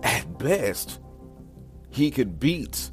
At 0.01 0.39
best, 0.39 0.99
he 1.91 2.09
could 2.09 2.39
beat 2.39 2.89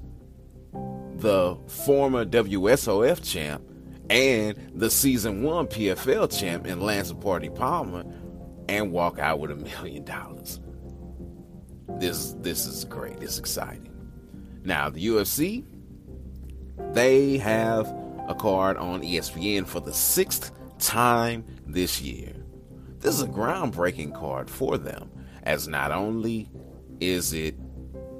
the 1.14 1.56
former 1.66 2.26
WSOF 2.26 3.24
champ 3.24 3.62
and 4.10 4.72
the 4.74 4.90
season 4.90 5.42
one 5.42 5.66
PFL 5.66 6.38
champ 6.38 6.66
in 6.66 6.80
Lance 6.80 7.12
Party 7.12 7.48
Palmer 7.48 8.04
and 8.68 8.92
walk 8.92 9.18
out 9.18 9.40
with 9.40 9.50
a 9.50 9.56
million 9.56 10.04
dollars. 10.04 10.60
This 11.98 12.34
this 12.40 12.66
is 12.66 12.84
great. 12.84 13.22
It's 13.22 13.38
exciting. 13.38 13.92
Now 14.64 14.90
the 14.90 15.06
UFC, 15.06 15.64
they 16.92 17.38
have 17.38 17.86
a 18.28 18.34
card 18.34 18.76
on 18.76 19.02
ESPN 19.02 19.66
for 19.66 19.80
the 19.80 19.92
sixth 19.92 20.52
time 20.78 21.44
this 21.66 22.00
year. 22.00 22.32
This 22.98 23.14
is 23.14 23.22
a 23.22 23.28
groundbreaking 23.28 24.14
card 24.14 24.50
for 24.50 24.78
them, 24.78 25.10
as 25.44 25.68
not 25.68 25.92
only 25.92 26.50
is 27.00 27.32
it 27.32 27.56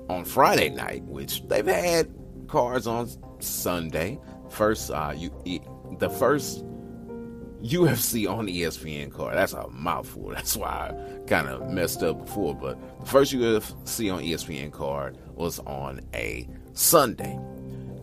on 0.08 0.24
Friday 0.24 0.68
night, 0.68 1.02
which 1.04 1.46
they've 1.48 1.66
had 1.66 2.14
cards 2.46 2.86
on 2.86 3.08
Sunday. 3.40 4.18
First, 4.48 4.90
uh, 4.90 5.12
you, 5.16 5.30
the 5.98 6.10
first 6.10 6.64
UFC 7.62 8.30
on 8.30 8.46
ESPN 8.46 9.10
card. 9.10 9.36
That's 9.36 9.52
a 9.52 9.68
mouthful. 9.68 10.28
That's 10.30 10.56
why 10.56 10.92
I 10.92 11.26
kind 11.26 11.48
of 11.48 11.68
messed 11.70 12.02
up 12.02 12.24
before. 12.24 12.54
But 12.54 12.78
the 13.00 13.06
first 13.06 13.32
UFC 13.32 14.12
on 14.12 14.22
ESPN 14.22 14.72
card 14.72 15.18
was 15.34 15.58
on 15.60 16.00
a 16.14 16.48
Sunday. 16.72 17.38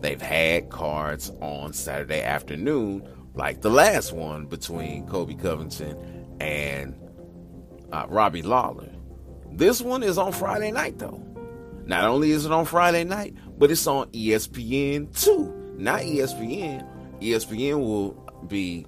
They've 0.00 0.20
had 0.20 0.70
cards 0.70 1.30
on 1.40 1.72
Saturday 1.72 2.22
afternoon, 2.22 3.08
like 3.34 3.62
the 3.62 3.70
last 3.70 4.12
one 4.12 4.46
between 4.46 5.06
Colby 5.06 5.34
Covington 5.34 6.36
and 6.40 6.94
uh, 7.92 8.06
Robbie 8.08 8.42
Lawler. 8.42 8.90
This 9.52 9.80
one 9.80 10.02
is 10.02 10.18
on 10.18 10.32
Friday 10.32 10.72
night, 10.72 10.98
though. 10.98 11.24
Not 11.86 12.04
only 12.04 12.30
is 12.30 12.44
it 12.44 12.52
on 12.52 12.64
Friday 12.64 13.04
night, 13.04 13.34
but 13.58 13.70
it's 13.70 13.86
on 13.86 14.08
ESPN 14.10 15.18
too. 15.18 15.52
Not 15.76 16.00
ESPN. 16.00 16.86
ESPN 17.24 17.78
will 17.78 18.12
be 18.46 18.86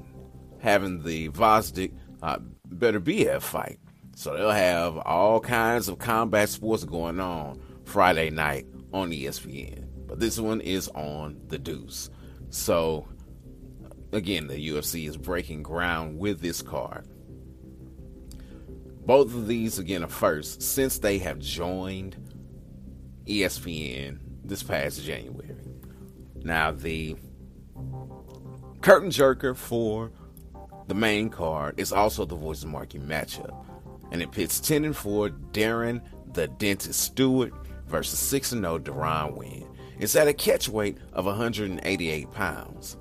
having 0.58 1.02
the 1.02 1.30
Gvozdyk 1.30 1.92
uh, 2.22 2.38
Beterbiev 2.68 3.40
fight. 3.40 3.78
So 4.14 4.36
they'll 4.36 4.50
have 4.50 4.98
all 4.98 5.40
kinds 5.40 5.88
of 5.88 5.98
combat 5.98 6.48
sports 6.48 6.84
going 6.84 7.20
on 7.20 7.60
Friday 7.84 8.30
night 8.30 8.66
on 8.92 9.10
ESPN. 9.10 9.86
But 10.06 10.20
this 10.20 10.38
one 10.38 10.60
is 10.60 10.88
on 10.88 11.40
the 11.48 11.58
Deuce. 11.58 12.10
So 12.50 13.08
again, 14.12 14.46
the 14.46 14.68
UFC 14.68 15.08
is 15.08 15.16
breaking 15.16 15.62
ground 15.62 16.18
with 16.18 16.40
this 16.40 16.62
card. 16.62 17.06
Both 19.04 19.34
of 19.34 19.46
these, 19.46 19.78
again, 19.78 20.02
are 20.02 20.08
first 20.08 20.62
since 20.62 20.98
they 20.98 21.18
have 21.18 21.38
joined 21.38 22.16
ESPN 23.26 24.18
this 24.44 24.62
past 24.62 25.04
January. 25.04 25.54
Now, 26.42 26.72
the 26.72 27.16
curtain 28.86 29.10
jerker 29.10 29.56
for 29.56 30.12
the 30.86 30.94
main 30.94 31.28
card 31.28 31.74
is 31.76 31.92
also 31.92 32.24
the 32.24 32.36
Voices 32.36 32.66
Marquee 32.66 33.00
matchup, 33.00 33.66
and 34.12 34.22
it 34.22 34.30
pits 34.30 34.60
10 34.60 34.84
and 34.84 34.96
4 34.96 35.30
Darren 35.50 36.00
the 36.34 36.46
Dentist 36.46 37.00
Stewart 37.00 37.52
versus 37.88 38.20
6 38.20 38.52
and 38.52 38.62
0 38.62 38.78
Deron 38.78 39.36
Winn. 39.36 39.66
It's 39.98 40.14
at 40.14 40.28
a 40.28 40.32
catch 40.32 40.68
weight 40.68 40.98
of 41.14 41.24
188 41.24 42.30
pounds. 42.30 42.96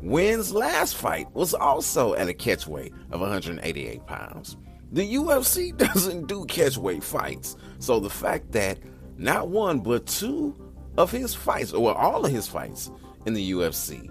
Winn's 0.00 0.54
last 0.54 0.96
fight 0.96 1.30
was 1.34 1.52
also 1.52 2.14
at 2.14 2.28
a 2.28 2.32
catch 2.32 2.66
weight 2.66 2.94
of 3.10 3.20
188 3.20 4.06
pounds. 4.06 4.56
The 4.90 5.16
UFC 5.16 5.76
doesn't 5.76 6.28
do 6.28 6.46
catch 6.46 6.78
weight 6.78 7.04
fights, 7.04 7.58
so 7.78 8.00
the 8.00 8.08
fact 8.08 8.52
that 8.52 8.78
not 9.18 9.48
one 9.48 9.80
but 9.80 10.06
two 10.06 10.56
of 10.96 11.10
his 11.10 11.34
fights, 11.34 11.74
or 11.74 11.94
all 11.94 12.24
of 12.24 12.32
his 12.32 12.48
fights 12.48 12.90
in 13.26 13.34
the 13.34 13.50
UFC, 13.50 14.10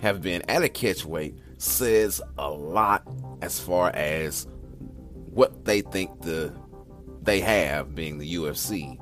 have 0.00 0.22
been 0.22 0.42
at 0.48 0.62
a 0.62 0.68
catch 0.68 1.04
weight 1.04 1.36
says 1.58 2.20
a 2.38 2.50
lot 2.50 3.02
as 3.42 3.58
far 3.58 3.90
as 3.90 4.46
what 5.30 5.64
they 5.64 5.80
think 5.80 6.22
the 6.22 6.52
they 7.22 7.40
have 7.40 7.94
being 7.94 8.18
the 8.18 8.34
UFC 8.34 8.98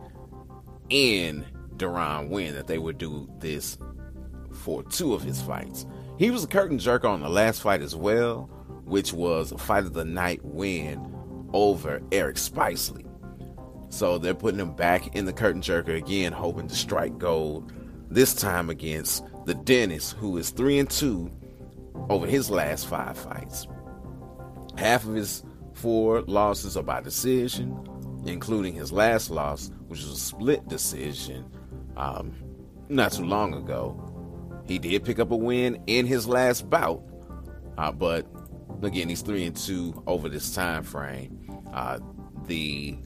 in 0.89 1.45
Deron 1.77 2.29
Winn 2.29 2.55
that 2.55 2.67
they 2.67 2.79
would 2.79 2.99
do 2.99 3.29
this 3.39 3.79
for 4.53 4.83
two 4.83 5.15
of 5.15 5.23
his 5.23 5.41
fights. 5.41 5.87
He 6.19 6.31
was 6.31 6.45
a 6.45 6.49
curtain 6.49 6.79
jerker 6.79 7.05
on 7.05 7.21
the 7.21 7.29
last 7.29 7.61
fight 7.61 7.83
as 7.83 7.95
well, 7.95 8.51
which 8.85 9.13
was 9.13 9.53
a 9.53 9.59
fight 9.59 9.85
of 9.85 9.93
the 9.93 10.05
night 10.05 10.45
win 10.45 11.47
over 11.53 12.01
Eric 12.11 12.37
Spicely. 12.37 13.07
So 13.91 14.19
they're 14.19 14.35
putting 14.35 14.61
him 14.61 14.75
back 14.75 15.15
in 15.15 15.27
the 15.27 15.33
curtain 15.33 15.63
jerker 15.63 15.97
again, 15.97 16.33
hoping 16.33 16.69
to 16.69 16.75
strike 16.75 17.19
gold. 17.19 17.73
This 18.11 18.35
time 18.35 18.71
against 18.71 19.25
the 19.47 19.55
dentist, 19.55 20.15
who 20.17 20.37
is 20.37 20.51
three 20.51 20.79
and 20.79 20.91
two 20.91 21.31
over 22.11 22.27
his 22.27 22.51
last 22.51 22.89
five 22.89 23.17
fights. 23.17 23.67
Half 24.77 25.07
of 25.07 25.15
his 25.15 25.45
four 25.73 26.23
losses 26.23 26.77
are 26.77 26.83
by 26.83 27.01
decision, 27.01 27.79
including 28.27 28.75
his 28.75 28.93
last 28.93 29.31
loss, 29.31 29.71
which 29.89 30.01
was 30.01 30.11
a 30.11 30.17
split 30.17 30.67
decision 30.69 31.45
um, 31.97 32.35
not 32.89 33.13
too 33.13 33.25
long 33.25 33.55
ago. 33.55 34.03
He 34.67 34.79
did 34.79 35.05
pick 35.05 35.21
up 35.21 35.31
a 35.31 35.37
win 35.37 35.81
in 35.87 36.07
his 36.07 36.27
last 36.27 36.69
bout, 36.69 37.03
uh, 37.79 37.93
but 37.93 38.27
again, 38.83 39.09
he's 39.09 39.23
three 39.23 39.45
and 39.45 39.57
two 39.57 40.03
over 40.09 40.29
this 40.29 40.55
time 40.55 40.83
frame. 40.83 41.39
Uh, 41.73 42.01
the 42.47 42.99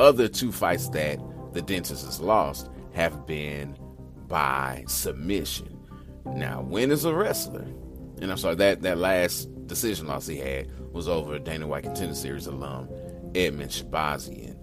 other 0.00 0.26
two 0.26 0.50
fights 0.50 0.88
that 0.90 1.20
the 1.52 1.62
dentist 1.62 2.04
has 2.04 2.20
lost 2.20 2.68
have 2.92 3.24
been 3.26 3.76
by 4.26 4.84
submission. 4.88 5.75
Now, 6.34 6.62
Winn 6.62 6.90
is 6.90 7.04
a 7.04 7.14
wrestler, 7.14 7.66
and 8.20 8.30
I'm 8.30 8.36
sorry 8.36 8.56
that 8.56 8.82
that 8.82 8.98
last 8.98 9.48
decision 9.66 10.06
loss 10.06 10.26
he 10.26 10.36
had 10.36 10.70
was 10.92 11.08
over 11.08 11.38
Dana 11.38 11.66
White 11.66 11.84
Contender 11.84 12.14
Series 12.14 12.46
alum 12.46 12.88
Edmen 13.32 13.68
Shahbazyan, 13.68 14.56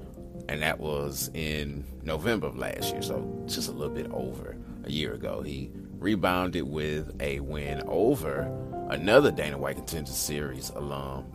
and 0.49 0.61
that 0.61 0.79
was 0.79 1.29
in 1.33 1.85
November 2.03 2.47
of 2.47 2.57
last 2.57 2.91
year, 2.91 3.01
so 3.01 3.43
just 3.47 3.69
a 3.69 3.71
little 3.71 3.93
bit 3.93 4.09
over 4.11 4.57
a 4.83 4.91
year 4.91 5.13
ago. 5.13 5.41
He 5.41 5.71
rebounded 5.97 6.63
with 6.63 7.15
a 7.21 7.39
win 7.39 7.81
over 7.87 8.51
another 8.89 9.31
Dana 9.31 9.57
White 9.57 9.77
Contender 9.77 10.11
Series 10.11 10.69
alum, 10.71 11.25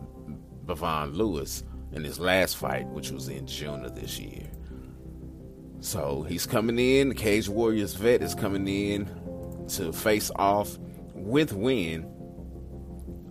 Bevon 0.65 1.15
Lewis, 1.15 1.63
in 1.91 2.03
his 2.03 2.19
last 2.19 2.57
fight, 2.57 2.87
which 2.87 3.11
was 3.11 3.29
in 3.29 3.47
June 3.47 3.83
of 3.83 3.95
this 3.95 4.19
year. 4.19 4.47
So 5.81 6.23
he's 6.23 6.45
coming 6.45 6.77
in. 6.77 7.09
The 7.09 7.15
Cage 7.15 7.49
Warriors 7.49 7.93
vet 7.93 8.21
is 8.21 8.35
coming 8.35 8.67
in 8.67 9.05
to 9.69 9.93
face 9.93 10.31
off 10.35 10.77
with 11.13 11.53
Winn. 11.53 12.07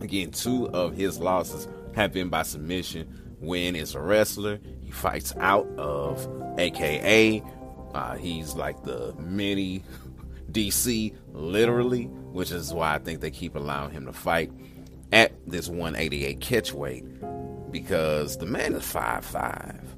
Again, 0.01 0.30
two 0.30 0.68
of 0.70 0.97
his 0.97 1.18
losses 1.18 1.68
have 1.95 2.12
been 2.12 2.28
by 2.28 2.43
submission. 2.43 3.36
Winn 3.41 3.76
is 3.76 3.95
a 3.95 4.01
wrestler. 4.01 4.61
He 4.80 4.91
fights 4.91 5.34
out 5.39 5.66
of 5.76 6.26
AKA. 6.59 7.43
Uh, 7.95 8.16
he's 8.16 8.55
like 8.55 8.82
the 8.84 9.14
mini 9.18 9.82
DC, 10.53 11.14
literally, 11.32 12.05
which 12.05 12.51
is 12.53 12.72
why 12.72 12.95
I 12.95 12.99
think 12.99 13.20
they 13.20 13.30
keep 13.30 13.55
allowing 13.55 13.91
him 13.91 14.07
to 14.07 14.12
fight 14.12 14.53
at 15.12 15.32
this 15.47 15.68
188 15.68 16.41
catch 16.41 16.72
weight 16.72 17.05
because 17.70 18.39
the 18.39 18.47
man 18.47 18.74
is 18.74 18.84
five 18.84 19.24
five. 19.24 19.97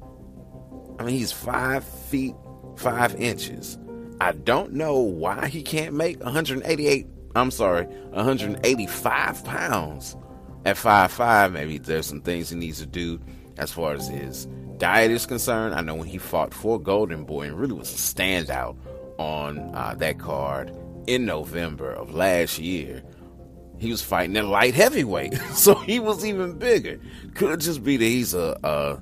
I 0.99 1.05
mean, 1.05 1.17
he's 1.17 1.33
five 1.33 1.85
feet 1.85 2.35
five 2.77 3.15
inches. 3.17 3.79
I 4.21 4.33
don't 4.33 4.73
know 4.73 4.99
why 4.99 5.49
he 5.49 5.63
can't 5.63 5.95
make 5.95 6.23
188. 6.23 7.07
I'm 7.37 7.51
sorry, 7.51 7.87
185 7.87 9.45
pounds 9.45 10.17
at 10.65 10.77
five 10.77 11.11
five. 11.13 11.53
Maybe 11.53 11.79
there's 11.79 12.07
some 12.07 12.21
things 12.21 12.51
he 12.51 12.57
needs 12.57 12.81
to 12.81 12.87
do 12.87 13.21
as 13.57 13.73
far 13.73 13.93
as 13.95 14.09
his 14.09 14.47
diet 14.79 15.11
is 15.11 15.27
concerned. 15.27 15.75
I 15.75 15.81
know 15.81 15.95
when 15.95 16.09
he 16.09 16.19
fought 16.19 16.53
for 16.53 16.79
Golden 16.79 17.25
Boy 17.25 17.47
and 17.47 17.59
really 17.59 17.73
was 17.73 17.93
a 17.93 17.97
standout 17.97 18.77
on 19.19 19.59
uh, 19.75 19.95
that 19.99 20.19
card 20.19 20.77
in 21.07 21.25
November 21.25 21.93
of 21.93 22.15
last 22.15 22.59
year 22.59 23.03
he 23.81 23.91
was 23.91 24.03
fighting 24.03 24.37
at 24.37 24.45
light 24.45 24.75
heavyweight, 24.75 25.35
so 25.55 25.75
he 25.75 25.99
was 25.99 26.25
even 26.25 26.59
bigger. 26.59 27.01
Could 27.35 27.61
just 27.61 27.83
be 27.83 27.97
that 27.97 28.05
he's 28.05 28.35
a, 28.35 28.59
a 28.63 29.01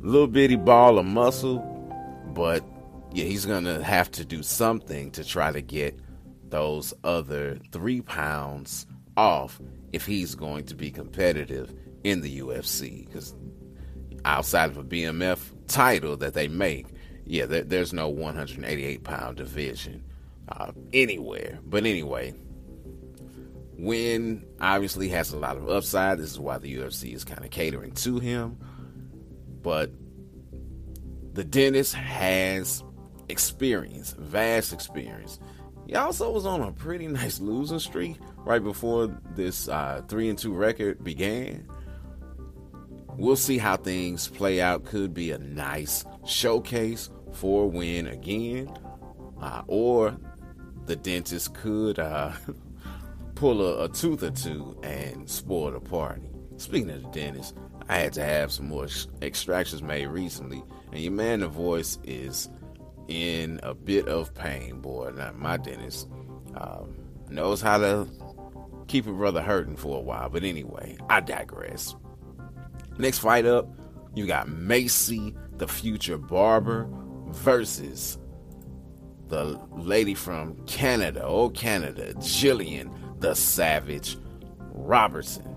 little 0.00 0.26
bitty 0.26 0.56
ball 0.56 0.98
of 0.98 1.06
muscle, 1.06 1.58
but 2.34 2.62
yeah, 3.12 3.24
he's 3.24 3.46
gonna 3.46 3.82
have 3.82 4.10
to 4.12 4.24
do 4.24 4.42
something 4.42 5.10
to 5.12 5.24
try 5.24 5.52
to 5.52 5.60
get 5.60 5.98
those 6.50 6.94
other 7.04 7.58
three 7.72 8.00
pounds 8.00 8.86
off 9.16 9.60
if 9.92 10.06
he's 10.06 10.34
going 10.34 10.64
to 10.66 10.74
be 10.74 10.90
competitive 10.90 11.74
in 12.04 12.20
the 12.20 12.40
UFC. 12.40 13.06
Because 13.06 13.34
outside 14.24 14.70
of 14.70 14.78
a 14.78 14.84
BMF 14.84 15.38
title 15.66 16.16
that 16.18 16.34
they 16.34 16.48
make, 16.48 16.86
yeah, 17.24 17.46
there, 17.46 17.62
there's 17.62 17.92
no 17.92 18.08
188 18.08 19.04
pound 19.04 19.36
division 19.36 20.04
uh, 20.48 20.72
anywhere. 20.92 21.58
But 21.64 21.84
anyway, 21.84 22.34
Winn 23.78 24.46
obviously 24.60 25.08
has 25.08 25.32
a 25.32 25.38
lot 25.38 25.56
of 25.56 25.68
upside. 25.68 26.18
This 26.18 26.30
is 26.30 26.40
why 26.40 26.58
the 26.58 26.74
UFC 26.76 27.14
is 27.14 27.24
kind 27.24 27.44
of 27.44 27.50
catering 27.50 27.92
to 27.92 28.18
him. 28.18 28.58
But 29.62 29.90
the 31.32 31.44
dentist 31.44 31.94
has 31.94 32.82
experience, 33.28 34.14
vast 34.18 34.72
experience. 34.72 35.38
He 35.86 35.94
also 35.94 36.30
was 36.30 36.46
on 36.46 36.60
a 36.60 36.72
pretty 36.72 37.06
nice 37.08 37.40
losing 37.40 37.78
streak 37.78 38.16
right 38.44 38.62
before 38.62 39.18
this 39.34 39.68
uh, 39.68 40.02
three 40.08 40.28
and 40.28 40.38
two 40.38 40.54
record 40.54 41.02
began. 41.02 41.66
We'll 43.16 43.36
see 43.36 43.58
how 43.58 43.76
things 43.76 44.28
play 44.28 44.60
out. 44.60 44.84
Could 44.84 45.12
be 45.12 45.32
a 45.32 45.38
nice 45.38 46.04
showcase 46.24 47.10
for 47.32 47.68
Winn 47.68 48.06
again, 48.06 48.70
uh, 49.40 49.62
or 49.66 50.16
the 50.86 50.96
dentist 50.96 51.54
could 51.54 51.98
uh, 51.98 52.32
pull 53.34 53.60
a, 53.60 53.84
a, 53.84 53.88
tooth 53.88 54.22
or 54.22 54.30
two 54.30 54.78
and 54.82 55.28
spoil 55.28 55.72
the 55.72 55.80
party. 55.80 56.28
Speaking 56.58 56.90
of 56.90 57.02
the 57.02 57.08
dentist, 57.08 57.56
I 57.88 57.98
had 57.98 58.12
to 58.14 58.24
have 58.24 58.52
some 58.52 58.68
more 58.68 58.86
extractions 59.22 59.82
made 59.82 60.06
recently, 60.06 60.62
and 60.92 61.00
your 61.00 61.12
man, 61.12 61.40
the 61.40 61.48
voice, 61.48 61.98
is 62.04 62.48
in 63.08 63.60
a 63.62 63.74
bit 63.74 64.06
of 64.06 64.34
pain, 64.34 64.80
boy. 64.80 65.12
Now, 65.16 65.32
my 65.32 65.56
dentist 65.56 66.08
um, 66.54 66.94
knows 67.28 67.60
how 67.60 67.78
to 67.78 68.06
keep 68.86 69.06
a 69.06 69.12
brother 69.12 69.42
hurting 69.42 69.76
for 69.76 69.98
a 69.98 70.00
while, 70.00 70.28
but 70.28 70.44
anyway, 70.44 70.96
I 71.08 71.20
digress. 71.20 71.96
Next 72.98 73.18
fight 73.18 73.46
up, 73.46 73.68
you 74.14 74.26
got 74.26 74.48
Maycee, 74.48 75.36
the 75.58 75.68
future 75.68 76.18
barber, 76.18 76.88
versus 77.28 78.18
the 79.28 79.60
lady 79.72 80.14
from 80.14 80.56
Canada, 80.66 81.22
oh 81.24 81.50
Canada, 81.50 82.14
Gillian 82.20 82.90
the 83.20 83.34
Savage 83.34 84.16
Robertson. 84.72 85.56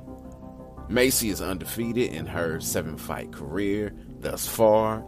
Maycee 0.89 1.31
is 1.31 1.41
undefeated 1.41 2.11
in 2.11 2.25
her 2.25 2.59
seven 2.59 2.97
fight 2.97 3.31
career 3.31 3.93
thus 4.19 4.47
far. 4.47 5.05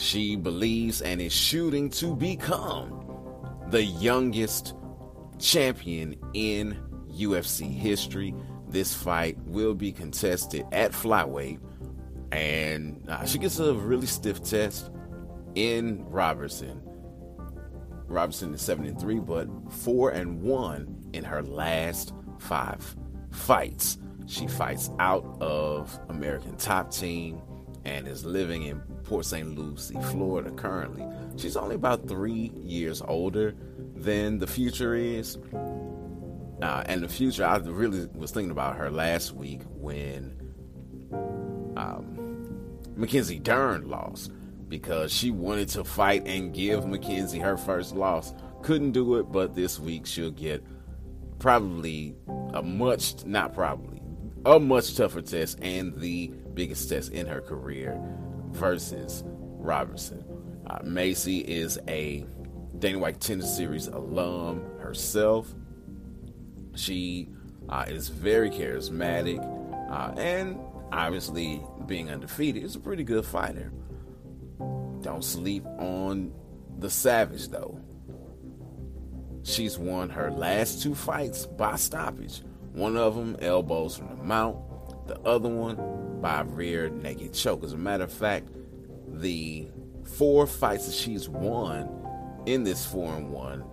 She 0.00 0.34
believes 0.34 1.02
and 1.02 1.20
is 1.20 1.32
shooting 1.34 1.90
to 1.90 2.16
become 2.16 3.04
the 3.68 3.82
youngest 3.82 4.74
champion 5.38 6.16
in 6.32 6.78
UFC 7.12 7.70
history. 7.70 8.34
This 8.66 8.94
fight 8.94 9.36
will 9.44 9.74
be 9.74 9.92
contested 9.92 10.64
at 10.72 10.92
flyweight, 10.92 11.60
and 12.32 13.04
uh, 13.10 13.26
she 13.26 13.36
gets 13.36 13.58
a 13.58 13.74
really 13.74 14.06
stiff 14.06 14.42
test 14.42 14.90
in 15.54 16.02
Robertson. 16.08 16.80
Robertson 18.06 18.54
is 18.54 18.62
seven 18.62 18.86
and 18.86 18.98
three, 18.98 19.18
but 19.18 19.48
four 19.70 20.12
and 20.12 20.40
one 20.40 21.10
in 21.12 21.24
her 21.24 21.42
last 21.42 22.14
five 22.38 22.96
fights. 23.32 23.98
She 24.26 24.46
fights 24.46 24.90
out 24.98 25.26
of 25.42 26.00
American 26.08 26.56
Top 26.56 26.90
Team 26.90 27.42
and 27.84 28.08
is 28.08 28.24
living 28.24 28.62
in 28.62 28.80
Port 29.10 29.24
St. 29.24 29.58
Lucie, 29.58 30.00
Florida 30.02 30.52
currently. 30.52 31.04
She's 31.36 31.56
only 31.56 31.74
about 31.74 32.06
three 32.06 32.52
years 32.54 33.02
older 33.02 33.56
than 33.96 34.38
the 34.38 34.46
future 34.46 34.94
is. 34.94 35.36
Uh, 36.62 36.84
and 36.86 37.02
the 37.02 37.08
future, 37.08 37.44
I 37.44 37.56
really 37.56 38.06
was 38.14 38.30
thinking 38.30 38.52
about 38.52 38.76
her 38.76 38.88
last 38.88 39.32
week 39.32 39.62
when 39.66 40.36
um, 41.76 42.46
Mackenzie 42.94 43.40
Dern 43.40 43.88
lost 43.88 44.30
because 44.68 45.12
she 45.12 45.32
wanted 45.32 45.70
to 45.70 45.82
fight 45.82 46.22
and 46.28 46.54
give 46.54 46.86
Mackenzie 46.86 47.40
her 47.40 47.56
first 47.56 47.96
loss. 47.96 48.32
Couldn't 48.62 48.92
do 48.92 49.16
it, 49.16 49.24
but 49.24 49.56
this 49.56 49.80
week 49.80 50.06
she'll 50.06 50.30
get 50.30 50.62
probably 51.40 52.14
a 52.54 52.62
much, 52.62 53.24
not 53.24 53.54
probably, 53.54 54.00
a 54.46 54.60
much 54.60 54.94
tougher 54.96 55.20
test 55.20 55.58
and 55.62 55.98
the 55.98 56.28
biggest 56.54 56.88
test 56.88 57.10
in 57.10 57.26
her 57.26 57.40
career 57.40 58.00
versus 58.50 59.22
Robertson. 59.26 60.24
Uh, 60.66 60.78
Maycee 60.80 61.44
is 61.44 61.78
a 61.88 62.26
Dana 62.78 62.98
White 62.98 63.14
Contender 63.14 63.46
Series 63.46 63.88
alum 63.88 64.62
herself. 64.78 65.52
She 66.74 67.28
uh, 67.68 67.84
is 67.88 68.08
very 68.08 68.50
charismatic, 68.50 69.38
uh, 69.90 70.12
and 70.18 70.58
obviously, 70.92 71.62
being 71.86 72.10
undefeated, 72.10 72.62
is 72.62 72.76
a 72.76 72.80
pretty 72.80 73.04
good 73.04 73.24
fighter. 73.24 73.72
Don't 75.02 75.24
sleep 75.24 75.64
on 75.78 76.32
the 76.78 76.90
Savage, 76.90 77.48
though. 77.48 77.80
She's 79.42 79.78
won 79.78 80.10
her 80.10 80.30
last 80.30 80.82
two 80.82 80.94
fights 80.94 81.46
by 81.46 81.76
stoppage. 81.76 82.42
One 82.72 82.96
of 82.96 83.16
them 83.16 83.36
elbows 83.40 83.96
from 83.96 84.08
the 84.08 84.22
mount, 84.22 84.58
the 85.08 85.18
other 85.20 85.48
one 85.48 85.76
by 86.20 86.42
rear 86.42 86.88
naked 86.88 87.34
choke. 87.34 87.64
As 87.64 87.72
a 87.72 87.78
matter 87.78 88.04
of 88.04 88.12
fact, 88.12 88.48
the 89.08 89.68
four 90.04 90.46
fights 90.46 90.86
that 90.86 90.94
she's 90.94 91.28
won 91.28 91.88
in 92.46 92.64
this 92.64 92.84
four 92.86 93.14
and 93.14 93.30
one 93.30 93.64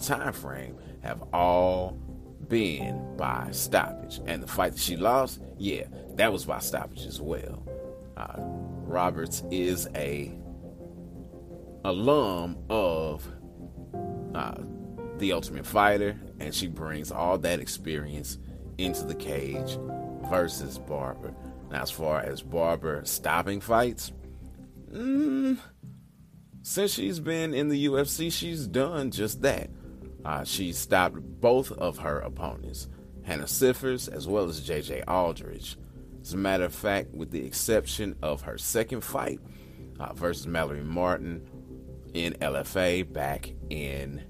time 0.00 0.32
frame 0.32 0.76
have 1.02 1.22
all 1.32 1.98
been 2.48 3.16
by 3.16 3.48
stoppage. 3.50 4.20
And 4.26 4.42
the 4.42 4.46
fight 4.46 4.72
that 4.72 4.80
she 4.80 4.96
lost, 4.96 5.40
yeah, 5.58 5.84
that 6.14 6.32
was 6.32 6.44
by 6.44 6.58
stoppage 6.58 7.06
as 7.06 7.20
well. 7.20 7.62
Uh, 8.16 8.34
Roberts 8.38 9.42
is 9.50 9.88
a 9.94 10.32
alum 11.84 12.56
of 12.68 13.26
uh, 14.34 14.54
the 15.18 15.32
Ultimate 15.32 15.66
Fighter, 15.66 16.18
and 16.40 16.54
she 16.54 16.66
brings 16.66 17.10
all 17.10 17.38
that 17.38 17.60
experience 17.60 18.38
into 18.78 19.04
the 19.04 19.14
cage 19.14 19.78
versus 20.28 20.78
Barber. 20.78 21.34
As 21.72 21.90
far 21.90 22.20
as 22.20 22.42
Barber 22.42 23.02
stopping 23.04 23.60
fights, 23.60 24.12
mm, 24.90 25.58
since 26.62 26.92
she's 26.92 27.20
been 27.20 27.54
in 27.54 27.68
the 27.68 27.86
UFC, 27.86 28.32
she's 28.32 28.66
done 28.66 29.10
just 29.10 29.42
that. 29.42 29.70
Uh, 30.24 30.44
she 30.44 30.72
stopped 30.72 31.18
both 31.40 31.70
of 31.72 31.98
her 31.98 32.18
opponents, 32.18 32.88
Hannah 33.22 33.46
Cifers 33.46 34.08
as 34.08 34.26
well 34.26 34.48
as 34.48 34.60
JJ 34.60 35.04
Aldrich. 35.06 35.76
As 36.20 36.34
a 36.34 36.36
matter 36.36 36.64
of 36.64 36.74
fact, 36.74 37.14
with 37.14 37.30
the 37.30 37.44
exception 37.44 38.16
of 38.22 38.42
her 38.42 38.58
second 38.58 39.02
fight 39.02 39.38
uh, 40.00 40.12
versus 40.14 40.48
Mallory 40.48 40.82
Martin 40.82 41.48
in 42.14 42.32
LFA 42.34 43.12
back 43.12 43.52
in 43.70 44.24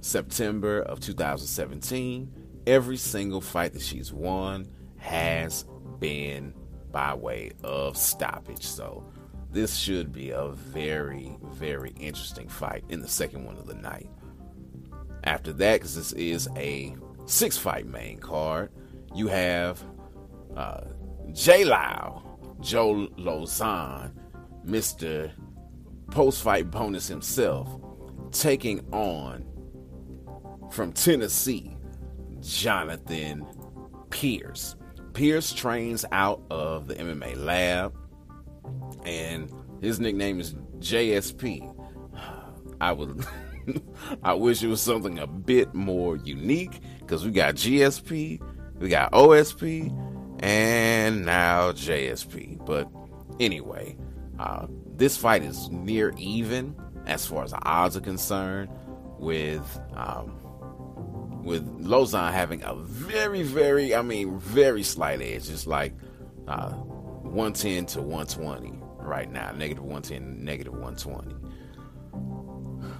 September 0.00 0.80
of 0.80 1.00
2017, 1.00 2.30
every 2.66 2.98
single 2.98 3.40
fight 3.40 3.72
that 3.72 3.80
she's 3.82 4.12
won 4.12 4.66
has 4.98 5.64
been 6.00 6.54
by 6.90 7.14
way 7.14 7.52
of 7.62 7.96
stoppage. 7.96 8.64
So 8.64 9.04
this 9.50 9.76
should 9.76 10.12
be 10.12 10.30
a 10.30 10.48
very, 10.48 11.36
very 11.42 11.94
interesting 11.98 12.48
fight 12.48 12.84
in 12.88 13.00
the 13.00 13.08
second 13.08 13.44
one 13.44 13.56
of 13.56 13.66
the 13.66 13.74
night. 13.74 14.10
After 15.24 15.52
that, 15.54 15.74
because 15.74 15.96
this 15.96 16.12
is 16.12 16.48
a 16.56 16.94
six 17.24 17.58
fight 17.58 17.86
main 17.86 18.18
card, 18.18 18.70
you 19.14 19.28
have 19.28 19.82
uh, 20.56 20.82
J 21.32 21.64
Lau, 21.64 22.38
Joe 22.60 23.08
Lauzon, 23.18 24.12
Mr. 24.64 25.30
Post 26.10 26.42
fight 26.42 26.70
bonus 26.70 27.08
himself, 27.08 27.68
taking 28.30 28.80
on 28.92 29.44
from 30.70 30.92
Tennessee, 30.92 31.76
Jonathan 32.40 33.46
Pearce. 34.10 34.75
Pearce 35.16 35.54
trains 35.54 36.04
out 36.12 36.42
of 36.50 36.88
the 36.88 36.94
MMA 36.94 37.42
lab, 37.42 37.94
and 39.06 39.50
his 39.80 39.98
nickname 39.98 40.38
is 40.40 40.52
JSP. 40.78 41.74
I 42.82 42.92
would. 42.92 43.24
I 44.22 44.34
wish 44.34 44.62
it 44.62 44.66
was 44.66 44.82
something 44.82 45.18
a 45.18 45.26
bit 45.26 45.72
more 45.74 46.16
unique 46.18 46.82
because 47.00 47.24
we 47.24 47.30
got 47.30 47.54
GSP, 47.54 48.42
we 48.78 48.88
got 48.90 49.12
OSP, 49.12 49.90
and 50.44 51.24
now 51.24 51.72
JSP. 51.72 52.66
But 52.66 52.86
anyway, 53.40 53.96
uh, 54.38 54.66
this 54.96 55.16
fight 55.16 55.42
is 55.42 55.70
near 55.70 56.12
even 56.18 56.76
as 57.06 57.24
far 57.24 57.42
as 57.42 57.52
the 57.52 57.64
odds 57.64 57.96
are 57.96 58.00
concerned, 58.00 58.68
with 59.18 59.80
um, 59.94 60.38
with 61.46 61.64
Lauzon 61.80 62.32
having 62.32 62.60
a 62.64 62.74
very, 62.74 63.44
very, 63.44 63.94
I 63.94 64.02
mean, 64.02 64.38
very 64.38 64.82
slight 64.82 65.22
edge. 65.22 65.48
It's 65.48 65.66
like 65.66 65.94
uh, 66.48 66.70
110 66.72 67.86
to 67.86 68.02
120 68.02 68.80
right 68.98 69.30
now, 69.30 69.52
negative 69.52 69.84
110, 69.84 70.44
negative 70.44 70.72
120. 70.72 71.34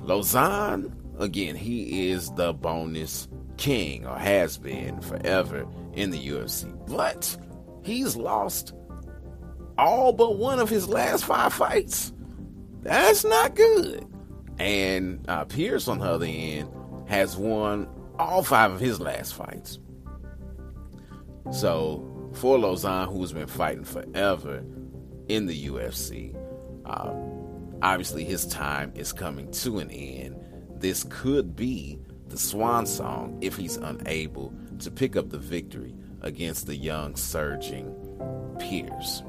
Lauzon, 0.07 0.92
again, 1.18 1.57
he 1.57 2.09
is 2.11 2.30
the 2.34 2.53
bonus 2.53 3.26
king 3.57 4.07
or 4.07 4.16
has 4.16 4.59
been 4.59 5.01
forever 5.01 5.66
in 5.94 6.11
the 6.11 6.28
UFC. 6.28 6.72
But 6.86 7.36
he's 7.82 8.14
lost 8.14 8.72
all 9.76 10.12
but 10.12 10.38
one 10.38 10.61
of 10.61 10.70
his 10.70 10.88
last 10.88 11.24
five 11.24 11.53
fights. 11.53 12.12
That's 12.82 13.24
not 13.24 13.57
good. 13.57 14.07
And 14.61 15.28
uh, 15.28 15.47
Pearce, 15.47 15.88
on 15.88 15.99
the 15.99 16.05
other 16.05 16.26
end, 16.26 16.70
has 17.09 17.36
won 17.36 17.88
all 18.18 18.42
five 18.42 18.72
of 18.72 18.80
his 18.80 19.00
last 19.00 19.34
fights. 19.34 19.78
So, 21.52 22.30
for 22.34 22.58
Lauzon, 22.58 23.12
who's 23.12 23.32
been 23.32 23.46
fighting 23.46 23.84
forever 23.84 24.64
in 25.28 25.46
the 25.46 25.66
UFC, 25.68 26.34
um, 26.84 27.78
obviously 27.82 28.24
his 28.24 28.46
time 28.46 28.92
is 28.94 29.12
coming 29.12 29.50
to 29.52 29.78
an 29.78 29.90
end. 29.90 30.36
This 30.78 31.04
could 31.08 31.56
be 31.56 31.98
the 32.28 32.38
swan 32.38 32.86
song 32.86 33.38
if 33.40 33.56
he's 33.56 33.76
unable 33.76 34.52
to 34.80 34.90
pick 34.90 35.16
up 35.16 35.30
the 35.30 35.38
victory 35.38 35.94
against 36.22 36.66
the 36.66 36.76
young, 36.76 37.16
surging 37.16 37.94
Pearce. 38.58 39.22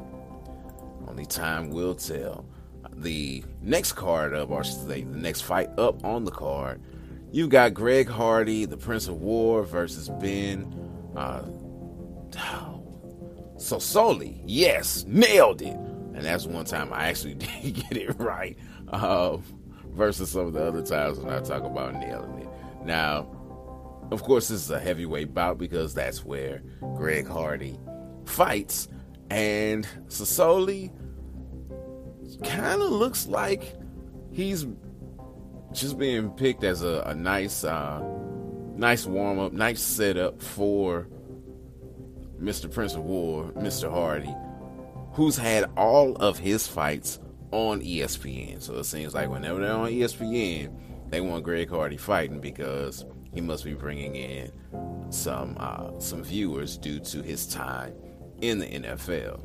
Only 1.07 1.25
time 1.25 1.69
will 1.69 1.95
tell. 1.95 2.45
The 2.93 3.43
next 3.61 3.93
card 3.93 4.33
up, 4.33 4.49
or 4.49 4.63
say 4.63 5.03
the 5.03 5.17
next 5.17 5.41
fight 5.41 5.69
up 5.77 6.03
on 6.03 6.23
the 6.23 6.31
card, 6.31 6.81
you've 7.31 7.49
got 7.49 7.73
Greg 7.73 8.07
Hardy, 8.07 8.65
the 8.65 8.77
Prince 8.77 9.07
of 9.07 9.21
War, 9.21 9.63
versus 9.63 10.09
Ben. 10.09 10.73
Uh, 11.15 11.43
Sosoli, 13.57 14.41
yes, 14.45 15.03
nailed 15.07 15.61
it. 15.61 15.75
And 15.75 16.23
that's 16.25 16.45
one 16.45 16.65
time 16.65 16.93
I 16.93 17.07
actually 17.07 17.33
did 17.35 17.73
get 17.73 17.97
it 17.97 18.15
right. 18.19 18.57
Uh, 18.89 19.37
versus 19.91 20.29
some 20.31 20.47
of 20.47 20.53
the 20.53 20.63
other 20.63 20.81
times 20.81 21.19
when 21.19 21.33
I 21.33 21.39
talk 21.41 21.63
about 21.63 21.95
nailing 21.95 22.39
it. 22.41 22.47
Now, 22.85 23.27
of 24.11 24.23
course, 24.23 24.47
this 24.47 24.63
is 24.63 24.71
a 24.71 24.79
heavyweight 24.79 25.33
bout 25.33 25.57
because 25.57 25.93
that's 25.93 26.23
where 26.23 26.61
Greg 26.95 27.27
Hardy 27.27 27.77
fights. 28.25 28.87
And 29.29 29.85
Sosoli 30.07 30.91
kind 32.43 32.81
of 32.81 32.91
looks 32.91 33.27
like 33.27 33.75
he's 34.31 34.65
just 35.79 35.97
being 35.97 36.31
picked 36.31 36.63
as 36.63 36.81
a, 36.81 37.03
a 37.05 37.13
nice, 37.13 37.63
uh, 37.63 38.01
nice 38.75 39.05
warm 39.05 39.39
up, 39.39 39.53
nice 39.53 39.81
setup 39.81 40.41
for 40.41 41.07
Mr. 42.41 42.71
Prince 42.71 42.95
of 42.95 43.03
War, 43.03 43.51
Mr. 43.53 43.89
Hardy, 43.89 44.33
who's 45.13 45.37
had 45.37 45.69
all 45.77 46.15
of 46.17 46.39
his 46.39 46.67
fights 46.67 47.19
on 47.51 47.81
ESPN. 47.81 48.61
So 48.61 48.75
it 48.75 48.85
seems 48.85 49.13
like 49.13 49.29
whenever 49.29 49.59
they're 49.59 49.71
on 49.71 49.89
ESPN, 49.89 51.09
they 51.09 51.21
want 51.21 51.43
Greg 51.43 51.69
Hardy 51.69 51.97
fighting 51.97 52.39
because 52.39 53.05
he 53.33 53.41
must 53.41 53.63
be 53.63 53.73
bringing 53.73 54.15
in 54.15 54.51
some 55.09 55.55
uh, 55.59 55.99
some 55.99 56.23
viewers 56.23 56.77
due 56.77 56.99
to 56.99 57.21
his 57.21 57.47
time 57.47 57.93
in 58.41 58.59
the 58.59 58.65
NFL. 58.65 59.39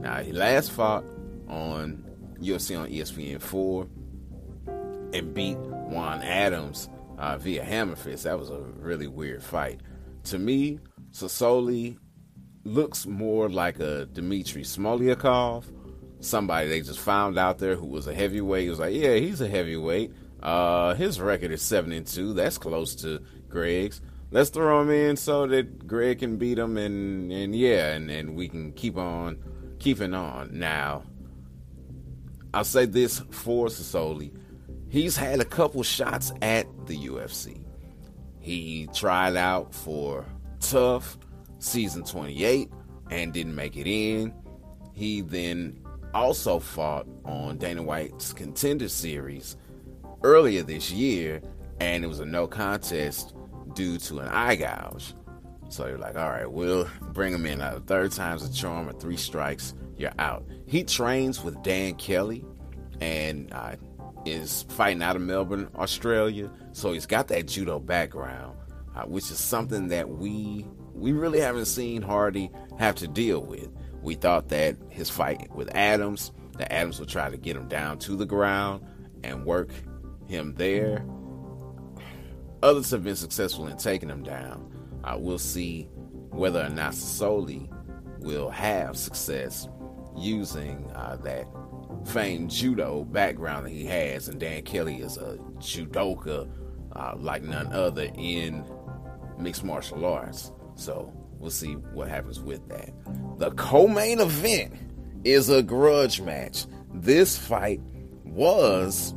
Now 0.00 0.22
he 0.22 0.32
last 0.32 0.70
fought 0.70 1.04
on 1.48 2.04
UFC 2.40 2.78
on 2.78 2.88
ESPN 2.88 3.40
four 3.40 3.88
and 5.14 5.32
beat 5.32 5.56
Juan 5.56 6.22
Adams 6.22 6.88
uh, 7.18 7.38
via 7.38 7.64
hammer 7.64 7.96
fist. 7.96 8.24
That 8.24 8.38
was 8.38 8.50
a 8.50 8.58
really 8.58 9.06
weird 9.06 9.42
fight. 9.42 9.80
To 10.24 10.38
me, 10.38 10.80
Sosoli 11.12 11.96
looks 12.64 13.06
more 13.06 13.48
like 13.48 13.78
a 13.78 14.06
Dmitry 14.06 14.62
Smoliakov, 14.62 15.64
somebody 16.20 16.68
they 16.68 16.80
just 16.80 16.98
found 16.98 17.38
out 17.38 17.58
there 17.58 17.76
who 17.76 17.86
was 17.86 18.06
a 18.06 18.14
heavyweight. 18.14 18.64
He 18.64 18.70
was 18.70 18.78
like, 18.78 18.94
yeah, 18.94 19.14
he's 19.14 19.40
a 19.40 19.48
heavyweight. 19.48 20.12
Uh, 20.42 20.94
his 20.94 21.20
record 21.20 21.52
is 21.52 21.62
seven 21.62 21.92
and 21.92 22.06
two. 22.06 22.34
That's 22.34 22.58
close 22.58 22.94
to 22.96 23.22
Greg's. 23.48 24.00
Let's 24.30 24.50
throw 24.50 24.82
him 24.82 24.90
in 24.90 25.16
so 25.16 25.46
that 25.46 25.86
Greg 25.86 26.18
can 26.18 26.38
beat 26.38 26.58
him, 26.58 26.76
and 26.76 27.30
and 27.30 27.54
yeah, 27.54 27.92
and 27.92 28.10
and 28.10 28.34
we 28.34 28.48
can 28.48 28.72
keep 28.72 28.96
on 28.96 29.38
keeping 29.78 30.12
on. 30.12 30.58
Now, 30.58 31.04
I'll 32.52 32.64
say 32.64 32.86
this 32.86 33.20
for 33.30 33.68
Sosoli. 33.68 34.36
He's 34.94 35.16
had 35.16 35.40
a 35.40 35.44
couple 35.44 35.82
shots 35.82 36.32
at 36.40 36.68
the 36.86 36.96
UFC. 36.96 37.58
He 38.38 38.88
tried 38.94 39.34
out 39.34 39.74
for 39.74 40.24
TUF 40.60 41.18
season 41.58 42.04
28 42.04 42.70
and 43.10 43.32
didn't 43.32 43.56
make 43.56 43.76
it 43.76 43.88
in. 43.88 44.32
He 44.92 45.20
then 45.20 45.84
also 46.14 46.60
fought 46.60 47.08
on 47.24 47.58
Dana 47.58 47.82
White's 47.82 48.32
Contender 48.32 48.88
Series 48.88 49.56
earlier 50.22 50.62
this 50.62 50.92
year, 50.92 51.42
and 51.80 52.04
it 52.04 52.06
was 52.06 52.20
a 52.20 52.24
no 52.24 52.46
contest 52.46 53.34
due 53.74 53.98
to 53.98 54.20
an 54.20 54.28
eye 54.28 54.54
gouge. 54.54 55.12
So 55.70 55.88
you're 55.88 55.98
like, 55.98 56.14
all 56.14 56.30
right, 56.30 56.48
we'll 56.48 56.88
bring 57.12 57.34
him 57.34 57.46
in. 57.46 57.60
A 57.60 57.80
third 57.80 58.12
time's 58.12 58.48
a 58.48 58.52
charm, 58.52 58.88
or 58.88 58.92
three 58.92 59.16
strikes, 59.16 59.74
you're 59.96 60.14
out. 60.20 60.44
He 60.68 60.84
trains 60.84 61.42
with 61.42 61.60
Dan 61.64 61.96
Kelly 61.96 62.44
and 63.00 63.52
is 64.24 64.64
fighting 64.70 65.02
out 65.02 65.16
of 65.16 65.22
Melbourne, 65.22 65.68
Australia. 65.76 66.50
So 66.72 66.92
he's 66.92 67.06
got 67.06 67.28
that 67.28 67.46
judo 67.46 67.78
background, 67.78 68.56
uh, 68.96 69.02
which 69.02 69.30
is 69.30 69.38
something 69.38 69.88
that 69.88 70.08
we 70.08 70.66
we 70.94 71.12
really 71.12 71.40
haven't 71.40 71.66
seen 71.66 72.02
Hardy 72.02 72.50
have 72.78 72.94
to 72.96 73.08
deal 73.08 73.42
with. 73.42 73.68
We 74.02 74.14
thought 74.14 74.48
that 74.50 74.76
his 74.90 75.10
fight 75.10 75.52
with 75.54 75.74
Adams, 75.74 76.30
that 76.58 76.72
Adams 76.72 77.00
would 77.00 77.08
try 77.08 77.30
to 77.30 77.36
get 77.36 77.56
him 77.56 77.68
down 77.68 77.98
to 78.00 78.16
the 78.16 78.26
ground 78.26 78.84
and 79.24 79.44
work 79.44 79.70
him 80.26 80.54
there. 80.54 81.04
Others 82.62 82.90
have 82.92 83.04
been 83.04 83.16
successful 83.16 83.66
in 83.66 83.76
taking 83.76 84.08
him 84.08 84.22
down. 84.22 84.70
Uh, 85.02 85.16
we'll 85.18 85.38
see 85.38 85.88
whether 86.30 86.62
or 86.62 86.70
not 86.70 86.94
Soli 86.94 87.68
will 88.20 88.50
have 88.50 88.96
success 88.96 89.68
using 90.16 90.90
uh, 90.94 91.16
that 91.22 91.46
famed 92.04 92.50
judo 92.50 93.04
background 93.04 93.66
that 93.66 93.70
he 93.70 93.84
has. 93.86 94.28
And 94.28 94.38
Dan 94.40 94.62
Kelly 94.62 94.96
is 94.96 95.16
a 95.16 95.38
judoka 95.58 96.48
uh, 96.92 97.14
like 97.16 97.42
none 97.42 97.72
other 97.72 98.08
in 98.16 98.64
mixed 99.38 99.64
martial 99.64 100.04
arts. 100.04 100.52
So 100.76 101.12
we'll 101.38 101.50
see 101.50 101.74
what 101.74 102.08
happens 102.08 102.40
with 102.40 102.66
that. 102.68 102.90
The 103.38 103.50
co 103.52 103.86
main 103.86 104.20
event 104.20 104.74
is 105.24 105.48
a 105.48 105.62
grudge 105.62 106.20
match. 106.20 106.66
This 106.92 107.36
fight 107.36 107.80
was 108.24 109.14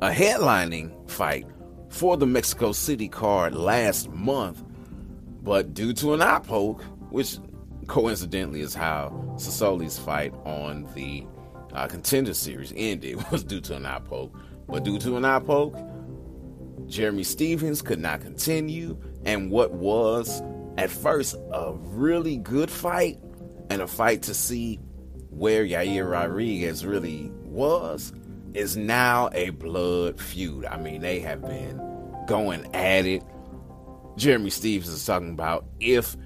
a 0.00 0.10
headlining 0.10 1.10
fight 1.10 1.46
for 1.88 2.16
the 2.16 2.26
Mexico 2.26 2.72
City 2.72 3.08
card 3.08 3.54
last 3.54 4.10
month, 4.10 4.62
but 5.42 5.74
due 5.74 5.92
to 5.94 6.14
an 6.14 6.22
eye 6.22 6.40
poke, 6.40 6.82
which 7.10 7.38
coincidentally 7.84 8.60
is 8.60 8.74
how 8.74 9.10
Sosoli's 9.36 9.98
fight 9.98 10.34
on 10.44 10.88
the 10.94 11.26
uh, 11.72 11.86
contender 11.86 12.34
series 12.34 12.72
ended, 12.76 13.18
was 13.30 13.44
due 13.44 13.60
to 13.62 13.76
an 13.76 13.86
eye 13.86 14.00
poke. 14.00 14.34
But 14.68 14.84
due 14.84 14.98
to 15.00 15.16
an 15.16 15.24
eye 15.24 15.40
poke, 15.40 15.76
Jeremy 16.86 17.24
Stephens 17.24 17.82
could 17.82 17.98
not 17.98 18.20
continue, 18.20 18.96
and 19.24 19.50
what 19.50 19.72
was 19.72 20.42
at 20.76 20.90
first 20.90 21.36
a 21.52 21.72
really 21.72 22.36
good 22.36 22.70
fight 22.70 23.18
and 23.70 23.80
a 23.80 23.86
fight 23.86 24.22
to 24.22 24.34
see 24.34 24.76
where 25.30 25.64
Yair 25.64 26.10
Rodriguez 26.10 26.84
really 26.84 27.30
was 27.44 28.12
is 28.54 28.76
now 28.76 29.30
a 29.32 29.50
blood 29.50 30.20
feud. 30.20 30.64
I 30.66 30.76
mean, 30.76 31.00
they 31.00 31.20
have 31.20 31.42
been 31.42 31.80
going 32.26 32.72
at 32.74 33.04
it. 33.04 33.22
Jeremy 34.16 34.50
Stephens 34.50 34.92
is 34.92 35.04
talking 35.04 35.30
about 35.30 35.64
if 35.80 36.16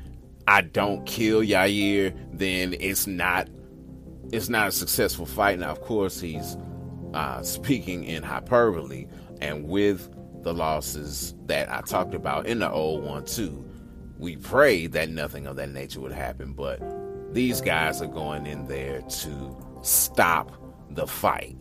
I 0.49 0.62
don't 0.62 1.05
kill 1.05 1.42
Yair, 1.42 2.16
then 2.32 2.74
it's 2.80 3.07
not 3.07 3.49
it's 4.32 4.49
not 4.49 4.68
a 4.68 4.72
successful 4.72 5.26
fight. 5.26 5.59
Now, 5.59 5.70
of 5.70 5.82
course, 5.82 6.20
he's 6.20 6.57
uh, 7.12 7.42
speaking 7.42 8.05
in 8.05 8.22
hyperbole, 8.22 9.07
and 9.42 9.68
with 9.68 10.11
the 10.42 10.55
losses 10.55 11.34
that 11.46 11.70
I 11.70 11.82
talked 11.82 12.14
about 12.14 12.46
in 12.46 12.61
the 12.61 12.70
old 12.70 13.05
one 13.05 13.26
too. 13.26 13.62
We 14.18 14.36
prayed 14.36 14.92
that 14.92 15.11
nothing 15.11 15.46
of 15.46 15.57
that 15.57 15.68
nature 15.68 16.01
would 16.01 16.12
happen, 16.12 16.55
but 16.55 16.80
these 17.34 17.61
guys 17.61 18.01
are 18.01 18.07
going 18.07 18.46
in 18.46 18.66
there 18.66 19.03
to 19.03 19.57
stop 19.82 20.53
the 20.90 21.07
fight. 21.07 21.57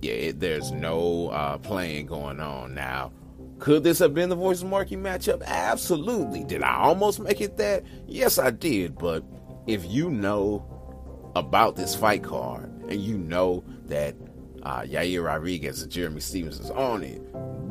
Yeah, 0.00 0.14
it, 0.14 0.40
there's 0.40 0.72
no 0.72 1.28
uh, 1.28 1.58
playing 1.58 2.06
going 2.06 2.40
on 2.40 2.74
now. 2.74 3.12
Could 3.60 3.84
this 3.84 3.98
have 3.98 4.14
been 4.14 4.30
the 4.30 4.36
Voices 4.36 4.64
Marquee 4.64 4.96
matchup? 4.96 5.42
Absolutely. 5.44 6.44
Did 6.44 6.62
I 6.62 6.76
almost 6.76 7.20
make 7.20 7.42
it 7.42 7.58
that? 7.58 7.84
Yes, 8.06 8.38
I 8.38 8.50
did. 8.50 8.96
But 8.96 9.22
if 9.66 9.84
you 9.84 10.10
know 10.10 10.64
about 11.36 11.76
this 11.76 11.94
fight 11.94 12.24
card 12.24 12.70
and 12.88 13.00
you 13.02 13.18
know 13.18 13.62
that 13.84 14.16
uh, 14.62 14.80
Yair 14.80 15.24
Rodriguez 15.24 15.82
and 15.82 15.92
Jeremy 15.92 16.20
Stephens 16.20 16.58
is 16.58 16.70
on 16.70 17.04
it, 17.04 17.22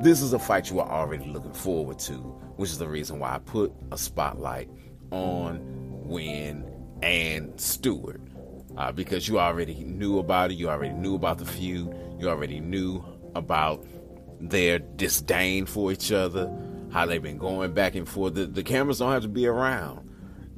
this 0.04 0.22
is 0.22 0.32
a 0.34 0.40
fight 0.40 0.70
you 0.70 0.80
are 0.80 0.90
already 0.90 1.26
looking 1.26 1.54
forward 1.54 1.98
to, 2.00 2.14
which 2.58 2.70
is 2.70 2.78
the 2.78 2.88
reason 2.88 3.18
why 3.18 3.34
I 3.34 3.40
put 3.40 3.74
a 3.92 3.98
spotlight 3.98 4.70
on 5.10 5.60
Winn 6.08 6.72
and 7.02 7.60
Stewart. 7.60 8.22
Uh, 8.78 8.92
because 8.92 9.28
you 9.28 9.40
already 9.40 9.74
knew 9.74 10.20
about 10.20 10.52
it, 10.52 10.54
you 10.54 10.70
already 10.70 10.94
knew 10.94 11.16
about 11.16 11.40
the 11.40 11.46
feud, 11.46 11.94
you 12.20 12.30
already 12.30 12.60
knew 12.60 13.04
about 13.36 13.84
their 14.40 14.80
disdain 14.80 15.66
for 15.66 15.92
each 15.92 16.12
other, 16.12 16.52
how 16.92 17.06
they've 17.06 17.22
been 17.22 17.38
going 17.38 17.74
back 17.74 17.96
and 17.96 18.08
forth. 18.08 18.36
The, 18.36 18.46
the 18.46 18.64
cameras 18.64 19.00
don't 19.00 19.12
have 19.12 19.24
to 19.24 19.28
be 19.28 19.48
around. 19.48 20.08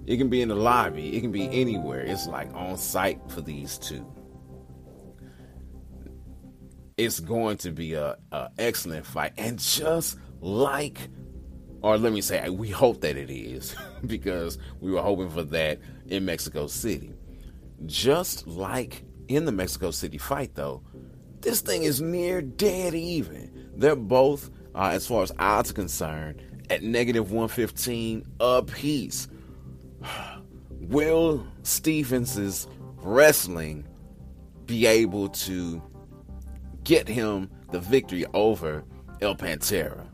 It 0.08 0.18
can 0.18 0.30
be 0.30 0.42
in 0.42 0.50
the 0.50 0.56
lobby, 0.56 1.16
it 1.16 1.22
can 1.22 1.32
be 1.32 1.48
anywhere. 1.48 2.02
It's 2.02 2.28
like 2.28 2.54
on 2.54 2.78
site 2.78 3.20
for 3.30 3.42
these 3.42 3.78
two 3.78 4.06
it's 6.98 7.20
going 7.20 7.58
to 7.58 7.72
be 7.72 7.94
a, 7.94 8.18
a 8.32 8.50
excellent 8.60 9.06
fight. 9.06 9.34
And 9.38 9.58
just 9.58 10.18
like, 10.40 11.10
or 11.82 11.98
let 11.98 12.14
me 12.14 12.22
say, 12.22 12.48
we 12.50 12.70
hope 12.70 13.02
that 13.02 13.18
it 13.18 13.32
is 13.32 13.76
because 14.06 14.60
we 14.80 14.92
were 14.92 15.02
hoping 15.02 15.30
for 15.30 15.44
that 15.44 15.80
in 16.08 16.26
Mexico 16.26 16.68
City. 16.68 17.14
Just 17.88 18.46
like 18.46 19.04
in 19.28 19.46
the 19.46 19.52
Mexico 19.52 19.90
City 19.90 20.20
fight, 20.20 20.54
though, 20.54 20.84
this 21.40 21.62
thing 21.62 21.84
is 21.84 22.02
near 22.02 22.42
dead 22.42 22.94
even. 22.94 23.61
They're 23.76 23.96
both 23.96 24.50
uh, 24.76 24.90
as 24.94 25.08
far 25.08 25.24
as 25.24 25.32
odds 25.40 25.72
are 25.72 25.74
concerned, 25.74 26.42
at 26.70 26.84
negative 26.84 27.32
115 27.32 28.26
apiece. 28.40 29.28
Will 30.70 31.46
Stephens's 31.64 32.68
wrestling 32.98 33.88
be 34.66 34.86
able 34.86 35.30
to 35.30 35.82
get 36.84 37.08
him 37.08 37.50
the 37.72 37.80
victory 37.80 38.26
over 38.34 38.84
El 39.22 39.36
Pantera? 39.36 40.06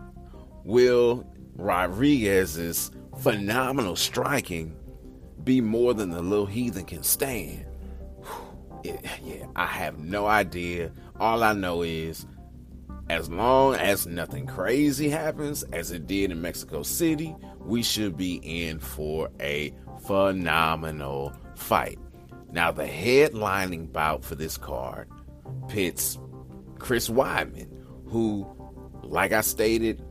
Will 0.64 1.26
Rodriguez's 1.56 2.92
phenomenal 3.20 3.96
striking 3.96 4.76
be 5.44 5.62
more 5.62 5.94
than 5.94 6.10
the 6.10 6.22
little 6.22 6.46
heathen 6.46 6.86
can 6.86 7.04
stand? 7.04 7.66
Yeah, 8.84 9.48
I 9.56 9.66
have 9.66 9.98
no 10.00 10.28
idea. 10.28 10.92
All 11.20 11.44
I 11.44 11.52
know 11.54 11.82
is 11.82 12.26
as 13.10 13.30
long 13.30 13.76
as 13.76 14.06
nothing 14.06 14.46
crazy 14.46 15.10
happens, 15.10 15.64
as 15.72 15.92
it 15.92 16.08
did 16.08 16.32
in 16.32 16.42
Mexico 16.42 16.84
City, 16.84 17.36
we 17.60 17.82
should 17.82 18.18
be 18.18 18.36
in 18.44 18.80
for 18.80 19.30
a 19.40 19.74
phenomenal 20.06 21.34
fight. 21.56 22.00
Now, 22.52 22.72
the 22.72 22.86
headlining 22.86 23.92
bout 23.92 24.24
for 24.24 24.36
this 24.36 24.58
card 24.58 25.08
pits 25.68 26.20
Chris 26.80 27.10
Weidman, 27.10 27.68
who, 28.08 28.46
like 29.04 29.32
I 29.32 29.42
stated 29.42 30.04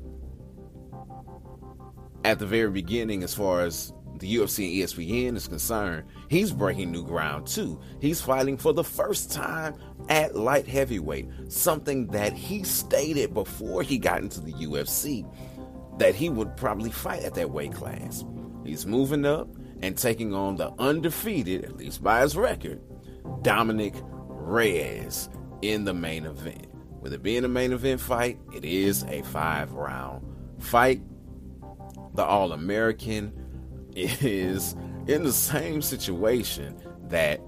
at 2.24 2.38
the 2.38 2.47
very 2.47 2.70
beginning, 2.70 3.22
as 3.22 3.34
far 3.34 3.62
as 3.62 3.92
the 4.19 4.37
UFC 4.37 4.81
and 4.81 4.89
ESPN 4.89 5.37
is 5.37 5.49
concerned, 5.49 6.05
he's 6.29 6.53
breaking 6.53 6.93
new 6.93 7.05
ground 7.05 7.47
too. 7.47 7.81
He's 8.01 8.21
fighting 8.21 8.57
for 8.57 8.73
the 8.73 8.85
first 8.85 9.33
time 9.33 9.75
at 10.09 10.37
light 10.37 10.67
heavyweight, 10.67 11.29
something 11.49 12.07
that 12.09 12.33
he 12.33 12.62
stated 12.62 13.35
before 13.35 13.83
he 13.83 13.99
got 13.99 14.23
into 14.23 14.41
the 14.41 14.53
UFC 14.53 15.27
that 15.99 16.14
he 16.14 16.29
would 16.29 16.57
probably 16.57 16.91
fight 16.91 17.23
at 17.23 17.35
that 17.35 17.51
weight 17.51 17.73
class. 17.73 18.25
He's 18.64 18.87
moving 18.87 19.25
up 19.25 19.49
and 19.83 19.97
taking 19.97 20.35
on 20.35 20.57
the 20.57 20.71
undefeated, 20.79 21.64
at 21.64 21.77
least 21.77 22.03
by 22.03 22.23
his 22.23 22.37
record, 22.37 22.81
Dominic 23.43 23.95
Reyes 24.29 25.29
in 25.62 25.85
the 25.85 25.95
main 25.95 26.27
event. 26.27 26.67
With 27.01 27.12
it 27.12 27.23
being 27.23 27.45
a 27.45 27.49
main 27.49 27.73
event 27.73 28.01
fight, 28.01 28.39
it 28.55 28.64
is 28.64 29.05
a 29.05 29.23
five 29.23 29.73
round 29.73 30.25
fight. 30.59 31.03
The 32.14 32.25
All 32.25 32.53
American 32.53 33.33
is 33.97 34.76
in 35.07 35.24
the 35.24 35.32
same 35.32 35.82
situation 35.82 36.76
that 37.09 37.40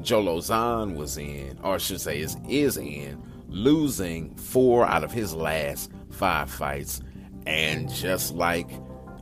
Joe 0.00 0.22
Lauzon 0.22 0.94
was 0.94 1.16
in, 1.16 1.58
or 1.62 1.74
I 1.74 1.78
should 1.78 2.00
say 2.00 2.20
is, 2.20 2.36
is 2.48 2.76
in, 2.76 3.22
losing 3.48 4.34
four 4.36 4.86
out 4.86 5.04
of 5.04 5.12
his 5.12 5.34
last 5.34 5.90
five 6.10 6.50
fights. 6.50 7.00
And 7.46 7.90
just 7.92 8.34
like 8.34 8.68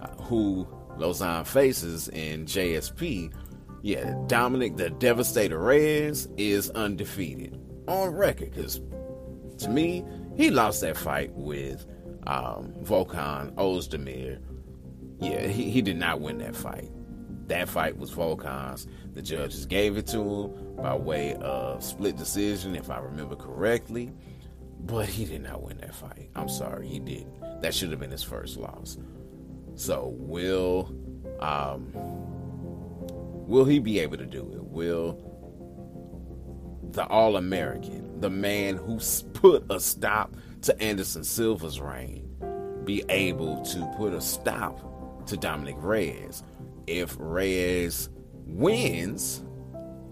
uh, 0.00 0.08
who 0.22 0.66
Lauzon 0.98 1.46
faces 1.46 2.08
in 2.08 2.46
JSP, 2.46 3.32
yeah, 3.82 4.14
Dominic 4.26 4.76
the 4.76 4.90
Devastator 4.90 5.58
Reyes 5.58 6.28
is 6.36 6.70
undefeated 6.70 7.60
on 7.86 8.10
record. 8.10 8.52
Because 8.52 8.80
to 9.58 9.68
me, 9.68 10.04
he 10.36 10.50
lost 10.50 10.80
that 10.80 10.96
fight 10.96 11.32
with 11.34 11.86
um, 12.26 12.72
Volkan 12.82 13.54
Ozdemir. 13.54 14.40
Yeah, 15.24 15.46
he, 15.46 15.70
he 15.70 15.82
did 15.82 15.96
not 15.96 16.20
win 16.20 16.38
that 16.38 16.54
fight. 16.54 16.90
That 17.48 17.68
fight 17.68 17.96
was 17.96 18.10
Volkan's. 18.10 18.86
The 19.12 19.22
judges 19.22 19.66
gave 19.66 19.96
it 19.96 20.06
to 20.08 20.18
him 20.18 20.76
by 20.76 20.94
way 20.94 21.34
of 21.36 21.82
split 21.82 22.16
decision, 22.16 22.74
if 22.74 22.90
I 22.90 22.98
remember 22.98 23.36
correctly. 23.36 24.12
But 24.80 25.08
he 25.08 25.24
did 25.24 25.42
not 25.42 25.62
win 25.62 25.78
that 25.78 25.94
fight. 25.94 26.30
I'm 26.34 26.48
sorry, 26.48 26.88
he 26.88 26.98
didn't. 26.98 27.62
That 27.62 27.74
should 27.74 27.90
have 27.90 28.00
been 28.00 28.10
his 28.10 28.22
first 28.22 28.56
loss. 28.56 28.98
So 29.76 30.14
will 30.18 30.94
um, 31.40 31.90
will 33.46 33.64
he 33.64 33.78
be 33.78 33.98
able 34.00 34.18
to 34.18 34.26
do 34.26 34.40
it? 34.54 34.64
Will 34.64 35.18
the 36.92 37.06
All 37.06 37.36
American, 37.36 38.20
the 38.20 38.30
man 38.30 38.76
who 38.76 39.00
put 39.32 39.64
a 39.70 39.80
stop 39.80 40.36
to 40.62 40.80
Anderson 40.82 41.24
Silva's 41.24 41.80
reign, 41.80 42.28
be 42.84 43.04
able 43.08 43.62
to 43.62 43.94
put 43.96 44.12
a 44.12 44.20
stop 44.20 44.78
to 45.26 45.36
Dominic 45.36 45.76
Reyes? 45.78 46.42
If 46.86 47.16
Reyes 47.18 48.08
wins, 48.46 49.42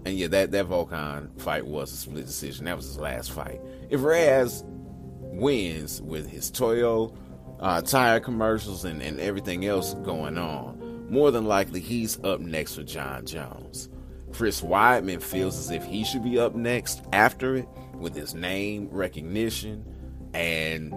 and 0.05 0.17
yeah, 0.17 0.27
that, 0.27 0.51
that 0.51 0.67
Volkan 0.67 1.39
fight 1.39 1.65
was 1.65 1.91
a 1.93 1.97
split 1.97 2.25
decision. 2.25 2.65
That 2.65 2.75
was 2.75 2.85
his 2.85 2.97
last 2.97 3.31
fight. 3.31 3.61
If 3.89 4.03
Reyes 4.03 4.63
wins 4.65 6.01
with 6.01 6.29
his 6.29 6.51
Toyo 6.51 7.15
uh, 7.59 7.81
tire 7.81 8.19
commercials 8.19 8.85
and, 8.85 9.01
and 9.01 9.19
everything 9.19 9.65
else 9.65 9.93
going 9.95 10.37
on, 10.37 11.07
more 11.09 11.31
than 11.31 11.45
likely 11.45 11.79
he's 11.79 12.21
up 12.23 12.39
next 12.39 12.75
for 12.75 12.83
Jon 12.83 13.25
Jones. 13.25 13.89
Chris 14.33 14.61
Weidman 14.61 15.21
feels 15.21 15.57
as 15.59 15.69
if 15.69 15.85
he 15.85 16.03
should 16.03 16.23
be 16.23 16.39
up 16.39 16.55
next 16.55 17.03
after 17.13 17.55
it 17.55 17.67
with 17.93 18.15
his 18.15 18.33
name 18.33 18.89
recognition 18.89 19.85
and 20.33 20.91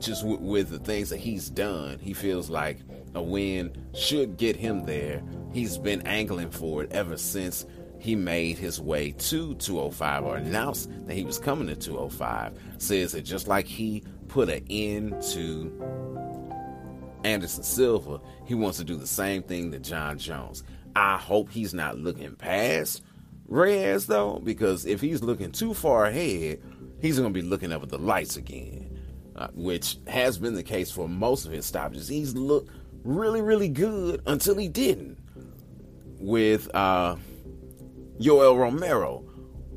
just 0.00 0.22
w- 0.22 0.40
with 0.40 0.70
the 0.70 0.78
things 0.78 1.10
that 1.10 1.18
he's 1.18 1.50
done. 1.50 1.98
He 1.98 2.14
feels 2.14 2.48
like 2.48 2.78
a 3.18 3.22
win 3.22 3.72
should 3.94 4.36
get 4.36 4.56
him 4.56 4.86
there. 4.86 5.22
He's 5.52 5.76
been 5.76 6.06
angling 6.06 6.50
for 6.50 6.84
it 6.84 6.92
ever 6.92 7.16
since 7.16 7.66
he 7.98 8.14
made 8.14 8.58
his 8.58 8.80
way 8.80 9.10
to 9.12 9.54
205 9.54 10.24
or 10.24 10.36
announced 10.36 10.90
that 11.06 11.14
he 11.14 11.24
was 11.24 11.38
coming 11.38 11.66
to 11.66 11.76
205. 11.76 12.58
Says 12.78 13.12
that 13.12 13.22
just 13.22 13.48
like 13.48 13.66
he 13.66 14.04
put 14.28 14.48
an 14.48 14.64
end 14.70 15.20
to 15.32 15.72
Anderson 17.24 17.64
Silva, 17.64 18.20
he 18.46 18.54
wants 18.54 18.78
to 18.78 18.84
do 18.84 18.96
the 18.96 19.06
same 19.06 19.42
thing 19.42 19.72
to 19.72 19.78
Jon 19.78 20.18
Jones. 20.18 20.62
I 20.94 21.16
hope 21.16 21.50
he's 21.50 21.74
not 21.74 21.98
looking 21.98 22.34
past 22.36 23.02
Reyes 23.48 24.06
though, 24.06 24.40
because 24.44 24.84
if 24.84 25.00
he's 25.00 25.22
looking 25.22 25.50
too 25.50 25.72
far 25.74 26.04
ahead, 26.04 26.62
he's 27.00 27.18
going 27.18 27.32
to 27.32 27.42
be 27.42 27.46
looking 27.46 27.72
up 27.72 27.82
at 27.82 27.88
the 27.88 27.98
lights 27.98 28.36
again, 28.36 29.00
uh, 29.36 29.48
which 29.54 29.96
has 30.06 30.38
been 30.38 30.54
the 30.54 30.62
case 30.62 30.90
for 30.90 31.08
most 31.08 31.46
of 31.46 31.52
his 31.52 31.64
stoppages. 31.64 32.08
He's 32.08 32.34
looked 32.34 32.70
really, 33.04 33.40
really 33.40 33.68
good 33.68 34.22
until 34.26 34.56
he 34.56 34.68
didn't. 34.68 35.18
With 36.20 36.72
uh, 36.74 37.16
Yoel 38.18 38.58
Romero 38.58 39.24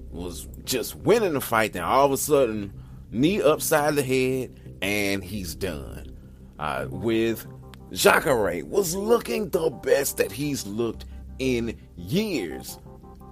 was 0.10 0.48
just 0.64 0.96
winning 0.96 1.34
the 1.34 1.42
fight, 1.42 1.74
then 1.74 1.84
all 1.84 2.06
of 2.06 2.12
a 2.12 2.18
sudden, 2.18 2.74
knee 3.12 3.42
upside 3.42 3.96
the 3.96 4.04
head, 4.04 4.60
and 4.82 5.24
he's 5.24 5.56
done. 5.56 6.18
Uh, 6.60 6.88
with 6.90 7.48
Jacare 7.92 8.64
was 8.66 8.96
looking 8.96 9.50
the 9.50 9.70
best 9.70 10.18
that 10.18 10.32
he's 10.32 10.66
looked 10.66 11.06
in 11.40 11.78
years. 11.98 12.80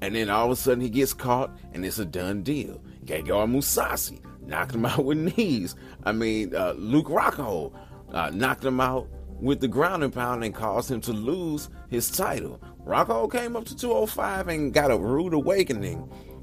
And 0.01 0.15
then 0.15 0.29
all 0.29 0.45
of 0.45 0.51
a 0.51 0.55
sudden 0.55 0.81
he 0.81 0.89
gets 0.89 1.13
caught 1.13 1.57
and 1.73 1.85
it's 1.85 1.99
a 1.99 2.05
done 2.05 2.43
deal. 2.43 2.81
Gegard 3.05 3.51
Mousasi 3.51 4.21
knocked 4.45 4.75
him 4.75 4.85
out 4.87 5.05
with 5.05 5.17
knees. 5.37 5.75
I 6.03 6.11
mean, 6.11 6.55
uh, 6.55 6.73
Luke 6.77 7.07
Rockhold 7.07 7.73
uh, 8.11 8.31
knocked 8.31 8.65
him 8.65 8.79
out 8.79 9.07
with 9.39 9.59
the 9.59 9.67
ground 9.67 10.03
and 10.03 10.13
pound 10.13 10.43
and 10.43 10.53
caused 10.53 10.91
him 10.91 11.01
to 11.01 11.13
lose 11.13 11.69
his 11.89 12.11
title. 12.11 12.61
Rockhold 12.85 13.31
came 13.31 13.55
up 13.55 13.65
to 13.65 13.75
205 13.75 14.47
and 14.47 14.73
got 14.73 14.91
a 14.91 14.97
rude 14.97 15.33
awakening 15.33 15.99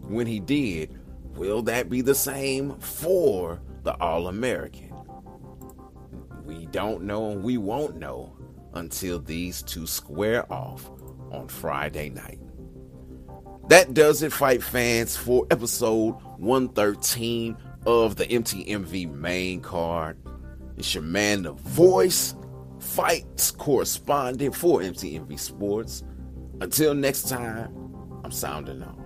when 0.09 0.27
he 0.27 0.41
did. 0.41 0.99
Will 1.35 1.63
that 1.63 1.91
be 1.91 2.01
the 2.01 2.15
same 2.15 2.79
for 2.79 3.61
the 3.83 3.95
All 4.01 4.29
American? 4.29 4.95
We 6.45 6.67
don't 6.67 7.03
know 7.03 7.31
and 7.31 7.43
we 7.43 7.59
won't 7.59 7.97
know 7.97 8.37
until 8.75 9.19
these 9.19 9.63
two 9.63 9.87
square 9.87 10.51
off 10.53 10.91
on 11.33 11.49
Friday 11.49 12.11
night. 12.11 12.41
That 13.69 13.95
does 13.95 14.23
it, 14.23 14.33
fight 14.33 14.63
fans, 14.63 15.17
for 15.17 15.45
episode 15.51 16.13
113 16.39 17.57
of 17.85 18.17
the 18.17 18.27
MTMV 18.27 19.13
main 19.13 19.61
card. 19.61 20.19
It's 20.77 20.95
your 20.95 21.03
man, 21.03 21.43
the 21.43 21.53
voice, 21.53 22.35
fights 22.81 23.51
correspondent 23.51 24.55
for 24.55 24.81
MTMV 24.81 25.39
Sports. 25.39 26.03
Until 26.61 26.95
next 26.95 27.29
time, 27.29 27.73
I'm 28.25 28.31
sounding 28.31 28.83
off. 28.83 29.06